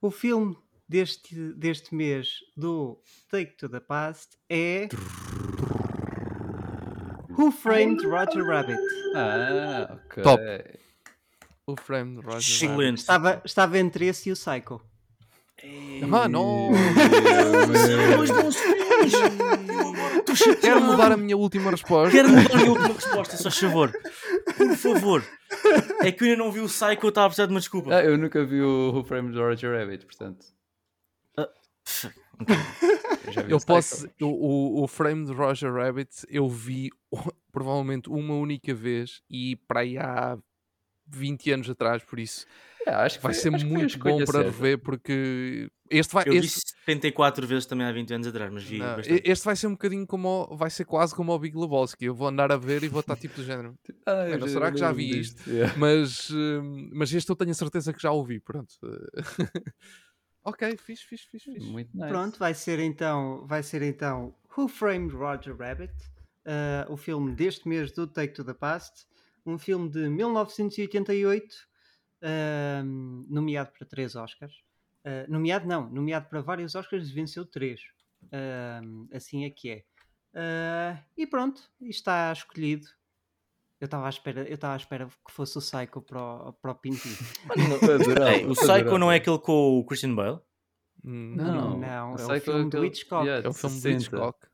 o 0.00 0.10
filme 0.10 0.56
deste, 0.88 1.34
deste 1.54 1.94
mês 1.94 2.40
do 2.56 3.00
Take 3.30 3.56
to 3.56 3.68
the 3.68 3.80
Past 3.80 4.38
é. 4.48 4.88
Who 7.30 7.50
Framed 7.52 8.04
Roger 8.04 8.44
Rabbit? 8.44 8.78
Ah, 9.14 9.98
ok. 10.04 10.22
Top. 10.22 10.42
O 11.66 11.76
frame 11.76 12.16
de 12.16 12.22
Roger 12.22 12.32
Rabbit. 12.32 12.64
Excelente. 12.64 12.98
Estava, 12.98 13.42
estava 13.44 13.78
entre 13.78 14.06
esse 14.06 14.28
e 14.28 14.32
o 14.32 14.34
Psycho. 14.34 14.82
Ah, 16.12 16.28
não! 16.28 16.70
Dois 18.16 18.30
bons 18.30 18.56
filmes. 18.56 19.12
Estou 20.18 20.36
chateado. 20.36 20.60
Quero 20.60 20.80
mudar 20.82 21.12
a 21.12 21.16
minha 21.16 21.36
última 21.36 21.70
resposta. 21.70 22.10
Quero 22.10 22.28
mudar 22.30 22.52
a 22.52 22.56
minha 22.56 22.70
última 22.70 22.94
resposta, 22.94 23.36
só 23.36 23.50
favor. 23.50 23.92
Por 24.56 24.76
favor. 24.76 25.24
É 26.02 26.10
que 26.12 26.24
eu 26.24 26.28
ainda 26.28 26.42
não 26.44 26.52
vi 26.52 26.60
o 26.60 26.66
Psycho, 26.66 27.04
eu 27.06 27.08
estava 27.08 27.26
a 27.26 27.28
precisar 27.28 27.46
de 27.46 27.52
uma 27.52 27.60
desculpa. 27.60 27.94
Ah, 27.94 28.04
eu 28.04 28.16
nunca 28.16 28.44
vi 28.44 28.60
o 28.62 28.92
Who 28.92 29.04
Framed 29.04 29.36
Roger 29.36 29.78
Rabbit, 29.78 30.06
portanto. 30.06 30.46
Eu, 31.36 33.32
já 33.32 33.42
vi 33.42 33.52
Eu 33.52 33.58
Psycho. 33.58 33.66
posso. 33.66 34.08
O, 34.22 34.26
o, 34.26 34.84
o 34.84 34.88
frame 34.88 35.26
de 35.26 35.32
Roger 35.32 35.72
Rabbit 35.72 36.10
eu 36.28 36.48
vi 36.48 36.88
provavelmente 37.52 38.08
uma 38.08 38.34
única 38.34 38.72
vez 38.72 39.20
e 39.28 39.56
para 39.68 39.80
aí 39.80 39.98
há 39.98 40.38
20 41.16 41.50
anos 41.52 41.70
atrás, 41.70 42.02
por 42.02 42.18
isso 42.18 42.46
É, 42.86 42.90
acho 42.94 43.18
que 43.18 43.22
vai 43.22 43.34
foi- 43.34 43.42
ser 43.42 43.50
muito 43.50 43.98
bom 43.98 44.24
para 44.24 44.42
rever 44.42 44.78
porque 44.78 45.70
este 45.90 46.14
vai. 46.14 46.24
Eu 46.26 46.32
vi 46.32 46.38
Este, 46.38 46.60
74 46.84 47.46
vezes 47.46 47.66
também 47.66 47.86
há 47.86 47.92
20 47.92 48.14
anos 48.14 48.26
atrás, 48.26 48.50
mas 48.52 48.62
vi 48.64 48.78
não, 48.78 48.96
este 49.00 49.44
vai 49.44 49.54
ser 49.56 49.66
um 49.66 49.72
bocadinho 49.72 50.06
como. 50.06 50.28
o- 50.50 50.56
Vai 50.56 50.70
ser 50.70 50.84
quase 50.84 51.14
como 51.14 51.32
o 51.32 51.38
Big 51.38 51.56
Lebowski. 51.56 52.04
Eu 52.06 52.14
vou 52.14 52.28
andar 52.28 52.50
a 52.52 52.56
ver 52.56 52.82
e 52.82 52.88
vou 52.88 53.00
estar 53.00 53.16
tipo 53.16 53.34
do 53.36 53.44
género. 53.44 53.74
Ah, 54.06 54.26
Mano, 54.30 54.48
será 54.48 54.72
que 54.72 54.78
já 54.78 54.90
vi 54.92 55.10
disto, 55.10 55.48
yeah. 55.50 55.74
Mas, 55.76 56.30
hum, 56.30 56.90
mas 56.94 57.12
este 57.12 57.30
eu 57.30 57.36
tenho 57.36 57.50
a 57.50 57.54
certeza 57.54 57.92
que 57.92 58.00
já 58.02 58.10
ouvi. 58.10 58.40
Pronto. 58.40 58.74
ok, 60.44 60.76
fixe, 60.78 61.04
fixe, 61.04 61.26
fixe. 61.30 61.52
fixe. 61.52 61.66
Muito 61.66 61.90
nice. 61.94 62.08
Pronto, 62.08 62.38
vai 62.38 62.54
ser 62.54 62.78
então, 62.80 63.44
vai 63.46 63.62
ser 63.62 63.82
então 63.82 64.34
Who 64.56 64.68
Framed 64.68 65.14
Roger 65.14 65.56
Rabbit, 65.56 65.92
ah, 66.46 66.86
o 66.88 66.96
filme 66.96 67.32
deste 67.34 67.68
mês 67.68 67.92
do 67.92 68.06
Take 68.06 68.32
to 68.34 68.44
the 68.44 68.54
Past, 68.54 69.06
um 69.46 69.58
filme 69.58 69.88
de 69.88 70.08
1988, 70.08 71.54
ahm, 72.22 73.24
nomeado 73.28 73.70
para 73.76 73.86
três 73.86 74.14
Oscars. 74.16 74.54
Ah, 75.04 75.24
nomeado 75.28 75.66
não, 75.66 75.88
nomeado 75.90 76.28
para 76.28 76.40
vários 76.40 76.74
Oscars 76.74 77.08
e 77.08 77.12
venceu 77.12 77.44
três. 77.44 77.80
Ahm, 78.32 79.06
assim 79.12 79.44
é 79.44 79.50
que 79.50 79.70
é. 79.70 79.84
Ah, 80.34 80.98
e 81.16 81.26
pronto, 81.26 81.62
está 81.80 82.32
escolhido. 82.32 82.86
Eu 83.80 83.86
estava 83.86 84.06
à 84.06 84.10
espera, 84.10 84.42
eu 84.46 84.54
estava 84.54 84.74
à 84.74 84.76
espera 84.76 85.06
que 85.06 85.32
fosse 85.32 85.56
o 85.56 85.60
Psycho 85.62 86.02
para 86.02 86.22
o, 86.22 86.52
para 86.52 86.70
o 86.72 86.74
Pintinho. 86.74 87.16
O 88.50 88.54
Psycho 88.54 88.98
não 88.98 89.10
é 89.10 89.16
aquele 89.16 89.38
com 89.38 89.78
o 89.78 89.84
Christian 89.86 90.14
Bale? 90.14 90.38
Não, 91.02 91.78
Não, 91.78 92.12
o 92.12 92.18
é 92.18 92.24
o 92.24 92.28
Psycho 92.28 92.40
filme 92.44 92.62
do 92.64 92.76
aquele- 92.76 92.86
Hitchcock. 92.88 93.24
yeah, 93.26 93.46
É 93.46 93.48
o 93.48 93.54
filme 93.54 93.76
de 93.76 93.80
60. 93.82 94.02
Hitchcock. 94.04 94.46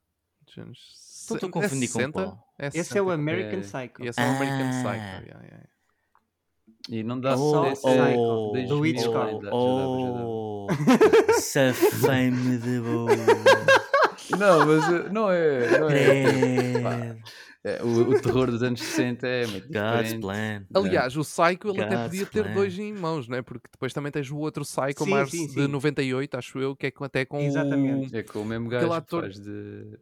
Então 0.42 0.72
Se- 0.76 1.34
estou 1.34 1.36
a 1.42 1.48
é 1.48 1.50
confundir 1.50 1.88
com 1.88 1.94
60? 1.98 2.12
qual? 2.12 2.45
É 2.58 2.68
Esse 2.68 2.78
é 2.78 2.84
60. 2.84 3.02
o 3.04 3.10
American 3.10 3.58
É, 3.58 3.62
Psycho. 3.62 4.04
E 4.04 4.08
esse 4.08 4.20
é 4.20 4.24
o 4.24 4.28
American 4.28 4.66
Ah. 4.66 4.70
Psycho. 4.70 5.26
yeah, 5.28 5.44
yeah. 5.44 5.66
E 6.88 7.02
não 7.02 7.18
dá 7.20 7.34
Oh, 7.34 7.36
só 7.36 7.68
oh, 7.68 7.72
Psycho, 7.72 8.16
do 8.16 8.52
2000 8.52 8.86
Hitchcock. 8.86 9.16
ainda, 9.16 9.44
já 9.44 9.50
dava, 9.50 10.00
já 10.00 10.10
dava. 10.12 10.24
Oh, 10.24 10.66
safame 11.40 12.58
de 12.58 12.80
boa. 12.80 13.10
Não, 14.38 14.66
mas 14.66 14.88
uh, 14.88 15.12
não 15.12 15.30
é. 15.30 15.78
Não 15.78 15.88
é, 15.88 16.22
Credo. 16.24 17.22
é, 17.64 17.82
o, 17.82 18.10
o 18.10 18.20
terror 18.20 18.50
dos 18.50 18.60
anos 18.62 18.82
60 18.82 19.26
é 19.26 19.46
muito 19.46 19.68
God's 19.68 20.02
diferente. 20.14 20.20
plan. 20.20 20.64
Aliás, 20.74 21.16
o 21.16 21.20
Psycho 21.22 21.68
ele 21.70 21.82
até 21.82 21.94
God's 21.94 22.08
podia 22.08 22.26
ter 22.26 22.42
plan. 22.42 22.54
dois 22.54 22.76
em 22.78 22.92
mãos, 22.92 23.28
né? 23.28 23.40
Porque 23.42 23.68
depois 23.70 23.92
também 23.92 24.10
tens 24.10 24.28
o 24.30 24.36
outro 24.38 24.64
Psycho 24.64 25.04
Sim, 25.04 25.10
mais 25.10 25.30
sim, 25.30 25.46
de 25.46 25.52
sim. 25.52 25.68
98, 25.68 26.36
acho 26.36 26.58
eu, 26.58 26.74
que 26.74 26.86
é 26.86 26.90
com- 26.90 27.04
até 27.04 27.24
com 27.24 27.38
Exatamente. 27.40 28.12
o, 28.14 28.18
É 28.18 28.22
com 28.24 28.40
o 28.40 28.44
mesmo 28.44 28.68
gajo 28.68 28.88
que 28.88 28.92
ator- 28.94 29.22
faz 29.22 29.38
de. 29.40 29.96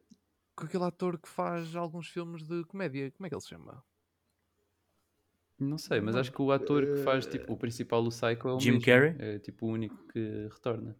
Com 0.56 0.64
aquele 0.66 0.84
ator 0.84 1.18
que 1.18 1.28
faz 1.28 1.74
alguns 1.74 2.08
filmes 2.08 2.42
de 2.42 2.64
comédia. 2.64 3.10
Como 3.12 3.26
é 3.26 3.28
que 3.28 3.34
ele 3.34 3.42
se 3.42 3.48
chama? 3.48 3.84
Não 5.58 5.78
sei, 5.78 6.00
mas 6.00 6.16
acho 6.16 6.32
que 6.32 6.42
o 6.42 6.50
ator 6.50 6.84
que 6.84 6.96
faz 7.04 7.26
tipo, 7.26 7.52
o 7.52 7.56
principal 7.56 8.02
do 8.02 8.10
Psycho 8.10 8.48
é 8.48 8.54
o 8.54 8.60
Jim 8.60 8.72
mesmo. 8.72 8.84
Carrey? 8.84 9.14
É 9.18 9.38
tipo 9.38 9.66
o 9.66 9.70
único 9.70 9.96
que 10.08 10.48
retorna. 10.50 10.96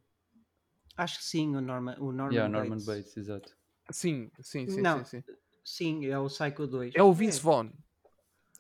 Acho 0.96 1.18
que 1.18 1.24
sim, 1.24 1.56
o 1.56 1.60
Norman, 1.60 1.96
o 1.98 2.12
Norman, 2.12 2.32
yeah, 2.32 2.48
Norman 2.48 2.76
Bates. 2.76 2.86
Bates, 2.86 3.16
exato. 3.16 3.56
Sim, 3.90 4.30
sim, 4.40 4.68
sim, 4.68 4.80
Não. 4.80 5.04
sim, 5.04 5.20
sim. 5.20 5.34
Sim, 5.64 6.06
é 6.06 6.18
o 6.18 6.26
Psycho 6.26 6.66
2. 6.66 6.94
É 6.94 7.02
o 7.02 7.12
Vince 7.12 7.40
Vaughn. 7.40 7.70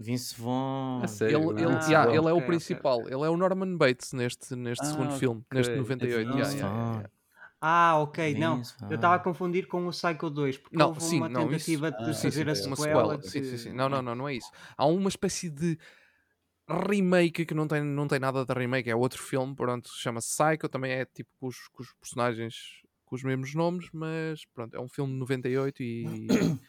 Vince 0.00 0.34
Vaughn. 0.34 1.02
A 1.04 1.06
sério? 1.06 1.52
Ele, 1.52 1.62
ele, 1.62 1.74
Ah, 1.74 1.86
yeah, 1.86 2.12
ele 2.12 2.28
é 2.28 2.32
o 2.32 2.44
principal. 2.44 3.02
ok. 3.02 3.12
Ele 3.14 3.24
é 3.24 3.28
o 3.28 3.36
Norman 3.36 3.76
Bates 3.76 4.12
neste, 4.12 4.56
neste 4.56 4.84
Ah, 4.84 4.90
segundo 4.90 5.12
filme, 5.12 5.44
neste 5.52 5.70
ok. 5.70 5.76
98. 5.76 6.28
Vince 6.28 6.56
yeah, 6.56 6.68
yeah, 6.68 6.92
yeah. 6.92 7.10
Ah, 7.66 7.98
ok, 7.98 8.34
não. 8.34 8.56
Eu 8.90 8.96
estava 8.96 9.14
a 9.14 9.18
Vaughn. 9.18 9.22
confundir 9.24 9.66
com 9.66 9.86
o 9.86 9.90
Psycho 9.90 10.28
2, 10.28 10.58
porque 10.58 10.76
Não, 10.76 10.88
houve 10.88 11.00
sim, 11.00 11.16
uma 11.16 11.30
não, 11.30 11.50
isso- 11.50 11.64
tentativa 11.64 11.88
Ah, 11.88 12.04
de 12.04 12.12
sim, 12.14 12.22
fazer 12.22 12.50
a 12.50 12.54
sim, 12.54 12.66
Uma 12.66 12.76
sequela. 12.76 13.02
sequela. 13.14 13.22
Sim, 13.22 13.40
que- 13.40 13.46
sim, 13.46 13.56
sim. 13.56 13.72
Não, 13.72 13.88
não, 13.88 14.02
não, 14.02 14.14
não 14.14 14.28
é 14.28 14.34
isso. 14.34 14.50
Há 14.76 14.84
uma 14.84 15.08
espécie 15.08 15.48
de 15.48 15.78
remake 16.68 17.46
que 17.46 17.54
não 17.54 17.66
tem, 17.66 17.82
não 17.82 18.06
tem 18.06 18.18
nada 18.18 18.44
de 18.44 18.52
remake, 18.52 18.90
é 18.90 18.94
outro 18.94 19.22
filme, 19.22 19.54
pronto, 19.54 19.88
chama-se 19.94 20.28
Psycho, 20.36 20.68
também 20.68 20.92
é 20.92 21.06
tipo 21.06 21.30
com 21.38 21.46
os, 21.46 21.56
com 21.68 21.82
os 21.82 21.92
personagens 21.94 22.54
com 23.06 23.14
os 23.16 23.22
mesmos 23.22 23.54
nomes, 23.54 23.88
mas 23.92 24.44
pronto, 24.54 24.74
é 24.76 24.80
um 24.80 24.88
filme 24.88 25.12
de 25.14 25.18
98 25.20 25.82
e 25.82 26.04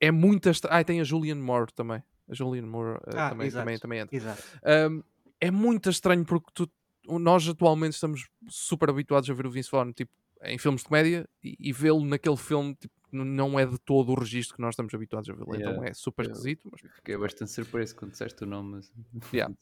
é 0.00 0.10
muito 0.10 0.48
estranho. 0.50 0.76
Ah, 0.78 0.84
tem 0.84 1.00
a 1.00 1.04
Julianne 1.04 1.40
Moore 1.42 1.72
também. 1.74 2.02
A 2.28 2.34
Julianne 2.34 2.68
Moore 2.68 2.98
eh, 3.06 3.16
Ah, 3.16 3.30
também, 3.30 3.46
exato. 3.46 3.62
também, 3.64 3.78
também 3.78 3.98
entra. 4.00 4.16
Exato. 4.16 4.42
Um, 4.90 5.02
é 5.40 5.50
muito 5.50 5.88
estranho 5.90 6.24
porque 6.24 6.50
tu- 6.54 6.70
nós 7.06 7.46
atualmente 7.46 7.92
estamos 7.94 8.26
super 8.48 8.88
habituados 8.90 9.28
a 9.28 9.34
ver 9.34 9.46
o 9.46 9.50
Vince 9.50 9.70
Vaughn 9.70 9.92
tipo, 9.92 10.10
em 10.46 10.58
filmes 10.58 10.82
de 10.82 10.88
comédia 10.88 11.28
e, 11.42 11.56
e 11.58 11.72
vê-lo 11.72 12.04
naquele 12.04 12.36
filme 12.36 12.74
tipo, 12.74 12.94
não 13.12 13.58
é 13.58 13.64
de 13.64 13.78
todo 13.78 14.10
o 14.10 14.14
registro 14.18 14.56
que 14.56 14.60
nós 14.60 14.74
estamos 14.74 14.92
habituados 14.92 15.28
a 15.30 15.32
vê-lo. 15.32 15.54
Então 15.54 15.70
Yeah. 15.74 15.88
é 15.88 15.94
super 15.94 16.26
esquisito. 16.26 16.68
Mas 16.70 16.80
Fiquei 16.96 17.16
bastante 17.16 17.50
surpreso 17.52 17.94
quando 17.94 18.10
disseste 18.10 18.42
o 18.42 18.46
nome. 18.46 18.72
Mas... 18.72 18.92
Yeah. 19.32 19.54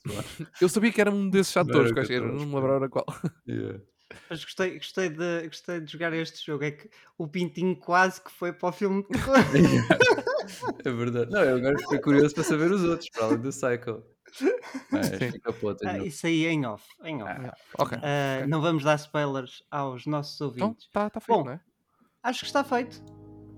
eu 0.60 0.68
sabia 0.68 0.90
que 0.90 1.00
era 1.00 1.10
um 1.10 1.28
desses 1.28 1.56
atores, 1.56 1.92
que 1.92 2.12
eu 2.14 2.26
não 2.26 2.46
me 2.46 2.54
lembrava 2.54 2.88
qual. 2.88 3.06
Yeah. 3.46 3.80
Mas 4.28 4.44
gostei, 4.44 4.76
gostei, 4.76 5.08
de, 5.08 5.46
gostei 5.46 5.80
de 5.80 5.92
jogar 5.92 6.12
este 6.12 6.44
jogo. 6.44 6.64
É 6.64 6.70
que 6.70 6.88
o 7.16 7.26
Pintinho 7.28 7.76
quase 7.76 8.22
que 8.22 8.30
foi 8.30 8.52
para 8.52 8.68
o 8.68 8.72
filme 8.72 9.02
de 9.02 9.08
terror. 9.08 9.36
É 10.84 10.90
verdade. 10.90 11.30
Não, 11.30 11.40
eu 11.40 11.56
agora 11.56 11.78
fiquei 11.78 12.00
curioso 12.00 12.34
para 12.34 12.42
saber 12.42 12.70
os 12.72 12.82
outros, 12.82 13.08
para 13.10 13.26
além 13.26 13.38
do 13.38 13.50
Psycho. 13.50 14.02
Mas 14.90 15.06
Sim. 15.18 15.30
fica 15.32 15.54
outras 15.62 15.94
Ah, 15.94 15.98
isso 15.98 16.26
aí 16.26 16.46
em 16.46 16.64
off. 16.66 16.84
Em 17.04 17.22
off. 17.22 17.32
Yeah. 17.32 17.56
Ok. 17.78 17.98
Ah, 18.02 18.36
ok. 18.38 18.46
Não 18.48 18.60
vamos 18.60 18.84
dar 18.84 18.96
spoilers 18.96 19.62
aos 19.70 20.06
nossos 20.06 20.34
Então 20.36 20.46
ouvintes. 20.68 20.86
está 20.86 21.10
tá 21.10 21.20
feito, 21.20 21.38
Bom, 21.38 21.44
não 21.44 21.52
é? 21.52 21.60
Acho 22.22 22.40
que 22.40 22.46
está 22.46 22.62
feito. 22.64 23.02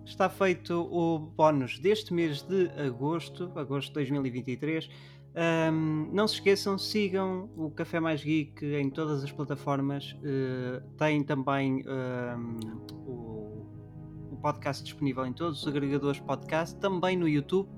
Está 0.05 0.29
feito 0.29 0.75
o 0.93 1.19
bónus 1.19 1.79
deste 1.79 2.13
mês 2.13 2.43
de 2.43 2.69
agosto, 2.79 3.51
agosto 3.57 3.89
de 3.89 3.95
2023. 3.95 4.89
Ahm, 5.37 6.09
não 6.13 6.29
se 6.29 6.35
esqueçam, 6.35 6.79
sigam 6.79 7.51
o 7.57 7.71
Café 7.71 7.99
Mais 8.01 8.23
Geek 8.23 8.65
em 8.65 8.89
todas 8.91 9.25
as 9.25 9.33
plataformas. 9.33 10.15
Eh, 10.23 10.83
tem 10.99 11.23
também 11.25 11.83
ahm, 11.87 12.59
o 13.07 14.37
podcast 14.43 14.85
disponível 14.85 15.25
em 15.27 15.33
todos 15.33 15.63
os 15.63 15.67
agregadores 15.67 16.19
de 16.21 16.27
podcast, 16.27 16.79
também 16.79 17.17
no 17.17 17.27
YouTube. 17.27 17.69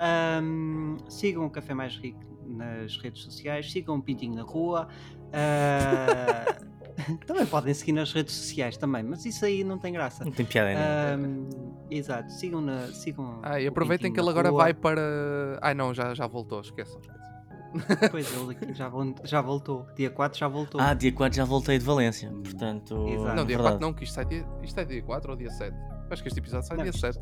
Ahm, 0.00 0.96
sigam 1.08 1.46
o 1.46 1.50
Café 1.50 1.74
Mais 1.74 1.96
Rico 1.96 2.20
nas 2.48 2.96
redes 2.98 3.22
sociais, 3.22 3.70
sigam 3.70 3.96
o 3.96 4.02
Pintinho 4.02 4.34
na 4.34 4.42
Rua. 4.42 4.88
ah, 5.32 6.56
também 7.26 7.46
podem 7.46 7.72
seguir 7.74 7.92
nas 7.92 8.12
redes 8.12 8.34
sociais 8.34 8.76
também, 8.76 9.02
mas 9.02 9.24
isso 9.24 9.44
aí 9.44 9.62
não 9.62 9.78
tem 9.78 9.92
graça. 9.92 10.24
Não 10.24 10.32
tem 10.32 10.44
piada 10.44 10.68
nenhuma. 10.68 11.28
Ahm, 11.28 11.48
exato, 11.90 12.30
sigam 12.32 12.60
na. 12.60 12.86
Sigam 12.88 13.40
Ah, 13.42 13.60
e 13.60 13.66
aproveitem 13.66 14.12
que 14.12 14.18
ele 14.18 14.28
agora 14.30 14.50
Rua. 14.50 14.62
vai 14.64 14.74
para. 14.74 15.00
Ai 15.62 15.74
não, 15.74 15.94
já, 15.94 16.12
já 16.14 16.26
voltou, 16.26 16.60
esqueçam. 16.60 17.00
Pois 18.10 18.26
ele 18.34 18.74
já, 18.74 18.90
já 19.24 19.40
voltou. 19.42 19.86
Dia 19.94 20.08
4 20.10 20.38
já 20.38 20.48
voltou. 20.48 20.80
Ah, 20.80 20.94
dia 20.94 21.12
4 21.12 21.36
já 21.36 21.44
voltei 21.44 21.78
de 21.78 21.84
Valência, 21.84 22.30
portanto. 22.30 23.06
Exato. 23.08 23.36
Não, 23.36 23.44
dia 23.44 23.56
verdade. 23.58 23.74
4 23.74 23.80
não, 23.80 23.92
que 23.92 24.04
isto, 24.04 24.14
sai 24.14 24.24
dia, 24.24 24.46
isto 24.62 24.80
é 24.80 24.84
dia 24.86 25.02
4 25.02 25.30
ou 25.30 25.36
dia 25.36 25.50
7? 25.50 25.76
Acho 26.10 26.22
que 26.22 26.28
este 26.28 26.40
episódio 26.40 26.66
sai 26.66 26.76
Não, 26.78 26.84
dia 26.84 26.90
isto- 26.90 27.00
7. 27.12 27.18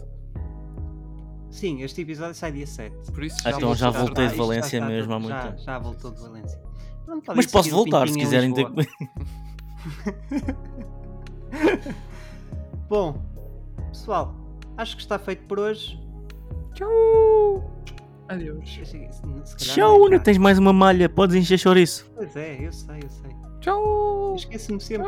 Sim, 1.50 1.82
este 1.82 2.02
episódio 2.02 2.34
sai 2.34 2.52
dia 2.52 2.66
7. 2.66 2.94
Por 3.12 3.24
isso 3.24 3.36
Ah, 3.44 3.50
então 3.50 3.74
já 3.74 3.90
voltei 3.90 4.26
de 4.28 4.32
já 4.36 4.42
Valência 4.42 4.76
está 4.76 4.88
mesmo 4.88 5.12
há 5.14 5.18
muito 5.18 5.32
já, 5.34 5.42
tempo. 5.48 5.58
Já 5.62 5.78
voltou 5.78 6.10
de 6.10 6.20
Valência. 6.20 6.60
Mas 7.34 7.46
posso 7.46 7.70
voltar 7.70 8.08
se 8.08 8.14
quiserem. 8.18 8.52
Ter- 8.52 8.66
Bom, 12.88 13.20
pessoal, 13.88 14.34
acho 14.76 14.96
que 14.96 15.02
está 15.02 15.18
feito 15.18 15.44
por 15.46 15.58
hoje. 15.58 16.00
Adeus. 18.28 18.68
Tchau, 19.56 19.88
não 19.88 20.00
é 20.00 20.04
ainda 20.04 20.16
já. 20.16 20.22
tens 20.22 20.38
mais 20.38 20.58
uma 20.58 20.72
malha, 20.72 21.08
podes 21.08 21.36
encher 21.36 21.58
chouriço. 21.58 22.10
Pois 22.14 22.34
é, 22.36 22.58
eu 22.66 22.72
sei, 22.72 22.96
eu 23.02 23.08
sei. 23.08 23.30
Tchau! 23.60 24.34
Esqueço-me 24.36 24.80
sempre. 24.80 25.06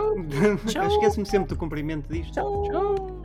Tchau. 0.67 0.87
Esqueço-me 0.87 1.27
sempre 1.27 1.49
do 1.49 1.57
cumprimento 1.57 2.09
disto. 2.09 2.33
Tchau. 2.33 3.23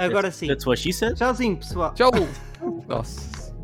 Agora 0.00 0.30
sim. 0.30 0.48
That's 0.48 0.64
what 0.66 0.78
she 0.78 0.92
said. 0.92 1.16
Tchauzinho, 1.16 1.56
pessoal. 1.56 1.92
Tchau! 1.94 2.10
Nossa. 2.88 3.54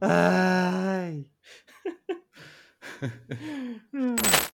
Ai. 0.00 1.24